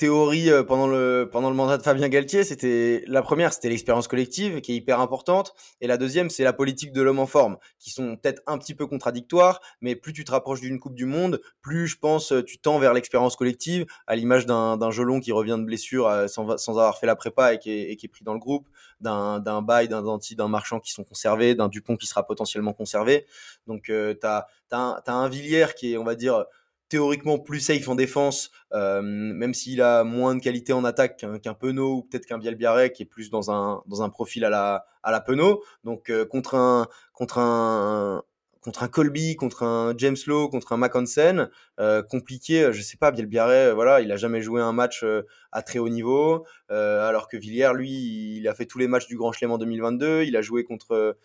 théories 0.02 0.50
euh, 0.50 0.64
pendant 0.64 0.88
le, 0.88 1.28
pendant 1.30 1.48
le 1.48 1.54
mandat 1.54 1.78
de 1.78 1.82
Fabien 1.84 2.08
Galtier. 2.08 2.42
C'était 2.42 3.04
la 3.06 3.22
première, 3.22 3.52
c'était 3.52 3.68
l'expérience 3.68 4.08
collective 4.08 4.60
qui 4.60 4.72
est 4.72 4.74
hyper 4.74 4.98
importante, 4.98 5.54
et 5.80 5.86
la 5.86 5.96
deuxième, 5.96 6.28
c'est 6.28 6.42
la 6.42 6.52
politique 6.52 6.92
de 6.92 7.02
l'homme 7.02 7.20
en 7.20 7.26
forme, 7.26 7.56
qui 7.78 7.90
sont 7.90 8.16
peut-être 8.16 8.42
un 8.48 8.58
petit 8.58 8.74
peu 8.74 8.88
contradictoires, 8.88 9.60
mais 9.80 9.94
plus 9.94 10.12
tu 10.12 10.24
te 10.24 10.32
rapproches 10.32 10.60
d'une 10.60 10.80
Coupe 10.80 10.96
du 10.96 11.06
Monde, 11.06 11.40
plus 11.60 11.86
je 11.86 11.98
pense 11.98 12.32
tu 12.44 12.58
tends 12.58 12.80
vers 12.80 12.94
l'expérience 12.94 13.36
collective, 13.36 13.86
à 14.08 14.16
l'image 14.16 14.44
d'un 14.44 14.90
Gelon 14.90 15.20
qui 15.20 15.30
revient 15.30 15.56
de 15.56 15.64
blessure 15.64 16.08
euh, 16.08 16.26
sans, 16.26 16.56
sans 16.58 16.72
avoir 16.72 16.98
fait 16.98 17.06
la 17.06 17.14
prépa 17.14 17.54
et 17.54 17.60
qui 17.60 17.70
est, 17.70 18.08
pris 18.08 18.24
dans 18.24 18.34
le 18.34 18.40
groupe, 18.40 18.68
d'un 18.98 19.62
Baye, 19.62 19.86
d'un 19.86 20.02
Danti, 20.02 20.34
d'un 20.34 20.48
Marchand 20.48 20.80
qui 20.80 20.90
sont 20.90 21.04
conservés, 21.04 21.54
d'un 21.54 21.68
Dupont 21.68 21.96
qui 21.96 22.08
sera 22.08 22.26
potentiellement 22.26 22.72
conservé. 22.72 23.24
Donc 23.68 23.88
euh, 23.88 24.14
t'as 24.14 24.46
as 24.72 25.02
un 25.06 25.28
Villiers 25.28 25.74
qui 25.76 25.92
est, 25.92 25.96
on 25.96 26.04
va 26.04 26.16
dire, 26.16 26.44
théoriquement 26.92 27.38
plus 27.38 27.60
safe 27.60 27.88
en 27.88 27.94
défense, 27.94 28.50
euh, 28.74 29.00
même 29.00 29.54
s'il 29.54 29.80
a 29.80 30.04
moins 30.04 30.34
de 30.34 30.42
qualité 30.42 30.74
en 30.74 30.84
attaque 30.84 31.16
qu'un 31.16 31.38
qu'un 31.38 31.54
Penaud 31.54 31.94
ou 31.94 32.02
peut-être 32.02 32.26
qu'un 32.26 32.36
Bielbiaré 32.36 32.92
qui 32.92 33.02
est 33.02 33.06
plus 33.06 33.30
dans 33.30 33.50
un, 33.50 33.82
dans 33.86 34.02
un 34.02 34.10
profil 34.10 34.44
à 34.44 34.50
la, 34.50 34.84
à 35.02 35.10
la 35.10 35.22
Penaud. 35.22 35.62
Donc 35.84 36.10
euh, 36.10 36.26
contre 36.26 36.54
un 36.54 36.86
contre 37.14 37.38
un 37.38 38.22
contre 38.62 38.82
un 38.84 38.88
Colby, 38.88 39.36
contre 39.36 39.64
un 39.64 39.94
James 39.96 40.16
Lowe, 40.26 40.48
contre 40.48 40.72
un 40.72 40.76
Machansen, 40.76 41.48
euh, 41.80 42.02
compliqué. 42.02 42.68
Je 42.72 42.80
sais 42.80 42.96
pas, 42.96 43.10
Bielbiaré, 43.10 43.68
euh, 43.68 43.74
voilà, 43.74 44.00
il 44.00 44.12
a 44.12 44.16
jamais 44.16 44.40
joué 44.40 44.60
un 44.60 44.72
match 44.72 45.02
euh, 45.02 45.22
à 45.50 45.62
très 45.62 45.78
haut 45.78 45.88
niveau, 45.88 46.46
euh, 46.70 47.08
alors 47.08 47.26
que 47.26 47.38
Villiers, 47.38 47.72
lui, 47.74 48.36
il 48.36 48.46
a 48.48 48.54
fait 48.54 48.66
tous 48.66 48.78
les 48.78 48.86
matchs 48.86 49.08
du 49.08 49.16
Grand 49.16 49.32
Chelem 49.32 49.50
en 49.50 49.58
2022. 49.58 50.22
Il 50.22 50.36
a 50.36 50.42
joué 50.42 50.62
contre 50.62 51.16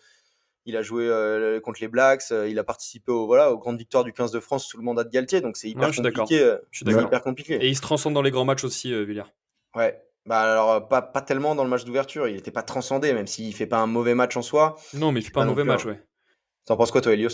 il 0.68 0.76
a 0.76 0.82
joué 0.82 1.08
euh, 1.08 1.58
contre 1.60 1.80
les 1.80 1.88
Blacks, 1.88 2.22
euh, 2.30 2.48
il 2.48 2.58
a 2.58 2.64
participé 2.64 3.10
au, 3.10 3.26
voilà, 3.26 3.50
aux 3.52 3.58
grandes 3.58 3.78
victoires 3.78 4.04
du 4.04 4.12
15 4.12 4.30
de 4.30 4.38
France 4.40 4.66
sous 4.66 4.76
le 4.76 4.84
mandat 4.84 5.02
de 5.04 5.10
Galtier, 5.10 5.40
donc 5.40 5.56
c'est 5.56 5.68
hyper 5.68 5.82
Ouais, 5.84 5.88
je 5.88 5.92
suis 5.94 6.02
d'accord. 6.02 6.24
compliqué. 6.24 6.42
euh, 6.44 6.56
Je 6.70 6.76
suis 6.78 6.84
c'est 6.86 6.92
d'accord. 6.92 7.08
hyper 7.08 7.22
compliqué. 7.22 7.54
Et 7.54 7.68
il 7.68 7.74
se 7.76 7.80
transcende 7.80 8.14
dans 8.14 8.22
les 8.22 8.30
grands 8.30 8.44
matchs 8.44 8.64
aussi, 8.64 8.92
euh, 8.92 9.02
Villiers. 9.02 9.22
Ouais. 9.74 10.00
Bah 10.26 10.40
alors 10.40 10.70
euh, 10.72 10.80
pas, 10.80 11.00
pas 11.00 11.22
tellement 11.22 11.54
dans 11.54 11.64
le 11.64 11.70
match 11.70 11.84
d'ouverture, 11.84 12.28
il 12.28 12.34
n'était 12.34 12.50
pas 12.50 12.62
transcendé, 12.62 13.12
même 13.14 13.26
s'il 13.26 13.54
fait 13.54 13.66
pas 13.66 13.78
un 13.78 13.86
mauvais 13.86 14.14
match 14.14 14.36
en 14.36 14.42
soi. 14.42 14.76
Non, 14.94 15.10
mais 15.10 15.20
il 15.20 15.22
fait 15.24 15.30
pas 15.32 15.42
un 15.42 15.46
mauvais 15.46 15.62
plus, 15.62 15.68
match, 15.68 15.86
hein. 15.86 15.90
ouais. 15.90 16.02
T'en 16.66 16.76
penses 16.76 16.90
quoi 16.90 17.00
toi, 17.00 17.14
Elios? 17.14 17.30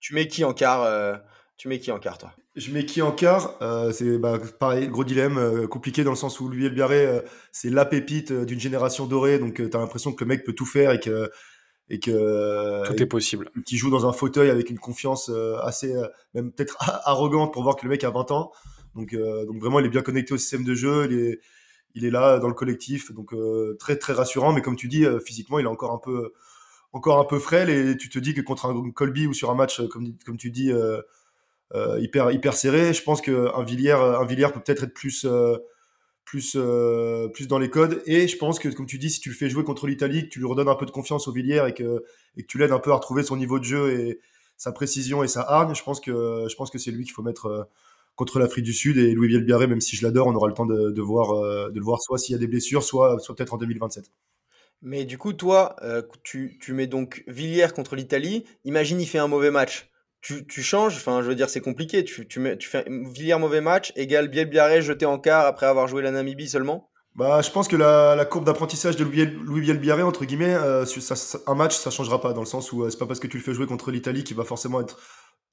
Tu 0.00 0.14
mets 0.14 0.28
qui 0.28 0.44
en 0.44 0.52
quart 0.52 0.82
euh, 0.82 1.16
Tu 1.56 1.68
mets 1.68 1.78
qui 1.78 1.90
en 1.90 1.98
quart, 1.98 2.18
toi? 2.18 2.32
Je 2.54 2.70
mets 2.72 2.84
qui 2.84 3.00
en 3.00 3.12
quart 3.12 3.56
Euh, 3.62 3.90
C'est 3.92 4.18
bah, 4.18 4.38
pareil, 4.60 4.88
gros 4.88 5.04
dilemme, 5.04 5.38
euh, 5.38 5.66
compliqué 5.66 6.04
dans 6.04 6.10
le 6.10 6.16
sens 6.16 6.38
où 6.40 6.48
Louis 6.48 6.66
Elbiaré, 6.66 7.06
euh, 7.06 7.20
c'est 7.52 7.70
la 7.70 7.86
pépite 7.86 8.32
euh, 8.32 8.44
d'une 8.44 8.60
génération 8.60 9.06
dorée, 9.06 9.38
donc 9.38 9.54
tu 9.54 9.70
t'as 9.70 9.78
l'impression 9.78 10.12
que 10.12 10.22
le 10.22 10.28
mec 10.28 10.44
peut 10.44 10.52
tout 10.52 10.66
faire 10.66 10.90
et 10.92 11.00
que 11.00 11.30
et 11.88 12.00
que 12.00 12.84
Tout 12.86 13.02
est 13.02 13.06
possible. 13.06 13.50
qui 13.64 13.76
joue 13.76 13.90
dans 13.90 14.06
un 14.08 14.12
fauteuil 14.12 14.50
avec 14.50 14.70
une 14.70 14.78
confiance 14.78 15.30
euh, 15.32 15.56
assez 15.62 15.94
euh, 15.94 16.06
même 16.34 16.52
peut-être 16.52 16.76
arrogante 17.04 17.52
pour 17.52 17.62
voir 17.62 17.76
que 17.76 17.84
le 17.84 17.90
mec 17.90 18.02
a 18.04 18.10
20 18.10 18.30
ans. 18.32 18.52
Donc 18.94 19.12
euh, 19.12 19.44
donc 19.44 19.58
vraiment 19.60 19.78
il 19.80 19.86
est 19.86 19.90
bien 19.90 20.02
connecté 20.02 20.34
au 20.34 20.38
système 20.38 20.64
de 20.64 20.74
jeu, 20.74 21.06
il 21.10 21.18
est 21.18 21.40
il 21.94 22.04
est 22.04 22.10
là 22.10 22.38
dans 22.38 22.48
le 22.48 22.54
collectif, 22.54 23.12
donc 23.12 23.32
euh, 23.32 23.76
très 23.78 23.96
très 23.96 24.12
rassurant. 24.12 24.52
Mais 24.52 24.62
comme 24.62 24.76
tu 24.76 24.88
dis, 24.88 25.04
euh, 25.04 25.18
physiquement 25.20 25.58
il 25.58 25.64
est 25.64 25.68
encore 25.68 25.92
un 25.92 25.98
peu 25.98 26.32
encore 26.92 27.20
un 27.20 27.24
peu 27.24 27.38
frêle 27.38 27.70
et 27.70 27.96
tu 27.96 28.08
te 28.08 28.18
dis 28.18 28.34
que 28.34 28.40
contre 28.40 28.66
un 28.66 28.90
Colby 28.90 29.26
ou 29.26 29.34
sur 29.34 29.50
un 29.50 29.54
match 29.54 29.80
euh, 29.80 29.88
comme 29.88 30.14
comme 30.24 30.36
tu 30.36 30.50
dis 30.50 30.72
euh, 30.72 31.00
euh, 31.74 31.98
hyper 32.00 32.30
hyper 32.30 32.54
serré, 32.54 32.94
je 32.94 33.02
pense 33.02 33.20
qu'un 33.20 33.62
Villiers 33.64 33.92
un 33.92 34.24
Villiers 34.24 34.48
peut 34.52 34.60
peut-être 34.60 34.84
être 34.84 34.94
plus 34.94 35.24
euh, 35.24 35.56
plus 36.26 36.56
euh, 36.56 37.28
plus 37.28 37.46
dans 37.46 37.58
les 37.58 37.70
codes 37.70 38.02
et 38.04 38.28
je 38.28 38.36
pense 38.36 38.58
que 38.58 38.68
comme 38.68 38.84
tu 38.84 38.98
dis 38.98 39.08
si 39.10 39.20
tu 39.20 39.30
le 39.30 39.34
fais 39.34 39.48
jouer 39.48 39.64
contre 39.64 39.86
l'Italie 39.86 40.24
que 40.24 40.28
tu 40.28 40.40
lui 40.40 40.46
redonnes 40.46 40.68
un 40.68 40.74
peu 40.74 40.84
de 40.84 40.90
confiance 40.90 41.28
au 41.28 41.32
Villiers 41.32 41.64
et 41.68 41.72
que 41.72 42.04
et 42.36 42.42
que 42.42 42.46
tu 42.46 42.58
l'aides 42.58 42.72
un 42.72 42.80
peu 42.80 42.90
à 42.90 42.96
retrouver 42.96 43.22
son 43.22 43.36
niveau 43.36 43.58
de 43.60 43.64
jeu 43.64 43.98
et 43.98 44.20
sa 44.56 44.72
précision 44.72 45.22
et 45.22 45.28
sa 45.28 45.42
hargne 45.42 45.74
je 45.74 45.82
pense 45.84 46.00
que 46.00 46.46
je 46.50 46.54
pense 46.56 46.70
que 46.70 46.78
c'est 46.78 46.90
lui 46.90 47.04
qu'il 47.04 47.12
faut 47.12 47.22
mettre 47.22 47.46
euh, 47.46 47.62
contre 48.16 48.40
l'Afrique 48.40 48.64
du 48.64 48.72
Sud 48.72 48.98
et 48.98 49.12
Louis 49.12 49.28
Bielbiaré 49.28 49.68
même 49.68 49.80
si 49.80 49.94
je 49.94 50.04
l'adore 50.04 50.26
on 50.26 50.34
aura 50.34 50.48
le 50.48 50.54
temps 50.54 50.66
de, 50.66 50.90
de 50.90 51.02
voir 51.02 51.30
euh, 51.30 51.70
de 51.70 51.78
le 51.78 51.84
voir 51.84 52.02
soit 52.02 52.18
s'il 52.18 52.32
y 52.32 52.36
a 52.36 52.40
des 52.40 52.48
blessures 52.48 52.82
soit 52.82 53.20
soit 53.20 53.36
peut-être 53.36 53.54
en 53.54 53.58
2027 53.58 54.10
Mais 54.82 55.04
du 55.04 55.16
coup, 55.16 55.32
toi, 55.32 55.74
euh, 55.82 56.02
tu, 56.22 56.58
tu 56.60 56.72
mets 56.74 56.86
donc 56.86 57.24
Villiers 57.26 57.72
contre 57.74 57.96
l'Italie. 57.96 58.44
Imagine, 58.64 59.00
il 59.00 59.06
fait 59.06 59.18
un 59.18 59.26
mauvais 59.26 59.50
match. 59.50 59.90
Tu, 60.48 60.62
changes, 60.62 60.96
enfin, 60.96 61.22
je 61.22 61.28
veux 61.28 61.34
dire, 61.34 61.48
c'est 61.48 61.60
compliqué. 61.60 62.04
Tu, 62.04 62.26
fais 62.60 62.84
Villiers 62.88 63.38
mauvais 63.38 63.60
match, 63.60 63.92
égale 63.94 64.28
Bielbiaré 64.28 64.82
jeté 64.82 65.06
en 65.06 65.18
quart 65.18 65.46
après 65.46 65.66
avoir 65.66 65.86
joué 65.86 66.02
la 66.02 66.10
Namibie 66.10 66.48
seulement. 66.48 66.90
Bah, 67.14 67.40
je 67.42 67.50
pense 67.50 67.68
que 67.68 67.76
la, 67.76 68.24
courbe 68.24 68.44
d'apprentissage 68.44 68.96
de 68.96 69.04
Louis, 69.04 69.24
Louis 69.24 69.60
Bielbiaré, 69.60 70.02
entre 70.02 70.24
guillemets, 70.24 70.54
euh, 70.54 70.84
un 71.46 71.54
match, 71.54 71.76
ça 71.76 71.90
changera 71.90 72.20
pas, 72.20 72.32
dans 72.32 72.42
le 72.42 72.46
sens 72.46 72.72
où 72.72 72.82
euh, 72.82 72.90
c'est 72.90 72.98
pas 72.98 73.06
parce 73.06 73.20
que 73.20 73.26
tu 73.26 73.38
le 73.38 73.42
fais 73.42 73.54
jouer 73.54 73.66
contre 73.66 73.90
l'Italie 73.90 74.22
qu'il 74.24 74.36
va 74.36 74.44
forcément 74.44 74.80
être 74.80 74.98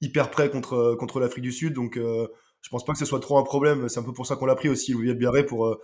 hyper 0.00 0.30
prêt 0.30 0.50
contre, 0.50 0.74
euh, 0.74 1.20
l'Afrique 1.20 1.44
du 1.44 1.52
Sud. 1.52 1.72
Donc, 1.72 1.96
je 1.96 2.68
pense 2.70 2.84
pas 2.84 2.92
que 2.92 2.98
ce 2.98 3.04
soit 3.04 3.20
trop 3.20 3.38
un 3.38 3.44
problème. 3.44 3.88
C'est 3.88 4.00
un 4.00 4.02
peu 4.02 4.12
pour 4.12 4.26
ça 4.26 4.36
qu'on 4.36 4.46
l'a 4.46 4.56
pris 4.56 4.68
aussi, 4.68 4.92
Louis 4.92 5.04
Bielbiaré, 5.04 5.46
pour, 5.46 5.78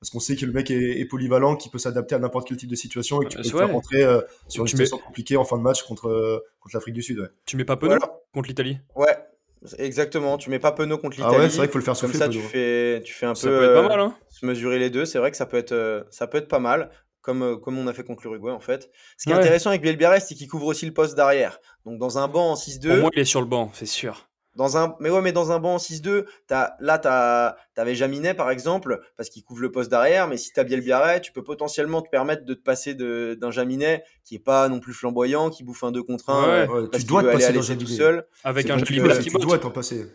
parce 0.00 0.10
qu'on 0.10 0.20
sait 0.20 0.36
que 0.36 0.44
le 0.44 0.52
mec 0.52 0.70
est, 0.70 1.00
est 1.00 1.04
polyvalent, 1.06 1.56
qu'il 1.56 1.70
peut 1.70 1.78
s'adapter 1.78 2.14
à 2.14 2.18
n'importe 2.18 2.46
quel 2.48 2.56
type 2.56 2.68
de 2.70 2.74
situation 2.76 3.22
et 3.22 3.26
que 3.26 3.30
tu 3.30 3.38
Euh, 3.38 3.42
peux 3.42 3.50
le 3.52 3.58
faire 3.58 3.72
rentrer 3.72 4.02
euh, 4.02 4.20
sur 4.48 4.62
une 4.64 4.68
Tu 4.68 4.76
mets- 4.76 4.84
situation 4.84 4.98
compliquée 4.98 5.36
en 5.36 5.44
fin 5.44 5.56
de 5.56 5.62
match 5.62 5.82
contre, 5.82 6.08
euh, 6.08 6.40
contre 6.60 6.76
l'Afrique 6.76 6.94
du 6.94 7.02
Sud. 7.02 7.18
ouais. 7.20 7.28
Tu 7.46 7.56
mets 7.56 7.64
pas 7.64 7.76
Penaud 7.76 7.96
Voilà. 7.98 8.12
contre 8.32 8.48
l'Italie? 8.48 8.78
Ouais, 8.96 9.16
exactement. 9.78 10.36
Tu 10.38 10.50
mets 10.50 10.58
pas 10.58 10.72
Penaud 10.72 10.98
contre 10.98 11.16
Ah 11.20 11.24
l'Italie. 11.28 11.42
ouais, 11.44 11.50
c'est 11.50 11.56
vrai 11.58 11.66
qu'il 11.66 11.72
faut 11.72 11.78
le 11.78 11.84
faire 11.84 11.94
Comme 11.98 12.10
souffler, 12.10 12.18
ça, 12.18 12.28
tu 12.28 12.38
Penaud. 12.38 12.48
fais, 12.50 13.02
tu 13.04 13.14
fais 13.14 13.26
un 13.26 13.34
Ça 13.34 13.48
peu. 13.48 13.58
peut 13.58 13.64
être 13.64 13.74
pas 13.82 13.88
mal, 13.88 14.00
hein 14.00 14.16
Se 14.30 14.44
mesurer 14.46 14.78
les 14.78 14.90
deux, 14.90 15.04
c'est 15.04 15.18
vrai 15.18 15.30
que 15.30 15.36
ça 15.36 15.46
peut 15.46 15.56
être, 15.56 16.06
ça 16.10 16.26
peut 16.26 16.38
être 16.38 16.48
pas 16.48 16.58
mal. 16.60 16.90
comme, 17.22 17.58
comme 17.58 17.78
on 17.78 17.86
a 17.86 17.94
fait 17.94 18.04
contre 18.04 18.24
l'Uruguay 18.24 18.50
en 18.52 18.60
fait. 18.60 18.90
Ce 19.16 19.24
qui 19.24 19.30
est 19.30 19.32
Ouais. 19.32 19.38
intéressant 19.40 19.70
avec 19.70 19.80
Biel 19.80 19.96
Biarritz, 19.96 20.26
c'est 20.28 20.34
qu'il 20.34 20.46
couvre 20.46 20.66
aussi 20.66 20.84
le 20.84 20.92
poste 20.92 21.14
d'arrière. 21.16 21.58
Donc 21.86 21.98
dans 21.98 22.18
un 22.18 22.28
banc 22.28 22.50
en 22.50 22.54
6-2. 22.54 22.98
Au 22.98 23.00
moins, 23.00 23.10
il 23.14 23.20
est 23.20 23.24
sur 23.24 23.40
le 23.40 23.46
banc, 23.46 23.70
c'est 23.72 23.86
sûr. 23.86 24.28
Dans 24.56 24.76
un, 24.76 24.94
mais 25.00 25.10
ouais, 25.10 25.20
mais 25.20 25.32
dans 25.32 25.50
un 25.50 25.58
banc 25.58 25.74
en 25.74 25.78
6-2, 25.78 26.26
t'as, 26.46 26.74
là, 26.78 26.98
t'as, 26.98 27.56
t'avais 27.74 27.94
Jaminet, 27.94 28.34
par 28.34 28.50
exemple, 28.50 29.00
parce 29.16 29.28
qu'il 29.28 29.42
couvre 29.42 29.62
le 29.62 29.72
poste 29.72 29.90
d'arrière, 29.90 30.28
mais 30.28 30.36
si 30.36 30.52
t'as 30.52 30.62
Biel 30.64 30.80
Biarré, 30.80 31.20
tu 31.20 31.32
peux 31.32 31.42
potentiellement 31.42 32.02
te 32.02 32.08
permettre 32.08 32.44
de 32.44 32.54
te 32.54 32.62
passer 32.62 32.94
de, 32.94 33.36
d'un 33.40 33.50
Jaminet 33.50 34.04
qui 34.24 34.36
est 34.36 34.44
pas 34.44 34.68
non 34.68 34.78
plus 34.78 34.92
flamboyant, 34.92 35.50
qui 35.50 35.64
bouffe 35.64 35.82
un 35.82 35.90
2 35.90 36.02
contre 36.02 36.30
1, 36.30 36.42
Ouais, 36.42 36.48
euh, 36.48 36.66
Ouais, 36.66 36.88
parce 36.90 37.02
tu 37.02 37.08
dois 37.08 37.22
te 37.22 37.32
passer 37.32 37.52
dans 37.52 37.62
tout 37.62 37.86
seul. 37.86 38.26
Avec 38.44 38.66
C'est 38.66 38.72
un 38.72 38.78
joli 38.78 39.00
Tu 39.22 39.38
dois 39.38 39.58
t'en 39.58 39.70
passer. 39.70 40.06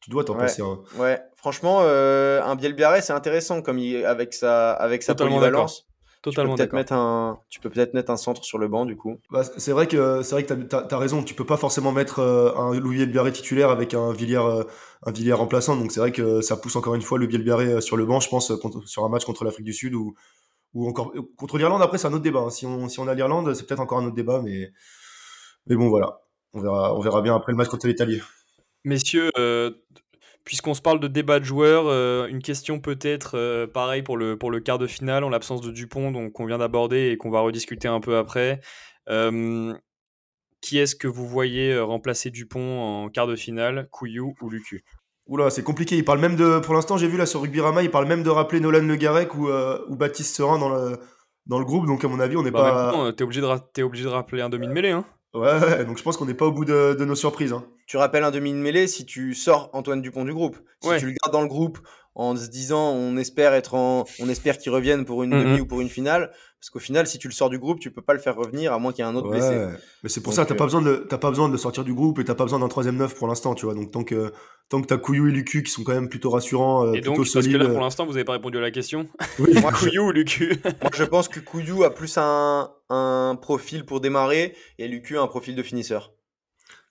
Tu 0.00 0.10
dois 0.10 0.24
t'en 0.24 0.34
Ouais. 0.34 0.40
passer. 0.40 0.62
hein. 0.62 0.80
Ouais, 0.98 1.20
franchement, 1.36 1.80
euh, 1.82 2.42
un 2.42 2.54
Biel 2.56 2.74
Biarré, 2.74 3.02
c'est 3.02 3.12
intéressant, 3.12 3.62
comme 3.62 3.78
il, 3.78 4.04
avec 4.04 4.34
sa, 4.34 4.72
avec 4.72 5.02
sa 5.02 5.14
Totalement 5.14 5.36
polyvalence. 5.36 5.86
Totalement 6.22 6.54
tu 6.54 6.56
peux 6.56 6.64
peut-être 6.64 6.72
mettre 6.72 6.92
un, 6.92 7.38
tu 7.48 7.60
peux 7.60 7.70
peut-être 7.70 7.94
mettre 7.94 8.10
un 8.10 8.16
centre 8.16 8.42
sur 8.44 8.58
le 8.58 8.66
banc, 8.66 8.84
du 8.84 8.96
coup. 8.96 9.18
Bah, 9.30 9.42
c'est 9.44 9.70
vrai 9.72 9.86
que 9.86 10.22
c'est 10.22 10.34
vrai 10.34 10.44
que 10.44 10.52
t'as, 10.54 10.82
t'as 10.82 10.98
raison. 10.98 11.22
Tu 11.22 11.34
peux 11.34 11.46
pas 11.46 11.56
forcément 11.56 11.92
mettre 11.92 12.18
euh, 12.18 12.52
un 12.56 12.74
Louis 12.78 13.06
Biarré 13.06 13.30
titulaire 13.32 13.70
avec 13.70 13.94
un 13.94 14.12
Villiers 14.12 14.36
euh, 14.38 14.64
un 15.04 15.12
Villiers 15.12 15.34
remplaçant. 15.34 15.76
Donc 15.76 15.92
c'est 15.92 16.00
vrai 16.00 16.10
que 16.12 16.40
ça 16.40 16.56
pousse 16.56 16.74
encore 16.76 16.94
une 16.94 17.02
fois 17.02 17.18
le 17.18 17.26
Biarré 17.26 17.66
euh, 17.66 17.80
sur 17.80 17.96
le 17.96 18.04
banc. 18.06 18.18
Je 18.20 18.28
pense 18.28 18.52
contre- 18.60 18.86
sur 18.88 19.04
un 19.04 19.08
match 19.08 19.24
contre 19.24 19.44
l'Afrique 19.44 19.66
du 19.66 19.72
Sud 19.72 19.94
ou 19.94 20.14
ou 20.74 20.88
encore 20.88 21.12
contre 21.36 21.58
l'Irlande. 21.58 21.82
Après 21.82 21.98
c'est 21.98 22.08
un 22.08 22.12
autre 22.12 22.22
débat. 22.24 22.40
hein. 22.40 22.50
Si 22.50 22.66
on 22.66 22.88
si 22.88 22.98
on 22.98 23.06
a 23.06 23.14
l'Irlande, 23.14 23.54
c'est 23.54 23.64
peut-être 23.66 23.80
encore 23.80 23.98
un 23.98 24.06
autre 24.06 24.16
débat. 24.16 24.42
Mais 24.42 24.72
mais 25.66 25.76
bon 25.76 25.88
voilà. 25.88 26.20
On 26.54 26.60
verra 26.60 26.94
on 26.94 27.00
verra 27.00 27.22
bien 27.22 27.36
après 27.36 27.52
le 27.52 27.56
match 27.56 27.68
contre 27.68 27.86
l'Italie. 27.86 28.20
Messieurs, 28.84 29.30
euh, 29.36 29.72
puisqu'on 30.46 30.72
se 30.72 30.80
parle 30.80 30.98
de 30.98 31.08
débat 31.08 31.40
de 31.40 31.44
joueurs, 31.44 31.84
euh, 31.88 32.26
une 32.28 32.40
question 32.40 32.80
peut-être 32.80 33.36
euh, 33.36 33.66
pareil 33.66 34.02
pour 34.02 34.16
le, 34.16 34.38
pour 34.38 34.50
le 34.50 34.60
quart 34.60 34.78
de 34.78 34.86
finale, 34.86 35.24
en 35.24 35.28
l'absence 35.28 35.60
de 35.60 35.70
Dupont, 35.70 36.10
donc 36.10 36.32
qu'on 36.32 36.46
vient 36.46 36.56
d'aborder 36.56 37.10
et 37.10 37.18
qu'on 37.18 37.30
va 37.30 37.40
rediscuter 37.40 37.88
un 37.88 38.00
peu 38.00 38.16
après. 38.16 38.60
Qui 40.62 40.78
est-ce 40.78 40.96
que 40.96 41.06
vous 41.06 41.28
voyez 41.28 41.74
euh, 41.74 41.84
remplacer 41.84 42.30
Dupont 42.30 42.80
en 42.80 43.08
quart 43.10 43.26
de 43.26 43.36
finale, 43.36 43.88
Couillou 43.92 44.34
ou 44.40 44.48
Lucu? 44.48 44.84
Oula, 45.26 45.50
c'est 45.50 45.62
compliqué. 45.62 45.96
Il 45.96 46.04
parle 46.04 46.18
même 46.18 46.34
de, 46.34 46.60
pour 46.60 46.74
l'instant, 46.74 46.96
j'ai 46.96 47.08
vu 47.08 47.16
là 47.18 47.26
sur 47.26 47.42
Rugby 47.42 47.60
Rama, 47.60 47.82
il 47.82 47.90
parle 47.90 48.06
même 48.06 48.22
de 48.22 48.30
rappeler 48.30 48.58
Nolan 48.58 48.86
Le 48.86 48.96
Garec 48.96 49.34
ou, 49.34 49.48
euh, 49.48 49.84
ou 49.88 49.96
Baptiste 49.96 50.34
Serin 50.34 50.58
dans 50.58 50.70
le, 50.70 50.98
dans 51.46 51.58
le 51.58 51.64
groupe. 51.64 51.86
Donc, 51.86 52.04
à 52.04 52.08
mon 52.08 52.20
avis, 52.20 52.36
on 52.36 52.42
n'est 52.42 52.50
bah, 52.50 52.92
pas. 52.92 53.12
T'es 53.12 53.22
obligé, 53.22 53.40
de 53.40 53.46
ra- 53.46 53.68
obligé 53.80 54.04
de 54.04 54.08
rappeler 54.08 54.42
un 54.42 54.48
demi 54.48 54.66
de 54.66 54.72
mêlée. 54.72 54.90
Hein 54.90 55.04
Ouais, 55.36 55.60
ouais, 55.60 55.84
donc 55.84 55.98
je 55.98 56.02
pense 56.02 56.16
qu'on 56.16 56.24
n'est 56.26 56.34
pas 56.34 56.46
au 56.46 56.52
bout 56.52 56.64
de, 56.64 56.94
de 56.98 57.04
nos 57.04 57.14
surprises. 57.14 57.52
hein. 57.52 57.64
Tu 57.86 57.96
rappelles 57.96 58.24
un 58.24 58.30
demi 58.30 58.52
de 58.52 58.58
mêlée 58.58 58.86
si 58.86 59.04
tu 59.04 59.34
sors 59.34 59.70
Antoine 59.74 60.00
Dupont 60.02 60.24
du 60.24 60.32
groupe. 60.32 60.56
Si 60.82 60.88
Ouais. 60.88 60.98
tu 60.98 61.06
le 61.06 61.12
gardes 61.12 61.32
dans 61.32 61.42
le 61.42 61.48
groupe 61.48 61.78
en 62.18 62.34
se 62.34 62.48
disant 62.48 62.90
on 62.92 63.16
espère 63.18 63.52
être 63.54 63.74
en, 63.74 64.04
on 64.20 64.28
espère 64.28 64.58
qu'il 64.58 64.72
revienne 64.72 65.04
pour 65.04 65.22
une 65.22 65.30
Mhm. 65.30 65.44
demi 65.44 65.60
ou 65.60 65.66
pour 65.66 65.80
une 65.82 65.88
finale, 65.90 66.30
parce 66.58 66.70
qu'au 66.70 66.78
final, 66.78 67.06
si 67.06 67.18
tu 67.18 67.28
le 67.28 67.34
sors 67.34 67.50
du 67.50 67.58
groupe, 67.58 67.78
tu 67.78 67.90
peux 67.92 68.00
pas 68.02 68.14
le 68.14 68.18
faire 68.18 68.34
revenir 68.34 68.72
à 68.72 68.78
moins 68.78 68.92
qu'il 68.92 69.04
y 69.04 69.06
ait 69.06 69.10
un 69.10 69.14
autre 69.14 69.28
Ouais, 69.28 69.38
blessé. 69.38 69.54
mais 70.02 70.08
c'est 70.08 70.20
pour 70.22 70.32
Donc, 70.32 70.36
ça, 70.36 70.46
t'as 70.46 70.54
euh, 70.54 70.56
pas 70.56 70.64
besoin 70.64 70.80
de, 70.82 70.90
le- 70.90 71.06
t'as 71.06 71.18
pas 71.18 71.28
besoin 71.28 71.46
de 71.48 71.52
le 71.52 71.58
sortir 71.58 71.84
du 71.84 71.92
groupe 71.94 72.18
et 72.18 72.24
t'as 72.24 72.34
pas 72.34 72.44
besoin 72.44 72.58
d'un 72.58 72.68
troisième 72.68 72.96
neuf 72.96 73.14
pour 73.14 73.28
l'instant, 73.28 73.54
tu 73.54 73.66
vois. 73.66 73.74
Donc 73.74 73.92
tant 73.92 74.02
que, 74.02 74.32
tant 74.70 74.80
que 74.80 74.86
t'as 74.86 74.96
Couillou 74.96 75.28
et 75.28 75.30
Lucu 75.30 75.62
qui 75.62 75.70
sont 75.70 75.84
quand 75.84 75.92
même 75.94 76.08
plutôt 76.08 76.30
rassurants, 76.30 76.86
euh, 76.86 76.94
et 76.94 77.00
donc, 77.02 77.16
plutôt 77.16 77.16
parce 77.16 77.32
que 77.34 77.42
solides. 77.42 77.56
là, 77.62 77.68
pour 77.68 77.80
l'instant, 77.82 78.06
vous 78.06 78.12
n'avez 78.12 78.24
pas 78.24 78.32
répondu 78.32 78.56
à 78.58 78.62
la 78.62 78.70
question. 78.70 79.06
Oui, 79.38 79.60
Moi, 79.60 79.70
Couillou 79.72 80.08
ou 80.08 80.10
Lucu? 80.12 80.58
Moi, 80.82 80.90
je 80.94 81.04
pense 81.04 81.28
que 81.28 81.38
Couillou 81.40 81.84
a 81.84 81.94
plus 81.94 82.16
un, 82.16 82.70
un 82.88 83.38
profil 83.40 83.84
pour 83.84 84.00
démarrer 84.00 84.56
et 84.78 84.88
Lucu 84.88 85.18
un 85.18 85.26
profil 85.26 85.54
de 85.54 85.62
finisseur. 85.62 86.12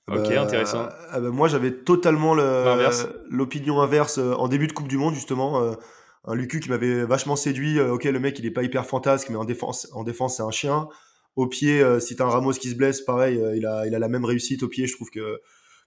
Ok, 0.07 0.29
Bah, 0.29 0.41
intéressant. 0.41 0.87
ah 1.11 1.19
bah, 1.19 1.29
moi, 1.29 1.47
j'avais 1.47 1.71
totalement 1.71 2.35
l'opinion 3.29 3.81
inverse 3.81 4.17
euh, 4.19 4.33
en 4.33 4.47
début 4.47 4.67
de 4.67 4.73
Coupe 4.73 4.87
du 4.87 4.97
Monde, 4.97 5.15
justement. 5.15 5.61
euh, 5.61 5.73
un 6.27 6.33
Lucu 6.35 6.59
qui 6.59 6.69
m'avait 6.69 7.05
vachement 7.05 7.35
séduit. 7.35 7.79
euh, 7.79 7.93
ok, 7.93 8.03
le 8.05 8.19
mec, 8.19 8.37
il 8.39 8.45
est 8.45 8.51
pas 8.51 8.63
hyper 8.63 8.85
fantasque, 8.85 9.29
mais 9.29 9.35
en 9.35 9.45
défense, 9.45 9.87
en 9.93 10.03
défense, 10.03 10.37
c'est 10.37 10.43
un 10.43 10.51
chien. 10.51 10.87
Au 11.35 11.47
pied, 11.47 11.81
euh, 11.81 11.99
si 11.99 12.15
t'as 12.15 12.25
un 12.25 12.29
Ramos 12.29 12.53
qui 12.53 12.69
se 12.69 12.75
blesse, 12.75 13.01
pareil, 13.01 13.37
euh, 13.39 13.55
il, 13.55 13.65
a, 13.65 13.85
il 13.85 13.93
a 13.93 13.99
la 13.99 14.07
même 14.07 14.25
réussite 14.25 14.63
au 14.63 14.67
pied, 14.67 14.87
je 14.87 14.93
trouve 14.95 15.09
que, 15.09 15.39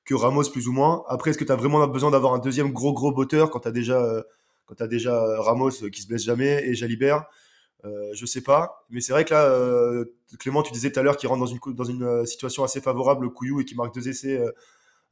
que 0.05 0.15
Ramos, 0.15 0.45
plus 0.53 0.69
ou 0.69 0.73
moins. 0.73 1.05
Après, 1.09 1.31
est-ce 1.31 1.39
que 1.39 1.45
t'as 1.45 1.57
vraiment 1.57 1.85
besoin 1.89 2.11
d'avoir 2.11 2.35
un 2.35 2.39
deuxième 2.39 2.71
gros 2.73 2.93
gros 2.93 3.13
botteur 3.13 3.51
quand 3.51 3.61
t'as 3.61 3.71
déjà, 3.71 4.01
euh, 4.03 4.23
quand 4.67 4.75
t'as 4.77 4.87
déjà 4.87 5.15
euh, 5.25 5.41
Ramos 5.41 5.71
euh, 5.83 5.89
qui 5.91 6.03
se 6.03 6.09
blesse 6.09 6.23
jamais 6.25 6.65
et 6.69 6.75
Jalibert? 6.75 7.25
Euh, 7.85 8.11
je 8.13 8.27
sais 8.27 8.41
pas, 8.43 8.85
mais 8.91 9.01
c'est 9.01 9.13
vrai 9.13 9.25
que 9.25 9.33
là, 9.33 9.45
euh, 9.47 10.05
Clément, 10.39 10.63
tu 10.63 10.73
disais 10.73 10.91
tout 10.91 10.99
à 10.99 11.03
l'heure 11.03 11.17
qu'il 11.17 11.29
rentre 11.29 11.41
dans 11.41 11.47
une, 11.47 11.59
dans 11.75 11.85
une 11.85 12.03
euh, 12.03 12.25
situation 12.25 12.65
assez 12.65 12.81
favorable, 12.81 13.25
le 13.25 13.31
Couillou, 13.31 13.61
et 13.61 13.65
qui 13.65 13.75
marque 13.77 13.95
deux 13.95 14.09
essais 14.09 14.43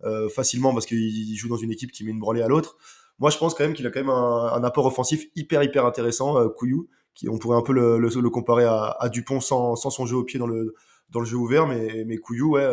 euh, 0.05 0.29
facilement 0.29 0.72
parce 0.72 0.85
qu'il 0.87 1.37
joue 1.37 1.48
dans 1.48 1.57
une 1.57 1.70
équipe 1.70 1.92
qui 1.92 2.05
met 2.05 2.11
une 2.11 2.18
branlée 2.20 2.42
à 2.42 2.48
l'autre. 2.48 2.76
Moi, 3.18 3.31
je 3.31 3.38
pense 3.38 3.55
quand 3.55 3.64
même 3.64 3.72
qu'il 3.72 3.87
a 3.87 3.90
quand 3.90 4.00
même 4.00 4.11
un, 4.11 4.52
un 4.52 4.64
apport 4.64 4.85
offensif 4.87 5.26
hyper, 5.37 5.62
hyper 5.62 5.87
intéressant, 5.87 6.48
Couillou, 6.50 6.88
qui 7.14 7.29
on 7.31 7.38
pourrait 7.38 7.57
un 7.57 7.62
peu 7.62 7.72
le, 7.72 7.98
le- 7.98 8.20
le 8.20 8.31
comparer 8.31 8.64
à, 8.64 8.96
à 9.00 9.09
Dupont 9.09 9.40
sans, 9.40 9.74
sans 9.76 9.88
son 9.90 10.05
jeu 10.05 10.16
au 10.16 10.24
pied 10.24 10.38
dans 10.38 10.46
le, 10.46 10.74
dans 11.11 11.20
le 11.20 11.26
jeu 11.26 11.37
ouvert, 11.37 11.66
mais, 11.66 12.05
mais 12.07 12.18
Couillou, 12.18 12.52
ouais, 12.57 12.68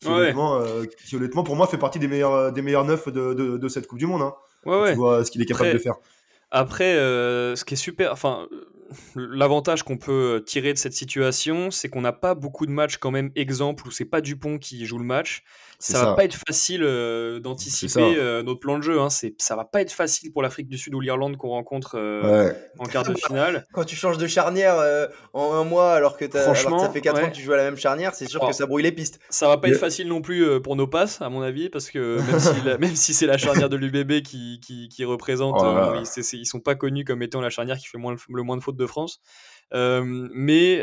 qui, 0.00 0.08
Ouais. 0.08 0.12
honnêtement, 0.14 0.60
qui 1.04 1.16
honnêtement, 1.16 1.42
pour 1.42 1.56
moi, 1.56 1.66
fait 1.66 1.78
partie 1.78 1.98
des 1.98 2.06
meilleurs, 2.06 2.52
des 2.52 2.60
meilleurs 2.62 2.84
neufs 2.84 3.08
de, 3.08 3.32
de, 3.34 3.56
de 3.56 3.68
cette 3.68 3.86
Coupe 3.88 3.98
du 3.98 4.06
Monde. 4.06 4.20
Hein. 4.22 4.34
Ouais, 4.66 4.72
Quand 4.72 4.82
ouais. 4.82 4.90
Tu 4.92 4.96
vois 4.98 5.24
ce 5.24 5.30
qu'il 5.30 5.40
est 5.42 5.46
capable 5.46 5.68
Après- 5.70 5.78
de 5.78 5.82
faire. 5.82 5.94
Après, 6.52 6.94
euh, 6.96 7.56
ce 7.56 7.64
qui 7.64 7.74
est 7.74 7.78
super, 7.78 8.12
enfin, 8.12 8.46
l'avantage 9.14 9.82
qu'on 9.82 9.96
peut 9.96 10.42
tirer 10.46 10.72
de 10.72 10.78
cette 10.78 10.92
situation, 10.92 11.70
c'est 11.70 11.88
qu'on 11.88 12.00
n'a 12.00 12.12
pas 12.12 12.34
beaucoup 12.34 12.66
de 12.66 12.70
matchs 12.70 12.96
quand 12.98 13.10
même 13.10 13.30
exemples 13.34 13.86
où 13.88 13.90
c'est 13.90 14.04
pas 14.04 14.20
Dupont 14.20 14.58
qui 14.58 14.86
joue 14.86 14.98
le 14.98 15.04
match. 15.04 15.44
Ça, 15.78 15.98
ça. 16.00 16.04
va 16.06 16.14
pas 16.14 16.24
être 16.24 16.36
facile 16.48 16.82
euh, 16.82 17.38
d'anticiper 17.40 18.00
euh, 18.18 18.42
notre 18.42 18.60
plan 18.60 18.78
de 18.78 18.82
jeu. 18.82 19.00
Hein. 19.00 19.10
C'est, 19.10 19.34
ça 19.38 19.56
va 19.56 19.64
pas 19.64 19.80
être 19.82 19.92
facile 19.92 20.32
pour 20.32 20.42
l'Afrique 20.42 20.68
du 20.68 20.78
Sud 20.78 20.94
ou 20.94 21.00
l'Irlande 21.00 21.36
qu'on 21.36 21.48
rencontre 21.50 21.96
euh, 21.98 22.46
Ouais. 22.48 22.56
en 22.78 22.84
quart 22.84 23.04
de 23.04 23.14
finale. 23.26 23.66
Quand 23.72 23.84
tu 23.84 23.94
changes 23.96 24.18
de 24.18 24.26
charnière 24.26 24.76
euh, 24.78 25.06
en 25.32 25.52
un 25.54 25.64
mois 25.64 25.92
alors 25.92 26.16
que, 26.16 26.24
t'as- 26.24 26.42
alors 26.42 26.54
que 26.54 26.58
Franchement, 26.60 26.78
ça 26.80 26.90
fait 26.90 27.00
4 27.00 27.16
ouais. 27.16 27.24
ans 27.24 27.30
que 27.30 27.34
tu 27.34 27.42
joues 27.42 27.52
à 27.52 27.56
la 27.58 27.64
même 27.64 27.76
charnière, 27.76 28.14
c'est 28.14 28.26
sûr 28.28 28.40
Oh. 28.42 28.48
que 28.48 28.54
ça 28.54 28.66
brouille 28.66 28.82
les 28.84 28.92
pistes. 28.92 29.18
Ça 29.30 29.48
va 29.48 29.58
pas 29.58 29.68
être 29.68 29.78
facile 29.78 30.08
non 30.08 30.20
plus 30.22 30.44
euh, 30.44 30.60
pour 30.60 30.76
nos 30.76 30.86
passes, 30.86 31.20
à 31.20 31.28
mon 31.28 31.42
avis, 31.42 31.68
parce 31.68 31.90
que 31.90 32.16
même 32.30 32.40
si, 32.40 32.60
la- 32.64 32.78
même 32.78 32.96
si 32.96 33.12
c'est 33.14 33.26
la 33.26 33.38
charnière 33.38 33.68
de 33.68 33.76
l'UBB 33.76 34.22
qui, 34.22 34.60
qui, 34.64 34.88
qui 34.88 35.04
représente, 35.04 35.56
Oh 35.58 35.94
ils, 35.96 36.22
ils 36.40 36.46
sont 36.46 36.60
pas 36.60 36.74
connus 36.74 37.04
comme 37.04 37.22
étant 37.22 37.40
la 37.40 37.50
charnière 37.50 37.76
qui 37.78 37.86
fait 37.86 37.98
moins, 37.98 38.14
le 38.28 38.42
moins 38.42 38.56
de 38.56 38.62
fautes 38.62 38.76
de 38.76 38.86
France. 38.86 39.20
Mais 39.72 40.82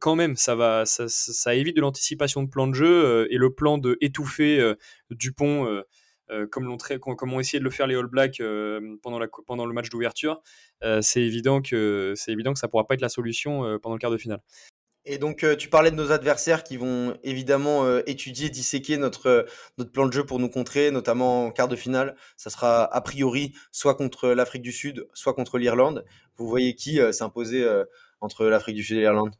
quand 0.00 0.16
même, 0.16 0.36
ça, 0.36 0.84
évite 1.54 1.76
de 1.76 1.80
l'anticipation 1.80 2.42
de 2.42 2.48
plan 2.48 2.66
de 2.66 2.74
jeu 2.74 3.26
et 3.30 3.36
le 3.36 3.54
plan 3.54 3.78
de 3.78 3.96
étouffer 4.00 4.74
Dupont, 5.10 5.82
comme, 6.50 6.64
l'ont 6.64 6.78
comme 7.16 7.32
ont 7.32 7.40
essayé 7.40 7.58
de 7.58 7.64
le 7.64 7.70
faire 7.70 7.86
les 7.86 7.96
All 7.96 8.06
Blacks 8.06 8.42
pendant, 9.02 9.18
le 9.66 9.72
match 9.72 9.88
d'ouverture. 9.90 10.42
c'est 11.00 11.22
évident 11.22 11.60
que 11.62 12.14
ça 12.16 12.68
pourra 12.68 12.86
pas 12.86 12.94
être 12.94 13.00
la 13.00 13.08
solution 13.08 13.78
pendant 13.80 13.94
le 13.94 14.00
quart 14.00 14.10
de 14.10 14.18
finale. 14.18 14.40
Et 15.06 15.18
donc, 15.18 15.44
tu 15.58 15.68
parlais 15.68 15.90
de 15.90 15.96
nos 15.96 16.12
adversaires 16.12 16.64
qui 16.64 16.78
vont 16.78 17.14
évidemment 17.22 17.98
étudier, 18.06 18.48
disséquer 18.48 18.96
notre, 18.96 19.44
notre 19.76 19.92
plan 19.92 20.06
de 20.06 20.12
jeu 20.12 20.24
pour 20.24 20.38
nous 20.38 20.48
contrer, 20.48 20.90
notamment 20.90 21.46
en 21.46 21.50
quart 21.50 21.68
de 21.68 21.76
finale. 21.76 22.16
Ça 22.38 22.48
sera 22.48 22.84
a 22.84 23.00
priori 23.02 23.52
soit 23.70 23.96
contre 23.96 24.30
l'Afrique 24.30 24.62
du 24.62 24.72
Sud, 24.72 25.06
soit 25.12 25.34
contre 25.34 25.58
l'Irlande. 25.58 26.06
Vous 26.38 26.48
voyez 26.48 26.74
qui 26.74 27.00
s'imposer 27.12 27.68
entre 28.24 28.46
l'Afrique 28.46 28.76
du 28.76 28.82
Sud 28.82 28.96
et 28.98 29.00
l'Irlande 29.00 29.30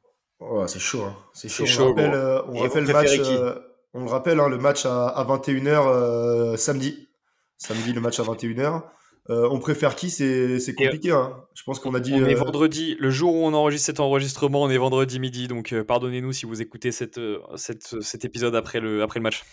Oh, 0.40 0.64
c'est 0.66 0.78
chaud, 0.80 1.02
hein. 1.04 1.16
c'est 1.32 1.48
chaud. 1.48 1.84
On 1.84 1.88
rappelle, 1.88 2.12
euh, 2.14 2.42
on 2.48 2.62
le 2.64 2.68
match, 2.68 3.06
préférez 3.06 3.18
qui 3.20 3.34
euh, 3.36 3.54
on 3.94 4.04
le 4.04 4.10
rappelle, 4.10 4.40
hein, 4.40 4.48
le 4.48 4.58
match 4.58 4.84
à, 4.84 5.06
à 5.08 5.24
21h 5.24 5.86
euh, 5.88 6.56
samedi. 6.56 7.08
Samedi, 7.56 7.92
le 7.92 8.00
match 8.00 8.18
à 8.20 8.24
21h. 8.24 8.82
Euh, 9.30 9.48
on 9.50 9.58
préfère 9.58 9.96
qui? 9.96 10.10
C'est 10.10 10.58
compliqué. 10.76 11.12
Hein. 11.12 11.32
Je 11.54 11.62
pense 11.62 11.78
qu'on 11.78 11.94
a 11.94 12.00
dit. 12.00 12.12
On 12.14 12.26
est 12.26 12.34
euh, 12.34 12.38
vendredi, 12.38 12.96
le 12.98 13.10
jour 13.10 13.34
où 13.34 13.46
on 13.46 13.54
enregistre 13.54 13.86
cet 13.86 14.00
enregistrement, 14.00 14.62
on 14.62 14.68
est 14.70 14.76
vendredi 14.76 15.18
midi, 15.18 15.48
donc 15.48 15.72
euh, 15.72 15.82
pardonnez-nous 15.84 16.32
si 16.32 16.44
vous 16.44 16.60
écoutez 16.60 16.92
cette, 16.92 17.16
euh, 17.18 17.38
cette- 17.56 18.02
cet 18.02 18.24
épisode 18.26 18.54
après 18.54 18.80
le, 18.80 19.02
après 19.02 19.20
le 19.20 19.22
match. 19.22 19.44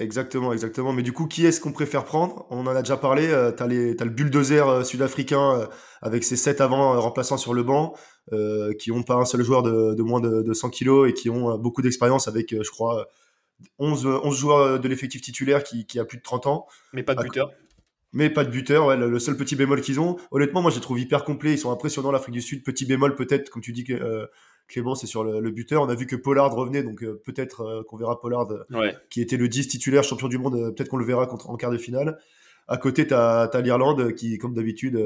Exactement, 0.00 0.52
exactement. 0.54 0.94
Mais 0.94 1.02
du 1.02 1.12
coup, 1.12 1.26
qui 1.26 1.44
est-ce 1.44 1.60
qu'on 1.60 1.72
préfère 1.72 2.04
prendre? 2.06 2.46
On 2.48 2.66
en 2.66 2.74
a 2.74 2.80
déjà 2.80 2.96
parlé. 2.96 3.28
Euh, 3.28 3.52
t'as 3.52 3.66
les, 3.66 3.94
t'as 3.94 4.06
le 4.06 4.10
bulldozer 4.10 4.66
euh, 4.66 4.82
sud-africain 4.82 5.60
euh, 5.60 5.66
avec 6.00 6.24
ses 6.24 6.36
7 6.36 6.62
avant 6.62 6.94
euh, 6.94 6.98
remplaçants 6.98 7.36
sur 7.36 7.52
le 7.52 7.62
banc, 7.62 7.94
qui 8.78 8.90
ont 8.92 9.02
pas 9.02 9.16
un 9.16 9.24
seul 9.26 9.42
joueur 9.42 9.62
de, 9.62 9.92
de 9.94 10.02
moins 10.02 10.20
de, 10.20 10.42
de 10.42 10.52
100 10.54 10.70
kilos 10.70 11.08
et 11.10 11.12
qui 11.12 11.28
ont 11.28 11.58
beaucoup 11.58 11.82
d'expérience 11.82 12.28
avec, 12.28 12.50
je 12.50 12.70
crois, 12.70 13.06
11, 13.78 14.06
euh, 14.06 14.20
11 14.24 14.36
joueurs 14.38 14.80
de 14.80 14.88
l'effectif 14.88 15.20
titulaire 15.20 15.62
qui, 15.64 15.84
qui 15.86 15.98
a 15.98 16.04
plus 16.06 16.16
de 16.16 16.22
30 16.22 16.46
ans. 16.46 16.66
Mais 16.94 17.02
pas 17.02 17.14
de 17.14 17.20
À- 17.20 17.24
buteur. 17.24 17.50
Mais 18.12 18.28
pas 18.30 18.44
de 18.44 18.50
buteur, 18.50 18.86
ouais, 18.86 18.96
le, 18.96 19.08
le 19.08 19.18
seul 19.20 19.36
petit 19.36 19.54
bémol 19.54 19.82
qu'ils 19.82 20.00
ont. 20.00 20.16
Honnêtement, 20.32 20.62
moi, 20.62 20.70
je 20.72 20.76
les 20.76 20.80
trouve 20.82 20.98
hyper 20.98 21.22
complets. 21.24 21.52
Ils 21.52 21.58
sont 21.58 21.70
impressionnants, 21.70 22.10
l'Afrique 22.10 22.34
du 22.34 22.42
Sud. 22.42 22.64
Petit 22.64 22.84
bémol, 22.84 23.14
peut-être, 23.14 23.50
comme 23.50 23.62
tu 23.62 23.72
dis, 23.72 23.84
que, 23.84 24.28
Clément, 24.70 24.94
c'est 24.94 25.06
sur 25.06 25.24
le, 25.24 25.40
le 25.40 25.50
buteur. 25.50 25.82
On 25.82 25.88
a 25.88 25.94
vu 25.94 26.06
que 26.06 26.16
Pollard 26.16 26.54
revenait, 26.54 26.82
donc 26.82 27.02
euh, 27.02 27.20
peut-être 27.24 27.60
euh, 27.62 27.82
qu'on 27.82 27.96
verra 27.96 28.20
Pollard, 28.20 28.50
euh, 28.52 28.64
Ouais. 28.70 28.96
qui 29.10 29.20
était 29.20 29.36
le 29.36 29.48
10 29.48 29.66
titulaire 29.68 30.04
champion 30.04 30.28
du 30.28 30.38
monde. 30.38 30.74
peut-être 30.74 30.88
qu'on 30.88 30.96
le 30.96 31.04
verra 31.04 31.26
contre, 31.26 31.50
en 31.50 31.56
quart 31.56 31.70
de 31.72 31.76
finale. 31.78 32.18
À 32.68 32.76
côté, 32.76 33.06
tu 33.06 33.12
as, 33.14 33.50
l'Irlande 33.62 34.14
qui, 34.14 34.38
comme 34.38 34.54
d'habitude, 34.54 34.96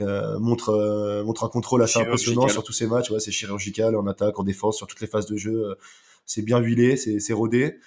montre, 0.00 1.22
montre 1.24 1.44
un 1.44 1.48
contrôle 1.48 1.82
assez 1.82 1.98
impressionnant 1.98 2.46
sur 2.48 2.62
tous 2.62 2.72
ces 2.74 2.86
matchs. 2.86 3.10
Ouais, 3.10 3.20
c'est 3.20 3.32
chirurgical 3.32 3.96
en 3.96 4.06
attaque, 4.06 4.38
en 4.38 4.44
défense, 4.44 4.76
sur 4.76 4.86
toutes 4.86 5.00
les 5.00 5.06
phases 5.06 5.26
de 5.26 5.36
jeu. 5.36 5.74
c'est 6.26 6.42
bien 6.42 6.58
huilé, 6.58 6.96
c'est 6.96 7.32
rodé. 7.32 7.78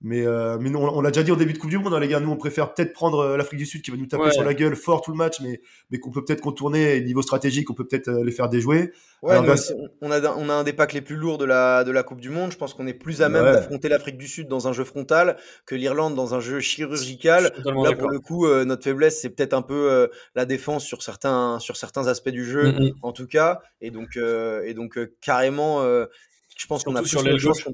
Mais, 0.00 0.24
euh, 0.24 0.58
mais 0.60 0.70
non, 0.70 0.80
on 0.96 1.00
l'a 1.00 1.10
déjà 1.10 1.24
dit 1.24 1.32
au 1.32 1.36
début 1.36 1.52
de 1.54 1.58
Coupe 1.58 1.70
du 1.70 1.78
Monde, 1.78 1.92
hein, 1.92 1.98
les 1.98 2.06
gars. 2.06 2.20
Nous, 2.20 2.30
on 2.30 2.36
préfère 2.36 2.72
peut-être 2.72 2.92
prendre 2.92 3.18
euh, 3.18 3.36
l'Afrique 3.36 3.58
du 3.58 3.66
Sud 3.66 3.82
qui 3.82 3.90
va 3.90 3.96
nous 3.96 4.06
taper 4.06 4.22
Ouais. 4.26 4.30
sur 4.32 4.44
la 4.44 4.54
gueule 4.54 4.76
fort 4.76 5.00
tout 5.02 5.10
le 5.10 5.16
match, 5.16 5.40
mais, 5.42 5.60
mais 5.90 5.98
qu'on 5.98 6.12
peut 6.12 6.24
peut-être 6.24 6.40
contourner. 6.40 6.96
Et 6.96 7.00
niveau 7.00 7.20
stratégique, 7.20 7.68
on 7.68 7.74
peut 7.74 7.84
peut-être 7.84 8.06
euh, 8.06 8.22
les 8.24 8.30
faire 8.30 8.48
déjouer. 8.48 8.92
Ouais, 9.22 9.32
Alors, 9.32 9.44
nous 9.46 9.50
aussi, 9.54 9.72
on, 10.00 10.12
a, 10.12 10.20
on 10.36 10.48
a 10.50 10.54
un 10.54 10.62
des 10.62 10.72
packs 10.72 10.92
les 10.92 11.00
plus 11.00 11.16
lourds 11.16 11.36
de 11.38 11.44
la, 11.44 11.82
de 11.82 11.90
la 11.90 12.04
Coupe 12.04 12.20
du 12.20 12.30
Monde. 12.30 12.52
Je 12.52 12.56
pense 12.56 12.74
qu'on 12.74 12.86
est 12.86 12.94
plus 12.94 13.22
à 13.22 13.28
même 13.28 13.42
Ouais. 13.44 13.50
d'affronter 13.52 13.88
l'Afrique 13.88 14.18
du 14.18 14.28
Sud 14.28 14.46
dans 14.46 14.68
un 14.68 14.72
jeu 14.72 14.84
frontal 14.84 15.36
que 15.66 15.74
l'Irlande 15.74 16.14
dans 16.14 16.32
un 16.32 16.38
jeu 16.40 16.60
chirurgical. 16.60 17.52
Là, 17.64 17.92
pour 17.96 18.08
le 18.10 18.20
coup, 18.20 18.46
euh, 18.46 18.64
notre 18.64 18.84
faiblesse, 18.84 19.20
c'est 19.20 19.30
peut-être 19.30 19.52
un 19.54 19.62
peu 19.62 19.90
euh, 19.90 20.06
la 20.36 20.44
défense 20.44 20.84
sur 20.84 21.02
certains, 21.02 21.58
sur 21.58 21.76
certains 21.76 22.06
aspects 22.06 22.28
du 22.28 22.44
jeu, 22.44 22.72
en 23.02 23.10
tout 23.10 23.26
cas. 23.26 23.60
Et 23.80 23.90
donc, 23.90 24.10
euh, 24.16 24.62
et 24.64 24.74
donc 24.74 24.96
euh, 24.96 25.12
carrément, 25.20 25.82
euh, 25.82 26.06
je 26.56 26.66
pense 26.68 26.84
qu'on 26.84 26.94
a 26.94 27.00
plus 27.00 27.08
sur 27.08 27.24
chances 27.24 27.42
gauche. 27.42 27.64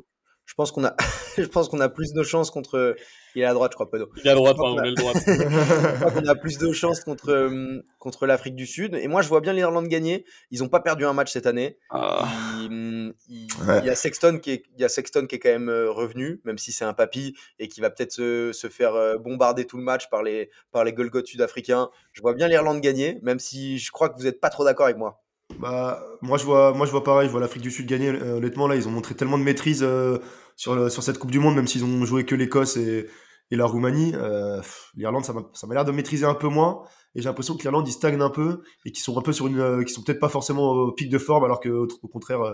Je 0.54 0.56
pense 0.56 0.70
qu'on 0.70 0.84
a, 0.84 0.94
je 1.36 1.42
pense 1.46 1.68
qu'on 1.68 1.80
a 1.80 1.88
plus 1.88 2.12
de 2.12 2.22
chances 2.22 2.52
contre. 2.52 2.94
Il 3.34 3.42
est 3.42 3.44
à 3.44 3.52
droite, 3.52 3.72
je 3.72 3.74
crois, 3.74 3.90
Pedo. 3.90 4.08
Il 4.18 4.28
est 4.28 4.30
à 4.30 4.36
droite, 4.36 4.56
pardon, 4.56 4.76
droite. 4.94 5.16
je 5.26 5.96
crois 5.98 6.10
qu'on 6.12 6.26
a 6.28 6.36
plus 6.36 6.58
de 6.58 6.70
chances 6.70 7.00
contre, 7.00 7.30
euh, 7.32 7.82
contre 7.98 8.26
l'Afrique 8.26 8.54
du 8.54 8.64
Sud. 8.64 8.94
Et 8.94 9.08
moi, 9.08 9.22
je 9.22 9.28
vois 9.28 9.40
bien 9.40 9.52
l'Irlande 9.52 9.88
gagner. 9.88 10.24
Ils 10.52 10.60
n'ont 10.60 10.68
pas 10.68 10.78
perdu 10.78 11.04
un 11.04 11.12
match 11.12 11.32
cette 11.32 11.46
année. 11.48 11.76
Ah. 11.90 12.28
Il, 12.60 13.12
il- 13.28 13.48
Ouais. 13.66 13.80
il 13.80 13.86
y 13.86 13.90
a 13.90 13.96
Sexton 13.96 14.38
qui 14.40 14.52
est, 14.52 14.62
il 14.76 14.80
y 14.80 14.84
a 14.84 14.88
Sexton 14.88 15.26
qui 15.26 15.34
est 15.34 15.38
quand 15.40 15.48
même 15.48 15.68
euh, 15.68 15.90
revenu, 15.90 16.40
même 16.44 16.58
si 16.58 16.70
c'est 16.70 16.84
un 16.84 16.92
papy 16.94 17.34
et 17.58 17.66
qui 17.66 17.80
va 17.80 17.90
peut-être 17.90 18.12
se, 18.12 18.52
se 18.52 18.68
faire 18.68 18.94
euh, 18.94 19.16
bombarder 19.18 19.64
tout 19.66 19.76
le 19.78 19.82
match 19.82 20.08
par 20.10 20.22
les, 20.22 20.50
par 20.70 20.84
les 20.84 20.92
Golgoth 20.92 21.26
sud-africains. 21.26 21.90
Je 22.12 22.22
vois 22.22 22.34
bien 22.34 22.46
l'Irlande 22.46 22.80
gagner, 22.80 23.18
même 23.22 23.40
si 23.40 23.78
je 23.78 23.90
crois 23.90 24.08
que 24.08 24.16
vous 24.16 24.24
n'êtes 24.24 24.40
pas 24.40 24.50
trop 24.50 24.64
d'accord 24.64 24.86
avec 24.86 24.98
moi. 24.98 25.23
Bah, 25.58 26.02
moi, 26.20 26.36
je 26.38 26.44
vois, 26.44 26.72
moi, 26.74 26.86
je 26.86 26.90
vois 26.90 27.04
pareil. 27.04 27.26
Je 27.28 27.32
vois 27.32 27.40
l'Afrique 27.40 27.62
du 27.62 27.70
Sud 27.70 27.86
gagner. 27.86 28.08
Euh, 28.08 28.36
honnêtement, 28.36 28.66
là, 28.66 28.76
ils 28.76 28.88
ont 28.88 28.90
montré 28.90 29.14
tellement 29.14 29.38
de 29.38 29.42
maîtrise 29.44 29.82
euh, 29.82 30.18
sur, 30.56 30.74
le- 30.74 30.88
sur 30.90 31.02
cette 31.02 31.18
Coupe 31.18 31.30
du 31.30 31.38
Monde, 31.38 31.54
même 31.54 31.66
s'ils 31.66 31.84
ont 31.84 32.04
joué 32.04 32.24
que 32.24 32.34
l'Écosse 32.34 32.76
et, 32.76 33.06
et 33.50 33.56
la 33.56 33.66
Roumanie. 33.66 34.12
Euh, 34.14 34.60
L'Irlande, 34.96 35.24
ça 35.24 35.32
m'a 35.66 35.74
l'air 35.74 35.84
de 35.84 35.92
maîtriser 35.92 36.26
un 36.26 36.34
peu 36.34 36.48
moins. 36.48 36.82
Et 37.14 37.22
j'ai 37.22 37.28
l'impression 37.28 37.56
que 37.56 37.62
l'Irlande, 37.62 37.86
ils 37.88 37.92
stagnent 37.92 38.20
un 38.20 38.30
peu 38.30 38.62
et 38.84 38.90
qu'ils 38.92 39.02
sont 39.04 39.16
un 39.18 39.22
peu 39.22 39.32
sur 39.32 39.46
une, 39.46 39.60
euh, 39.60 39.78
qu'ils 39.84 39.94
sont 39.94 40.02
peut-être 40.02 40.18
pas 40.20 40.28
forcément 40.28 40.70
au 40.72 40.92
pic 40.92 41.08
de 41.10 41.18
forme, 41.18 41.44
alors 41.44 41.60
que 41.60 41.68
au, 41.68 42.08
contraire, 42.08 42.40
euh, 42.42 42.52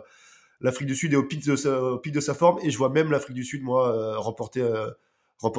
l'Afrique 0.61 0.89
du 0.89 0.95
Sud 0.97 1.13
est 1.15 1.17
au 1.17 1.25
pic 1.25 1.45
de 1.47 1.57
sa, 1.57 1.83
au 1.83 1.99
pic 1.99 2.13
de 2.13 2.21
sa 2.21 2.35
forme. 2.35 2.59
Et 2.63 2.71
je 2.71 2.79
vois 2.79 2.91
même 2.91 3.11
l'Afrique 3.11 3.37
du 3.37 3.45
Sud, 3.45 3.63
moi, 3.63 4.17
remporter, 4.19 4.63
rempor- 4.63 4.93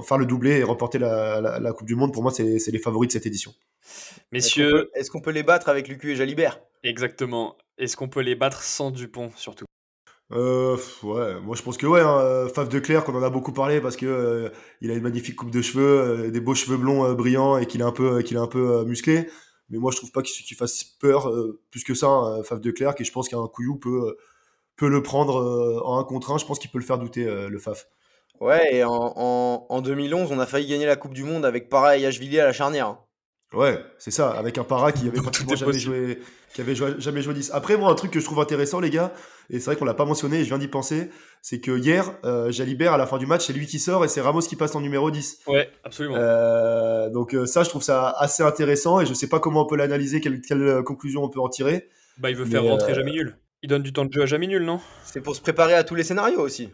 faire 0.03 0.17
le 0.17 0.25
doublé 0.25 0.59
et 0.59 0.63
remporter 0.63 0.99
la, 0.99 1.41
la, 1.41 1.59
la 1.59 1.73
Coupe 1.73 1.87
du 1.87 1.95
Monde. 1.95 2.13
Pour 2.13 2.23
moi, 2.23 2.31
c'est 2.31 2.59
c'est 2.59 2.71
les 2.71 2.79
favoris 2.79 3.07
de 3.07 3.13
cette 3.13 3.25
édition. 3.25 3.53
Messieurs, 4.31 4.89
Est-ce 4.93 5.09
qu'on 5.09 5.19
peut, 5.19 5.31
qu'on 5.31 5.35
les 5.35 5.43
battre 5.43 5.69
avec 5.69 5.87
Lucu 5.87 6.11
et 6.11 6.15
Jalibert? 6.15 6.61
Exactement. 6.83 7.57
Est-ce 7.77 7.97
qu'on 7.97 8.09
peut 8.09 8.21
les 8.21 8.35
battre 8.35 8.61
sans 8.61 8.91
Dupont, 8.91 9.31
surtout? 9.35 9.65
Euh, 10.31 10.77
ouais, 11.03 11.41
moi 11.41 11.57
je 11.57 11.61
pense 11.61 11.75
que 11.75 11.85
ouais, 11.85 11.99
hein, 11.99 12.47
Faf 12.53 12.69
de 12.69 12.79
Clerc, 12.79 13.03
on 13.09 13.15
en 13.15 13.23
a 13.23 13.29
beaucoup 13.29 13.51
parlé 13.51 13.81
parce 13.81 13.97
que 13.97 14.05
euh, 14.05 14.49
il 14.79 14.89
a 14.89 14.93
une 14.93 15.03
magnifique 15.03 15.35
coupe 15.35 15.51
de 15.51 15.61
cheveux, 15.61 15.99
euh, 15.99 16.31
des 16.31 16.39
beaux 16.39 16.55
cheveux 16.55 16.77
blonds 16.77 17.03
euh, 17.03 17.15
brillants 17.15 17.57
et 17.57 17.65
qu'il 17.65 17.81
est 17.81 17.83
un 17.83 17.91
peu, 17.91 18.13
euh, 18.13 18.21
qu'il 18.21 18.37
est 18.37 18.39
un 18.39 18.47
peu 18.47 18.77
euh, 18.77 18.85
musclé. 18.85 19.27
Mais 19.69 19.77
moi 19.77 19.91
je 19.91 19.97
trouve 19.97 20.13
pas 20.13 20.21
qu'il 20.21 20.45
qu'il 20.45 20.55
fasse 20.55 20.85
peur 20.85 21.27
euh, 21.27 21.59
plus 21.69 21.83
que 21.83 21.93
ça, 21.93 22.07
hein, 22.07 22.43
Faf 22.43 22.61
de 22.61 22.71
Clerc, 22.71 22.95
et 22.99 23.03
je 23.03 23.11
pense 23.11 23.27
qu'un 23.27 23.45
Couillou 23.47 23.75
peut, 23.75 24.07
euh, 24.07 24.17
peut 24.77 24.87
le 24.87 25.03
prendre 25.03 25.37
euh, 25.37 25.81
en 25.83 25.99
un 25.99 26.03
contre 26.05 26.31
un. 26.31 26.37
Je 26.37 26.45
pense 26.45 26.59
qu'il 26.59 26.71
peut 26.71 26.79
le 26.79 26.85
faire 26.85 26.97
douter, 26.97 27.25
euh, 27.25 27.49
le 27.49 27.59
Faf. 27.59 27.87
Ouais, 28.41 28.75
et 28.75 28.83
en, 28.83 28.91
en, 29.15 29.65
en 29.69 29.81
2011, 29.81 30.31
on 30.31 30.39
a 30.39 30.45
failli 30.45 30.67
gagner 30.67 30.85
la 30.87 30.95
Coupe 30.97 31.13
du 31.13 31.23
Monde 31.23 31.45
avec 31.45 31.69
Para 31.69 31.97
et 31.97 32.05
Ashvili 32.05 32.39
à 32.39 32.45
la 32.45 32.51
charnière. 32.53 32.87
hein. 32.87 32.99
Ouais, 33.53 33.77
c'est 33.99 34.11
ça, 34.11 34.31
avec 34.31 34.57
un 34.57 34.63
para 34.63 34.93
qui 34.93 35.09
avait 35.09 35.19
pratiquement 35.21 35.53
est 35.53 35.57
jamais 35.57 35.73
possible. 35.73 35.93
joué, 35.93 36.19
qui 36.53 36.61
avait 36.61 36.73
joué- 36.73 36.95
jamais 36.99 37.21
joué 37.21 37.33
10. 37.33 37.51
Après, 37.53 37.75
moi, 37.75 37.91
un 37.91 37.95
truc 37.95 38.09
que 38.09 38.19
je 38.21 38.25
trouve 38.25 38.39
intéressant, 38.39 38.79
les 38.79 38.89
gars, 38.89 39.11
et 39.49 39.59
c'est 39.59 39.65
vrai 39.65 39.75
qu'on 39.75 39.83
l'a 39.83 39.93
pas 39.93 40.05
mentionné, 40.05 40.37
et 40.39 40.43
je 40.43 40.47
viens 40.49 40.57
d'y 40.57 40.69
penser, 40.69 41.09
c'est 41.41 41.59
que 41.59 41.77
hier, 41.77 42.13
euh, 42.23 42.49
Jalibert, 42.49 42.93
à 42.93 42.97
la 42.97 43.05
fin 43.05 43.17
du 43.17 43.25
match, 43.25 43.45
c'est 43.45 43.51
lui 43.53 43.67
qui 43.67 43.77
sort 43.77 44.05
et 44.05 44.07
c'est 44.07 44.21
Ramos 44.21 44.39
qui 44.39 44.55
passe 44.55 44.73
en 44.73 44.79
numéro 44.79 45.11
10. 45.11 45.41
Ouais, 45.47 45.69
absolument. 45.83 46.15
Euh, 46.17 47.09
donc 47.09 47.35
euh, 47.35 47.45
ça, 47.45 47.63
je 47.63 47.69
trouve 47.69 47.83
ça 47.83 48.09
assez 48.17 48.41
intéressant 48.41 49.01
et 49.01 49.05
je 49.05 49.13
sais 49.13 49.27
pas 49.27 49.39
comment 49.41 49.63
on 49.63 49.67
peut 49.67 49.75
l'analyser, 49.75 50.21
quelle, 50.21 50.39
quelle 50.41 50.63
euh, 50.63 50.81
conclusion 50.81 51.21
on 51.23 51.29
peut 51.29 51.41
en 51.41 51.49
tirer. 51.49 51.89
Bah, 52.19 52.29
il 52.29 52.37
veut 52.37 52.45
mais, 52.45 52.51
faire 52.51 52.63
rentrer 52.63 52.93
euh, 52.93 52.95
Jamais 52.95 53.11
Nul. 53.11 53.35
Il 53.63 53.69
donne 53.69 53.83
du 53.83 53.91
temps 53.91 54.05
de 54.05 54.13
jeu 54.13 54.21
à 54.21 54.25
Jamais 54.25 54.47
Nul, 54.47 54.63
non? 54.63 54.79
C'est 55.03 55.19
pour 55.21 55.35
se 55.35 55.41
préparer 55.41 55.73
à 55.73 55.83
tous 55.83 55.95
les 55.95 56.03
scénarios 56.05 56.39
aussi. 56.39 56.69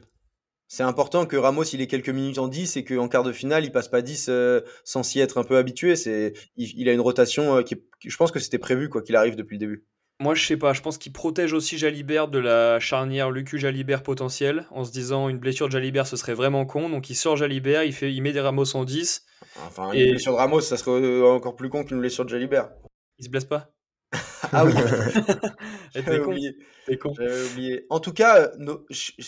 C'est 0.68 0.84
important 0.84 1.26
que 1.26 1.38
Ramos 1.38 1.64
il 1.64 1.82
ait 1.82 1.88
quelques 1.88 2.10
minutes 2.10 2.40
en 2.40 2.48
10 2.48 2.76
et 2.78 2.84
qu'en 2.84 3.08
quart 3.08 3.24
de 3.24 3.32
finale 3.32 3.64
il 3.64 3.72
passe 3.72 3.88
pas 3.88 4.02
10 4.02 4.28
euh, 4.30 4.62
sans 4.84 5.02
s'y 5.04 5.20
être 5.20 5.38
un 5.38 5.44
peu 5.44 5.58
habitué. 5.58 5.96
C'est, 5.96 6.34
il, 6.58 6.74
il 6.78 6.90
a 6.90 6.94
une 6.94 7.00
rotation 7.02 7.58
euh, 7.58 7.62
qui- 7.64 7.82
je 8.06 8.18
pense 8.18 8.32
que 8.32 8.40
c'était 8.40 8.58
prévu 8.60 8.90
quoi 8.90 9.02
qu'il 9.02 9.16
arrive 9.16 9.36
depuis 9.36 9.56
le 9.56 9.60
début. 9.60 9.86
Moi, 10.20 10.34
je 10.34 10.44
sais 10.44 10.58
pas. 10.58 10.74
Je 10.74 10.82
pense 10.82 10.98
qu'il 10.98 11.14
protège 11.14 11.54
aussi 11.54 11.78
Jalibert 11.78 12.28
de 12.28 12.40
la 12.40 12.80
charnière 12.80 13.30
Lucu-Jalibert 13.30 14.02
potentielle, 14.02 14.66
en 14.72 14.84
se 14.84 14.92
disant 14.92 15.30
une 15.30 15.38
blessure 15.38 15.68
de 15.68 15.72
Jalibert, 15.74 16.08
ce 16.08 16.18
serait 16.18 16.34
vraiment 16.34 16.66
con. 16.66 16.90
Donc, 16.90 17.12
il 17.12 17.16
sort 17.16 17.38
Jalibert, 17.38 17.84
il, 17.84 17.94
fait, 17.94 18.12
il 18.12 18.22
met 18.24 18.32
des 18.32 18.40
Ramos 18.42 18.76
en 18.76 18.84
10. 18.84 19.24
Enfin, 19.68 19.92
Et- 19.94 20.06
une 20.06 20.12
blessure 20.14 20.32
de 20.32 20.38
Ramos, 20.38 20.62
ça 20.62 20.76
serait 20.76 21.00
euh, 21.00 21.24
encore 21.28 21.56
plus 21.56 21.70
con 21.70 21.84
qu'une 21.84 22.00
blessure 22.00 22.26
de 22.26 22.30
Jalibert. 22.32 22.72
Il 23.20 23.26
se 23.26 23.30
blesse 23.30 23.46
pas? 23.46 23.70
Ah 24.54 24.64
oui, 24.66 24.72
j'avais 25.94 26.20
oublié. 26.22 26.56
Con. 27.02 27.12
Oublié. 27.52 27.86
En 27.90 28.00
tout 28.00 28.14
cas, 28.14 28.40
euh, 28.40 28.48
no- 28.60 28.86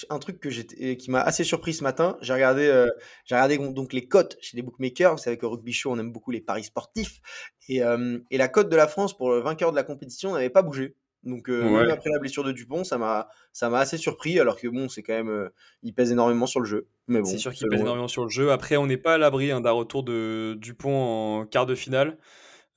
un 0.09 0.19
truc 0.19 0.39
que 0.39 0.47
qui 0.93 1.11
m'a 1.11 1.19
assez 1.21 1.43
surpris 1.43 1.73
ce 1.73 1.83
matin, 1.83 2.17
j'ai 2.21 2.31
regardé, 2.33 2.65
euh, 2.67 2.87
j'ai 3.25 3.35
regardé 3.35 3.57
donc 3.57 3.91
les 3.91 4.07
cotes 4.07 4.37
chez 4.39 4.55
les 4.55 4.63
bookmakers. 4.63 5.11
Vous 5.11 5.17
savez 5.21 5.37
qu'au 5.37 5.49
rugby 5.49 5.73
show, 5.73 5.91
on 5.91 5.99
aime 5.99 6.11
beaucoup 6.13 6.31
les 6.31 6.39
paris 6.39 6.63
sportifs. 6.63 7.19
Et, 7.67 7.83
euh, 7.83 8.19
et 8.31 8.37
la 8.37 8.47
cote 8.47 8.69
de 8.69 8.75
la 8.77 8.87
France 8.87 9.15
pour 9.17 9.29
le 9.31 9.39
vainqueur 9.41 9.71
de 9.71 9.75
la 9.75 9.83
compétition 9.83 10.33
n'avait 10.33 10.49
pas 10.49 10.61
bougé. 10.61 10.95
Donc 11.23 11.49
euh, 11.49 11.63
Ouais. 11.63 11.81
même 11.81 11.89
après 11.91 12.09
la 12.09 12.19
blessure 12.19 12.45
de 12.45 12.53
Dupont, 12.53 12.85
ça 12.85 12.97
m'a 12.97 13.27
ça 13.51 13.69
m'a 13.69 13.79
assez 13.79 13.97
surpris. 13.97 14.39
Alors 14.39 14.57
que 14.57 14.69
bon, 14.69 14.87
c'est 14.87 15.03
quand 15.03 15.13
même, 15.13 15.29
euh, 15.29 15.49
il 15.83 15.93
pèse 15.93 16.13
énormément 16.13 16.45
sur 16.45 16.61
le 16.61 16.65
jeu. 16.65 16.87
Mais 17.07 17.19
bon, 17.19 17.25
c'est 17.25 17.37
sûr 17.37 17.51
qu'il 17.51 17.67
pèse 17.67 17.79
bon. 17.79 17.85
énormément 17.87 18.07
sur 18.07 18.23
le 18.23 18.29
jeu. 18.29 18.51
Après, 18.51 18.77
on 18.77 18.87
n'est 18.87 18.95
pas 18.97 19.15
à 19.15 19.17
l'abri 19.17 19.51
hein, 19.51 19.59
d'un 19.59 19.71
retour 19.71 20.03
de 20.03 20.55
Dupont 20.61 20.95
en 21.41 21.45
quart 21.45 21.65
de 21.65 21.75
finale. 21.75 22.17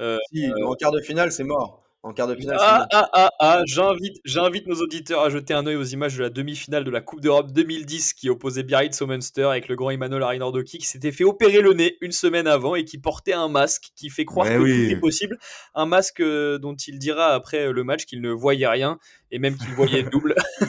Euh, 0.00 0.18
Si, 0.32 0.50
en 0.64 0.74
quart 0.74 0.90
de 0.90 1.00
finale, 1.00 1.30
c'est 1.30 1.44
mort. 1.44 1.81
En 2.04 2.12
quart 2.12 2.26
de 2.26 2.34
finale, 2.34 2.56
Ah, 2.60 2.86
ah, 2.90 3.08
ah, 3.12 3.30
ah, 3.38 3.62
j'invite, 3.64 4.16
j'invite 4.24 4.66
nos 4.66 4.74
auditeurs 4.82 5.20
à 5.20 5.30
jeter 5.30 5.54
un 5.54 5.64
œil 5.68 5.76
aux 5.76 5.84
images 5.84 6.16
de 6.16 6.22
la 6.24 6.30
demi-finale 6.30 6.82
de 6.82 6.90
la 6.90 7.00
Coupe 7.00 7.20
d'Europe 7.20 7.52
2010 7.52 8.14
qui 8.14 8.28
opposait 8.28 8.64
Biarritz 8.64 9.00
au 9.00 9.06
Munster 9.06 9.44
avec 9.44 9.68
le 9.68 9.76
grand 9.76 9.90
Emmanuel 9.90 10.24
Arinordoki 10.24 10.78
qui 10.78 10.86
s'était 10.86 11.12
fait 11.12 11.22
opérer 11.22 11.60
le 11.60 11.74
nez 11.74 11.98
une 12.00 12.10
semaine 12.10 12.48
avant 12.48 12.74
et 12.74 12.84
qui 12.84 12.98
portait 12.98 13.34
un 13.34 13.46
masque 13.46 13.90
qui 13.94 14.10
fait 14.10 14.24
croire 14.24 14.48
Mais 14.48 14.56
que 14.56 14.60
oui. 14.62 14.88
tout 14.88 14.94
est 14.96 15.00
possible. 15.00 15.38
Un 15.76 15.86
masque 15.86 16.18
euh, 16.20 16.58
dont 16.58 16.74
il 16.74 16.98
dira 16.98 17.34
après 17.34 17.70
le 17.70 17.84
match 17.84 18.04
qu'il 18.04 18.20
ne 18.20 18.30
voyait 18.30 18.66
rien 18.66 18.98
et 19.32 19.38
même 19.38 19.56
qu'il 19.56 19.70
voyait 19.70 20.02
double. 20.04 20.34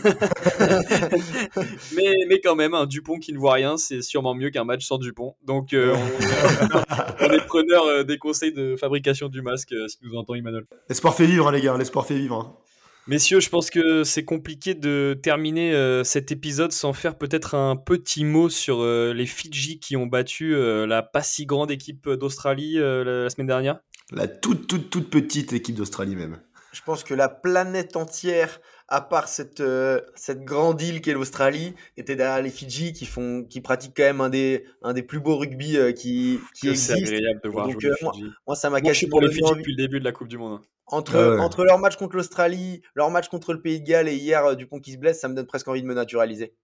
mais, 1.96 2.14
mais 2.28 2.40
quand 2.40 2.56
même, 2.56 2.74
un 2.74 2.86
Dupont 2.86 3.20
qui 3.20 3.34
ne 3.34 3.38
voit 3.38 3.54
rien, 3.54 3.78
c'est 3.78 4.02
sûrement 4.02 4.34
mieux 4.34 4.50
qu'un 4.50 4.64
match 4.64 4.86
sans 4.86 4.98
Dupont. 4.98 5.36
Donc 5.46 5.74
euh, 5.74 5.94
on, 5.94 7.26
on 7.26 7.32
est 7.32 7.46
preneur 7.46 7.84
euh, 7.86 8.04
des 8.04 8.18
conseils 8.18 8.54
de 8.54 8.76
fabrication 8.78 9.28
du 9.28 9.42
masque 9.42 9.74
euh, 9.74 9.88
si 9.88 9.98
nous 10.02 10.16
entend 10.16 10.34
Emmanuel. 10.34 10.64
L'espoir 10.90 11.14
fait 11.14 11.26
vivre, 11.28 11.48
hein, 11.48 11.52
les 11.52 11.62
gars, 11.62 11.78
l'espoir 11.78 12.08
fait 12.08 12.16
vivre. 12.16 12.36
hein. 12.36 12.58
Messieurs, 13.06 13.42
je 13.42 13.50
pense 13.50 13.70
que 13.70 14.06
c'est 14.06 14.24
compliqué 14.24 14.76
de 14.76 15.20
terminer 15.22 15.74
euh, 15.74 16.06
cet 16.06 16.32
épisode 16.32 16.72
sans 16.72 16.94
faire 16.94 17.18
peut-être 17.18 17.54
un 17.54 17.76
petit 17.76 18.24
mot 18.24 18.48
sur 18.48 18.82
euh, 18.82 19.14
les 19.14 19.26
Fidji 19.26 19.78
qui 19.78 19.98
ont 19.98 20.06
battu 20.08 20.56
euh, 20.56 20.88
la 20.88 21.04
pas 21.04 21.22
si 21.22 21.46
grande 21.46 21.70
équipe 21.70 22.10
d'Australie 22.10 22.76
la, 22.76 23.04
la 23.04 23.30
semaine 23.30 23.48
dernière. 23.48 23.80
La 24.14 24.30
toute, 24.30 24.68
toute, 24.68 24.90
toute 24.90 25.10
petite 25.10 25.52
équipe 25.52 25.76
d'Australie 25.76 26.16
même. 26.16 26.40
Je 26.74 26.82
pense 26.82 27.04
que 27.04 27.14
la 27.14 27.30
planète 27.30 27.96
entière, 27.96 28.60
à 28.88 29.00
part 29.00 29.28
cette, 29.28 29.62
euh, 29.62 30.02
cette 30.16 30.44
grande 30.44 30.82
île 30.82 31.02
qu'est 31.02 31.14
l'Australie, 31.14 31.76
était 31.98 32.16
derrière 32.16 32.42
les 32.42 32.50
Fidji 32.50 32.92
qui, 32.94 33.06
font, 33.06 33.46
qui 33.48 33.62
pratiquent 33.62 33.96
quand 33.96 34.04
même 34.04 34.22
un 34.22 34.30
des, 34.30 34.66
un 34.82 34.92
des 34.94 35.04
plus 35.04 35.20
beaux 35.20 35.38
rugby 35.38 35.78
euh, 35.78 35.92
qui, 35.92 36.40
qui 36.56 36.68
Que 36.68 36.74
c'est 36.74 36.94
existent. 36.94 37.16
agréable 37.16 37.40
de 37.44 37.50
voir 37.50 37.68
Donc, 37.68 37.80
jouer 37.80 37.92
euh, 37.92 37.96
les 38.02 38.04
moi, 38.04 38.14
Fidji. 38.14 38.26
moi, 38.48 38.56
ça 38.56 38.70
m'a 38.72 38.80
Moi, 38.82 38.92
je 38.92 38.98
suis 38.98 39.08
quasiment 39.08 39.12
pour 39.12 39.22
les 39.22 39.28
donné 39.28 39.36
Fidji 39.38 39.52
envie. 39.52 39.62
depuis 39.62 39.72
le 39.72 39.78
début 39.84 40.00
de 40.00 40.06
la 40.06 40.12
Coupe 40.12 40.28
du 40.28 40.38
Monde. 40.40 40.60
hein. 40.62 40.68
Entre, 40.88 41.16
ouais. 41.16 41.40
entre 41.40 41.64
leur 41.64 41.78
match 41.80 41.96
contre 41.96 42.18
l'Australie, 42.18 42.82
leur 42.96 43.10
match 43.10 43.30
contre 43.30 43.54
le 43.54 43.62
Pays 43.62 43.80
de 43.80 43.86
Galles 43.88 44.10
et 44.10 44.16
hier 44.16 44.44
euh, 44.46 44.56
Dupont 44.56 44.80
qui 44.80 44.92
se 44.94 44.98
blesse, 44.98 45.20
ça 45.22 45.28
me 45.30 45.36
donne 45.36 45.46
presque 45.48 45.68
envie 45.68 45.82
de 45.82 45.88
me 45.88 45.94
naturaliser. 45.94 46.56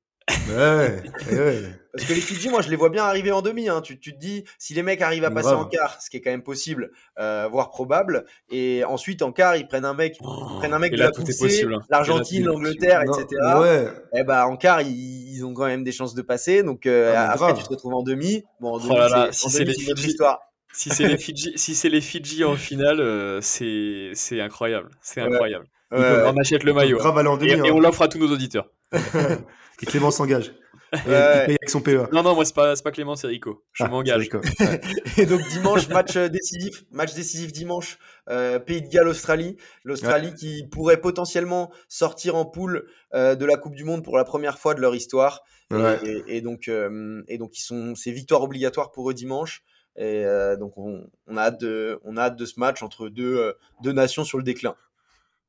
Ouais, 0.50 1.02
ouais. 1.32 1.62
Parce 1.94 2.06
que 2.08 2.14
les 2.14 2.22
Fidji, 2.22 2.50
moi, 2.50 2.62
je 2.62 2.70
les 2.70 2.76
vois 2.76 2.90
bien 2.90 3.04
arriver 3.04 3.32
en 3.32 3.42
demi. 3.42 3.68
hein. 3.68 3.82
Tu, 3.82 4.00
tu 4.00 4.14
te 4.14 4.20
dis, 4.20 4.44
si 4.60 4.74
les 4.76 4.84
mecs 4.84 5.02
arrivent 5.02 5.24
à 5.26 5.32
passer 5.32 5.50
Grave. 5.50 5.60
en 5.62 5.66
quart, 5.66 6.02
ce 6.02 6.10
qui 6.10 6.18
est 6.18 6.22
quand 6.22 6.30
même 6.30 6.44
possible, 6.44 6.92
euh, 7.20 7.48
voire 7.52 7.70
probable, 7.72 8.26
et 8.52 8.84
ensuite 8.86 9.22
en 9.24 9.32
quart, 9.32 9.56
ils 9.56 9.68
prennent 9.68 9.86
un 9.86 9.96
mec, 9.96 10.18
ils 10.22 10.58
prennent 10.60 10.74
un 10.74 10.80
mec 10.80 10.94
et 10.94 10.96
de 10.96 11.00
là, 11.02 11.08
la 11.08 11.12
tout 11.12 11.22
est 11.22 11.26
poussée, 11.26 11.40
possible, 11.40 11.74
hein. 11.76 11.82
l'Argentine, 11.90 12.46
l'Angleterre, 12.46 13.02
etc. 13.02 13.26
ouais. 13.60 13.88
Et 14.14 14.24
bah 14.24 14.48
en 14.48 14.56
quart, 14.56 14.82
ils, 14.82 14.90
ils 15.36 15.44
ont 15.46 15.54
quand 15.54 15.66
même 15.66 15.84
des 15.84 15.92
chances 15.92 16.14
de 16.14 16.22
passer. 16.22 16.62
Donc 16.64 16.86
euh, 16.86 17.14
Ah, 17.18 17.32
après, 17.32 17.48
grave. 17.48 17.58
tu 17.58 17.64
te 17.64 17.70
retrouves 17.70 17.96
en 17.96 18.04
demi. 18.04 18.44
Bon, 18.60 18.74
en 18.74 18.76
Oh 18.76 18.80
demi, 18.80 18.96
là 18.96 19.10
là, 19.10 19.28
si 19.32 19.50
c'est 19.50 19.64
histoire. 19.64 20.40
Si 20.72 20.92
c'est 20.92 21.08
les 21.08 21.18
Fidji, 21.18 21.54
si 21.56 21.74
c'est 21.74 21.90
les 21.90 22.02
Fidji 22.02 22.44
en 22.46 22.56
finale, 22.56 23.00
euh, 23.02 23.42
c'est 23.42 24.12
c'est 24.14 24.40
incroyable, 24.40 24.90
c'est 25.02 25.22
Ouais. 25.24 25.28
incroyable. 25.34 25.66
Ouais. 25.92 26.22
On 26.28 26.38
achète 26.38 26.64
le 26.64 26.74
maillot. 26.74 26.98
Grave 27.00 27.18
aller 27.18 27.28
en 27.30 27.38
Et, 27.40 27.48
demi. 27.48 27.68
et 27.68 27.72
hein. 27.72 27.74
on 27.74 27.80
l'offre 27.80 28.04
à 28.04 28.08
tous 28.08 28.20
nos 28.20 28.32
auditeurs. 28.32 28.68
Et 29.82 29.86
Clément 29.86 30.12
s'engage. 30.12 30.54
Et 30.92 31.10
Ouais. 31.10 31.42
il 31.42 31.46
paye 31.46 31.58
avec 31.62 31.70
son 31.70 31.82
PE. 31.82 32.08
Non, 32.12 32.24
non, 32.24 32.34
moi, 32.34 32.44
c'est 32.46 32.56
pas, 32.56 32.76
c'est 32.76 32.82
pas 32.84 32.92
Clément, 32.92 33.16
c'est 33.16 33.28
Rico. 33.28 33.64
Je 33.74 33.84
Ah, 33.84 33.88
m'engage. 33.90 34.28
Ouais. 34.60 34.82
Et 35.18 35.26
donc 35.28 35.42
dimanche, 35.50 35.88
match 35.90 36.16
euh, 36.16 36.30
décisif, 36.30 36.84
match 36.92 37.14
décisif 37.14 37.52
dimanche, 37.52 38.00
euh, 38.30 38.58
Pays 38.58 38.82
de 38.82 38.88
Galles, 38.88 39.08
Australie. 39.08 39.56
L'Australie 39.84 40.34
qui 40.34 40.66
pourrait 40.72 41.00
potentiellement 41.00 41.72
sortir 41.88 42.36
en 42.36 42.46
poule 42.46 42.88
euh, 43.14 43.36
de 43.36 43.46
la 43.46 43.56
Coupe 43.58 43.76
du 43.76 43.84
Monde 43.84 44.04
pour 44.04 44.18
la 44.18 44.24
première 44.24 44.58
fois 44.58 44.74
de 44.74 44.82
leur 44.82 44.96
histoire. 44.96 45.42
Et- 45.72 45.76
Ouais. 45.76 46.00
Et, 46.04 46.38
et 46.38 46.42
donc, 46.42 46.68
euh, 46.68 47.22
et 47.28 47.38
donc 47.38 47.56
ils 47.60 47.62
sont, 47.62 47.94
c'est 47.94 48.12
victoire 48.12 48.42
obligatoire 48.42 48.92
pour 48.92 49.08
eux 49.12 49.14
dimanche. 49.14 49.62
Et 49.96 50.26
euh, 50.26 50.56
donc 50.58 50.78
on, 50.78 51.08
on 51.28 51.38
a 51.38 51.42
hâte 51.44 51.60
de, 51.62 52.00
on 52.04 52.18
a 52.18 52.24
hâte 52.24 52.36
de 52.38 52.46
ce 52.46 52.60
match 52.60 52.82
entre 52.82 53.10
deux, 53.10 53.38
euh, 53.38 53.54
deux 53.84 53.92
nations 53.92 54.24
sur 54.24 54.40
le 54.40 54.44
déclin. 54.44 54.76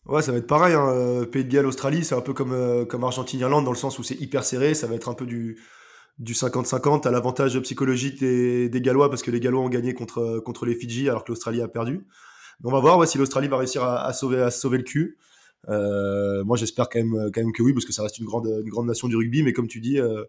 Ouais, 0.06 0.22
ça 0.22 0.32
va 0.32 0.38
être 0.38 0.46
pareil. 0.46 0.74
Hein. 0.74 0.88
euh, 0.88 1.26
Pays 1.26 1.44
de 1.44 1.50
Galles, 1.50 1.66
Australie, 1.66 2.04
c'est 2.04 2.14
un 2.14 2.20
peu 2.20 2.32
comme, 2.32 2.52
euh, 2.52 2.84
comme 2.84 3.04
Argentine-Irlande 3.04 3.64
dans 3.64 3.70
le 3.70 3.76
sens 3.76 3.98
où 3.98 4.02
c'est 4.02 4.20
hyper 4.20 4.44
serré. 4.44 4.74
Ça 4.74 4.86
va 4.86 4.94
être 4.94 5.08
un 5.08 5.14
peu 5.14 5.26
du 5.26 5.60
du 6.18 6.34
50-50 6.34 7.08
à 7.08 7.10
l'avantage 7.10 7.58
psychologique 7.60 8.20
des, 8.20 8.68
des 8.68 8.80
Gallois 8.82 9.08
parce 9.08 9.22
que 9.22 9.30
les 9.30 9.40
Gallois 9.40 9.62
ont 9.62 9.70
gagné 9.70 9.94
contre, 9.94 10.40
contre 10.44 10.66
les 10.66 10.74
Fidji 10.74 11.08
alors 11.08 11.24
que 11.24 11.32
l'Australie 11.32 11.62
a 11.62 11.68
perdu. 11.68 12.06
On 12.62 12.70
va 12.70 12.78
voir 12.78 12.98
ouais, 12.98 13.06
si 13.06 13.16
l'Australie 13.16 13.48
va 13.48 13.56
réussir 13.56 13.82
à, 13.82 14.04
à 14.04 14.12
sauver, 14.12 14.42
à 14.42 14.50
sauver 14.50 14.76
le 14.76 14.84
cul. 14.84 15.16
Euh, 15.70 16.44
moi, 16.44 16.58
j'espère 16.58 16.90
quand 16.90 16.98
même, 16.98 17.30
quand 17.32 17.40
même 17.40 17.52
que 17.52 17.62
oui 17.62 17.72
parce 17.72 17.86
que 17.86 17.92
ça 17.94 18.02
reste 18.02 18.18
une 18.18 18.26
grande, 18.26 18.46
une 18.46 18.68
grande 18.68 18.86
nation 18.86 19.08
du 19.08 19.16
rugby. 19.16 19.42
Mais 19.42 19.54
comme 19.54 19.66
tu 19.66 19.80
dis, 19.80 19.98
euh, 19.98 20.24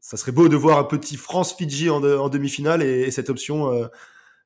ça 0.00 0.16
serait 0.16 0.30
beau 0.30 0.48
de 0.48 0.56
voir 0.56 0.78
un 0.78 0.84
petit 0.84 1.16
France-Fidji 1.16 1.90
en, 1.90 2.00
en 2.04 2.28
demi-finale 2.28 2.84
et, 2.84 3.00
et 3.02 3.10
cette 3.10 3.28
option, 3.28 3.72
euh, 3.72 3.88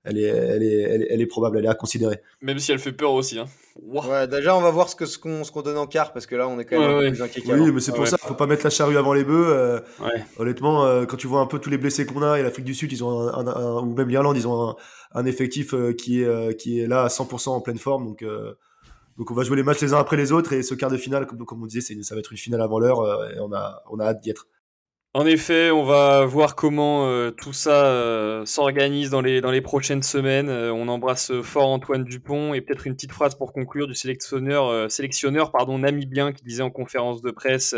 elle, 0.05 0.19
est, 0.19 0.23
elle, 0.23 0.63
est, 0.63 0.81
elle, 0.83 1.03
est, 1.03 1.07
elle 1.11 1.21
est 1.21 1.27
probable, 1.27 1.59
elle 1.59 1.65
est 1.65 1.69
à 1.69 1.75
considérer. 1.75 2.21
Même 2.41 2.59
si 2.59 2.73
elle 2.73 2.79
fait 2.79 2.93
peur 2.93 3.13
aussi. 3.13 3.39
Hein. 3.39 3.47
Wow. 3.83 4.05
Ouais, 4.07 4.29
déjà 4.29 4.55
on 4.57 4.61
va 4.61 4.71
voir 4.71 4.89
ce 4.89 4.95
que 4.97 5.07
ce 5.07 5.19
qu'on 5.19 5.45
ce 5.45 5.51
qu'on 5.53 5.63
donne 5.63 5.79
en 5.79 5.87
quart 5.87 6.13
parce 6.13 6.27
que 6.27 6.35
là 6.37 6.47
on 6.47 6.59
est 6.61 6.65
quand 6.67 6.79
même 6.79 6.91
Ouais, 6.91 6.99
ouais. 7.05 7.11
plus 7.11 7.23
inquiet 7.23 7.41
qu'avant. 7.41 7.65
Oui, 7.65 7.73
mais 7.73 7.81
c'est 7.81 7.93
pour 7.93 8.01
Ouais. 8.01 8.07
ça, 8.07 8.19
faut 8.19 8.35
pas 8.35 8.47
mettre 8.47 8.65
la 8.65 8.71
charrue 8.71 8.99
avant 8.99 9.15
les 9.15 9.25
bœufs. 9.25 9.47
euh, 9.49 9.81
Ouais. 10.01 10.23
Honnêtement, 10.39 10.85
euh, 10.85 11.07
quand 11.07 11.17
tu 11.17 11.27
vois 11.27 11.41
un 11.41 11.47
peu 11.47 11.59
tous 11.59 11.71
les 11.71 11.79
blessés 11.79 12.05
qu'on 12.05 12.23
a 12.23 12.39
et 12.39 12.43
l'Afrique 12.43 12.67
du 12.67 12.75
Sud, 12.75 12.93
ils 12.93 13.03
ont 13.03 13.21
un, 13.29 13.47
un- 13.47 13.49
un- 13.49 13.81
ou 13.83 13.95
même 13.95 14.09
l'Irlande, 14.11 14.37
ils 14.37 14.47
ont 14.47 14.71
un, 14.71 14.77
un 15.15 15.25
effectif 15.25 15.73
euh, 15.75 15.93
qui 15.95 16.23
est 16.23 16.27
euh, 16.27 16.53
qui 16.53 16.81
est 16.81 16.87
là 16.87 17.05
à 17.05 17.09
100% 17.09 17.49
en 17.55 17.61
pleine 17.63 17.79
forme. 17.79 18.05
Donc 18.07 18.23
euh, 18.23 18.53
donc 19.17 19.31
on 19.31 19.35
va 19.35 19.43
jouer 19.43 19.57
les 19.57 19.63
matchs 19.63 19.81
les 19.81 19.95
uns 19.95 19.99
après 19.99 20.17
les 20.19 20.33
autres 20.33 20.53
et 20.53 20.63
ce 20.63 20.75
quart 20.75 20.91
de 20.91 20.97
finale, 20.99 21.27
comme, 21.27 21.45
comme 21.47 21.63
on 21.63 21.67
disait, 21.67 21.81
c'est, 21.81 22.03
ça 22.03 22.15
va 22.15 22.19
être 22.21 22.33
une 22.33 22.39
finale 22.39 22.61
avant 22.61 22.79
l'heure 22.79 23.01
euh, 23.01 23.29
et 23.35 23.41
on 23.41 23.53
a 23.55 23.83
on 23.91 23.99
a 24.01 24.05
hâte 24.07 24.21
d'y 24.21 24.31
être. 24.31 24.47
En 25.15 25.27
effet, 25.27 25.71
on 25.71 25.85
va 25.85 26.25
voir 26.25 26.57
comment 26.57 27.07
euh, 27.07 27.31
tout 27.31 27.53
ça 27.53 27.85
euh, 27.85 28.47
s'organise 28.47 29.11
dans 29.11 29.21
les, 29.21 29.61
prochaines 29.61 30.03
semaines. 30.03 30.49
Euh, 30.49 30.73
on 30.73 30.89
embrasse 30.89 31.39
fort 31.43 31.69
Antoine 31.69 32.03
Dupont 32.03 32.55
et 32.55 32.63
peut-être 32.63 32.87
une 32.87 32.95
petite 32.95 33.13
phrase 33.13 33.35
pour 33.35 33.53
conclure 33.53 33.87
du 33.87 33.95
sélectionneur, 33.95 34.91
sélectionneur 34.91 35.53
pardon, 35.53 35.79
namibien 35.79 36.33
qui 36.33 36.43
disait 36.45 36.63
en 36.63 36.71
conférence 36.71 37.21
de 37.21 37.31
presse 37.31 37.75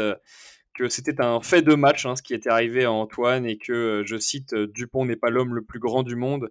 que 0.74 0.88
c'était 0.88 1.20
un 1.20 1.40
fait 1.40 1.62
de 1.62 1.74
match, 1.74 2.06
hein, 2.06 2.14
ce 2.14 2.22
qui 2.22 2.34
était 2.34 2.50
arrivé 2.50 2.84
à 2.84 2.92
Antoine, 2.92 3.46
et 3.46 3.58
que, 3.58 4.02
je 4.06 4.16
cite, 4.16 4.54
Dupont 4.54 5.04
n'est 5.04 5.16
pas 5.16 5.30
l'homme 5.30 5.56
le 5.56 5.62
plus 5.62 5.80
grand 5.80 6.04
du 6.04 6.14
monde. 6.14 6.50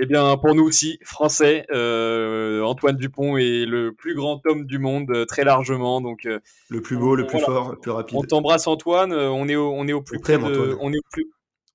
Eh 0.00 0.06
bien, 0.06 0.36
pour 0.36 0.54
nous 0.54 0.62
aussi, 0.62 1.00
Français, 1.02 1.66
euh, 1.72 2.62
Antoine 2.62 2.96
Dupont 2.96 3.36
est 3.36 3.66
le 3.66 3.92
plus 3.92 4.14
grand 4.14 4.40
homme 4.46 4.64
du 4.64 4.78
monde, 4.78 5.10
euh, 5.10 5.24
très 5.24 5.42
largement. 5.42 6.00
Donc, 6.00 6.24
euh, 6.24 6.38
Le 6.68 6.80
plus 6.80 6.96
beau, 6.96 7.16
le 7.16 7.26
plus 7.26 7.38
Voilà. 7.38 7.46
fort, 7.46 7.70
le 7.72 7.78
plus 7.78 7.90
rapide. 7.90 8.16
on 8.16 8.22
t'embrasse 8.22 8.68
Antoine, 8.68 9.12
on 9.12 9.48
est 9.48 9.56
au, 9.56 9.72
on 9.72 9.88
est 9.88 9.92
au 9.92 10.00
plus 10.00 10.18
On 10.18 10.20
près 10.20 10.38
de, 10.38 10.76
on 10.80 10.92
est 10.92 10.98
au 10.98 11.02
plus 11.10 11.26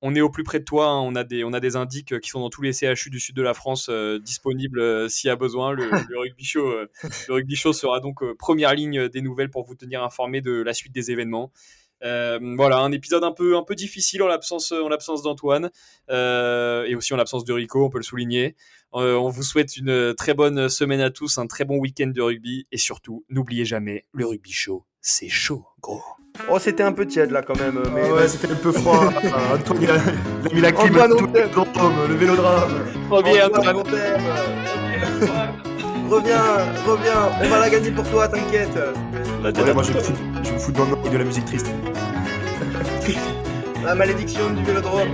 on 0.05 0.15
est 0.15 0.21
au 0.21 0.29
plus 0.29 0.43
près 0.43 0.59
de 0.59 0.65
toi, 0.65 0.87
hein. 0.87 0.99
on 0.99 1.15
a 1.15 1.23
des 1.23 1.45
on 1.45 1.53
a 1.53 1.61
des 1.61 1.77
indices 1.77 2.03
qui 2.03 2.29
sont 2.29 2.41
dans 2.41 2.49
tous 2.49 2.61
les 2.61 2.73
CHU 2.73 3.09
du 3.09 3.21
sud 3.21 3.37
de 3.37 3.41
la 3.41 3.53
France 3.53 3.87
euh, 3.89 4.19
disponibles 4.19 5.09
s'il 5.09 5.29
y 5.29 5.31
a 5.31 5.37
besoin. 5.37 5.71
Le, 5.71 5.89
le 6.09 6.19
rugby 6.19 6.43
show 6.43 6.69
le 6.71 7.33
rugby 7.33 7.55
show 7.55 7.71
sera 7.71 8.01
donc 8.01 8.21
première 8.37 8.73
ligne 8.73 9.07
des 9.07 9.21
nouvelles 9.21 9.49
pour 9.49 9.65
vous 9.65 9.75
tenir 9.75 10.03
informé 10.03 10.41
de 10.41 10.61
la 10.61 10.73
suite 10.73 10.93
des 10.93 11.11
événements. 11.11 11.51
Euh, 12.03 12.39
voilà, 12.57 12.79
un 12.79 12.91
épisode 12.91 13.23
un 13.23 13.31
peu 13.31 13.55
un 13.55 13.63
peu 13.63 13.75
difficile 13.75 14.21
en 14.23 14.27
l'absence 14.27 14.71
en 14.71 14.89
l'absence 14.89 15.23
d'Antoine 15.23 15.71
euh, 16.09 16.83
et 16.85 16.95
aussi 16.95 17.13
en 17.13 17.17
l'absence 17.17 17.45
de 17.45 17.53
Rico, 17.53 17.85
on 17.85 17.89
peut 17.89 17.99
le 17.99 18.03
souligner. 18.03 18.55
Euh, 18.93 19.15
on 19.15 19.29
vous 19.29 19.43
souhaite 19.43 19.77
une 19.77 20.13
très 20.15 20.33
bonne 20.33 20.69
semaine 20.69 21.01
à 21.01 21.09
tous, 21.09 21.37
un 21.37 21.47
très 21.47 21.65
bon 21.65 21.77
week-end 21.77 22.07
de 22.07 22.21
rugby 22.21 22.67
et 22.71 22.77
surtout 22.77 23.23
n'oubliez 23.29 23.65
jamais 23.65 24.05
le 24.11 24.25
rugby 24.25 24.51
show, 24.51 24.85
c'est 25.01 25.29
chaud, 25.29 25.65
gros. 25.81 26.03
Oh 26.49 26.59
c'était 26.59 26.83
un 26.83 26.91
peu 26.93 27.05
tiède 27.05 27.31
là 27.31 27.41
quand 27.41 27.57
même. 27.57 27.81
Mais 27.93 28.11
ouais, 28.11 28.27
c'était 28.27 28.51
un 28.51 28.55
peu 28.55 28.71
froid. 28.71 29.11
Ah, 29.33 29.55
Antoine, 29.55 29.81
il 29.81 29.89
a, 29.89 29.97
il 30.41 30.51
a 30.51 30.53
mis 30.53 30.61
la 30.61 30.71
clim 30.71 30.95
Antoine, 30.95 31.17
tout 31.51 31.61
le 31.63 32.07
le 32.07 32.15
vélodrome. 32.15 32.81
Reviens 33.09 33.47
Antoine, 33.47 33.77
Antoine. 33.77 35.52
Reviens, 36.13 36.43
reviens, 36.85 37.31
on 37.41 37.49
va 37.49 37.59
la 37.59 37.69
gagner 37.71 37.89
pour 37.89 38.07
toi, 38.07 38.27
t'inquiète. 38.27 38.77
Ouais, 39.43 39.73
moi 39.73 39.81
je 39.81 39.93
me 39.93 39.99
fous, 39.99 40.13
je 40.43 40.51
me 40.51 40.59
fous 40.59 40.71
dans 40.71 40.85
le 40.85 41.09
de 41.09 41.17
la 41.17 41.23
musique 41.23 41.45
triste. 41.45 41.65
La 43.83 43.95
malédiction 43.95 44.51
du 44.51 44.63
vélodrome. 44.63 45.09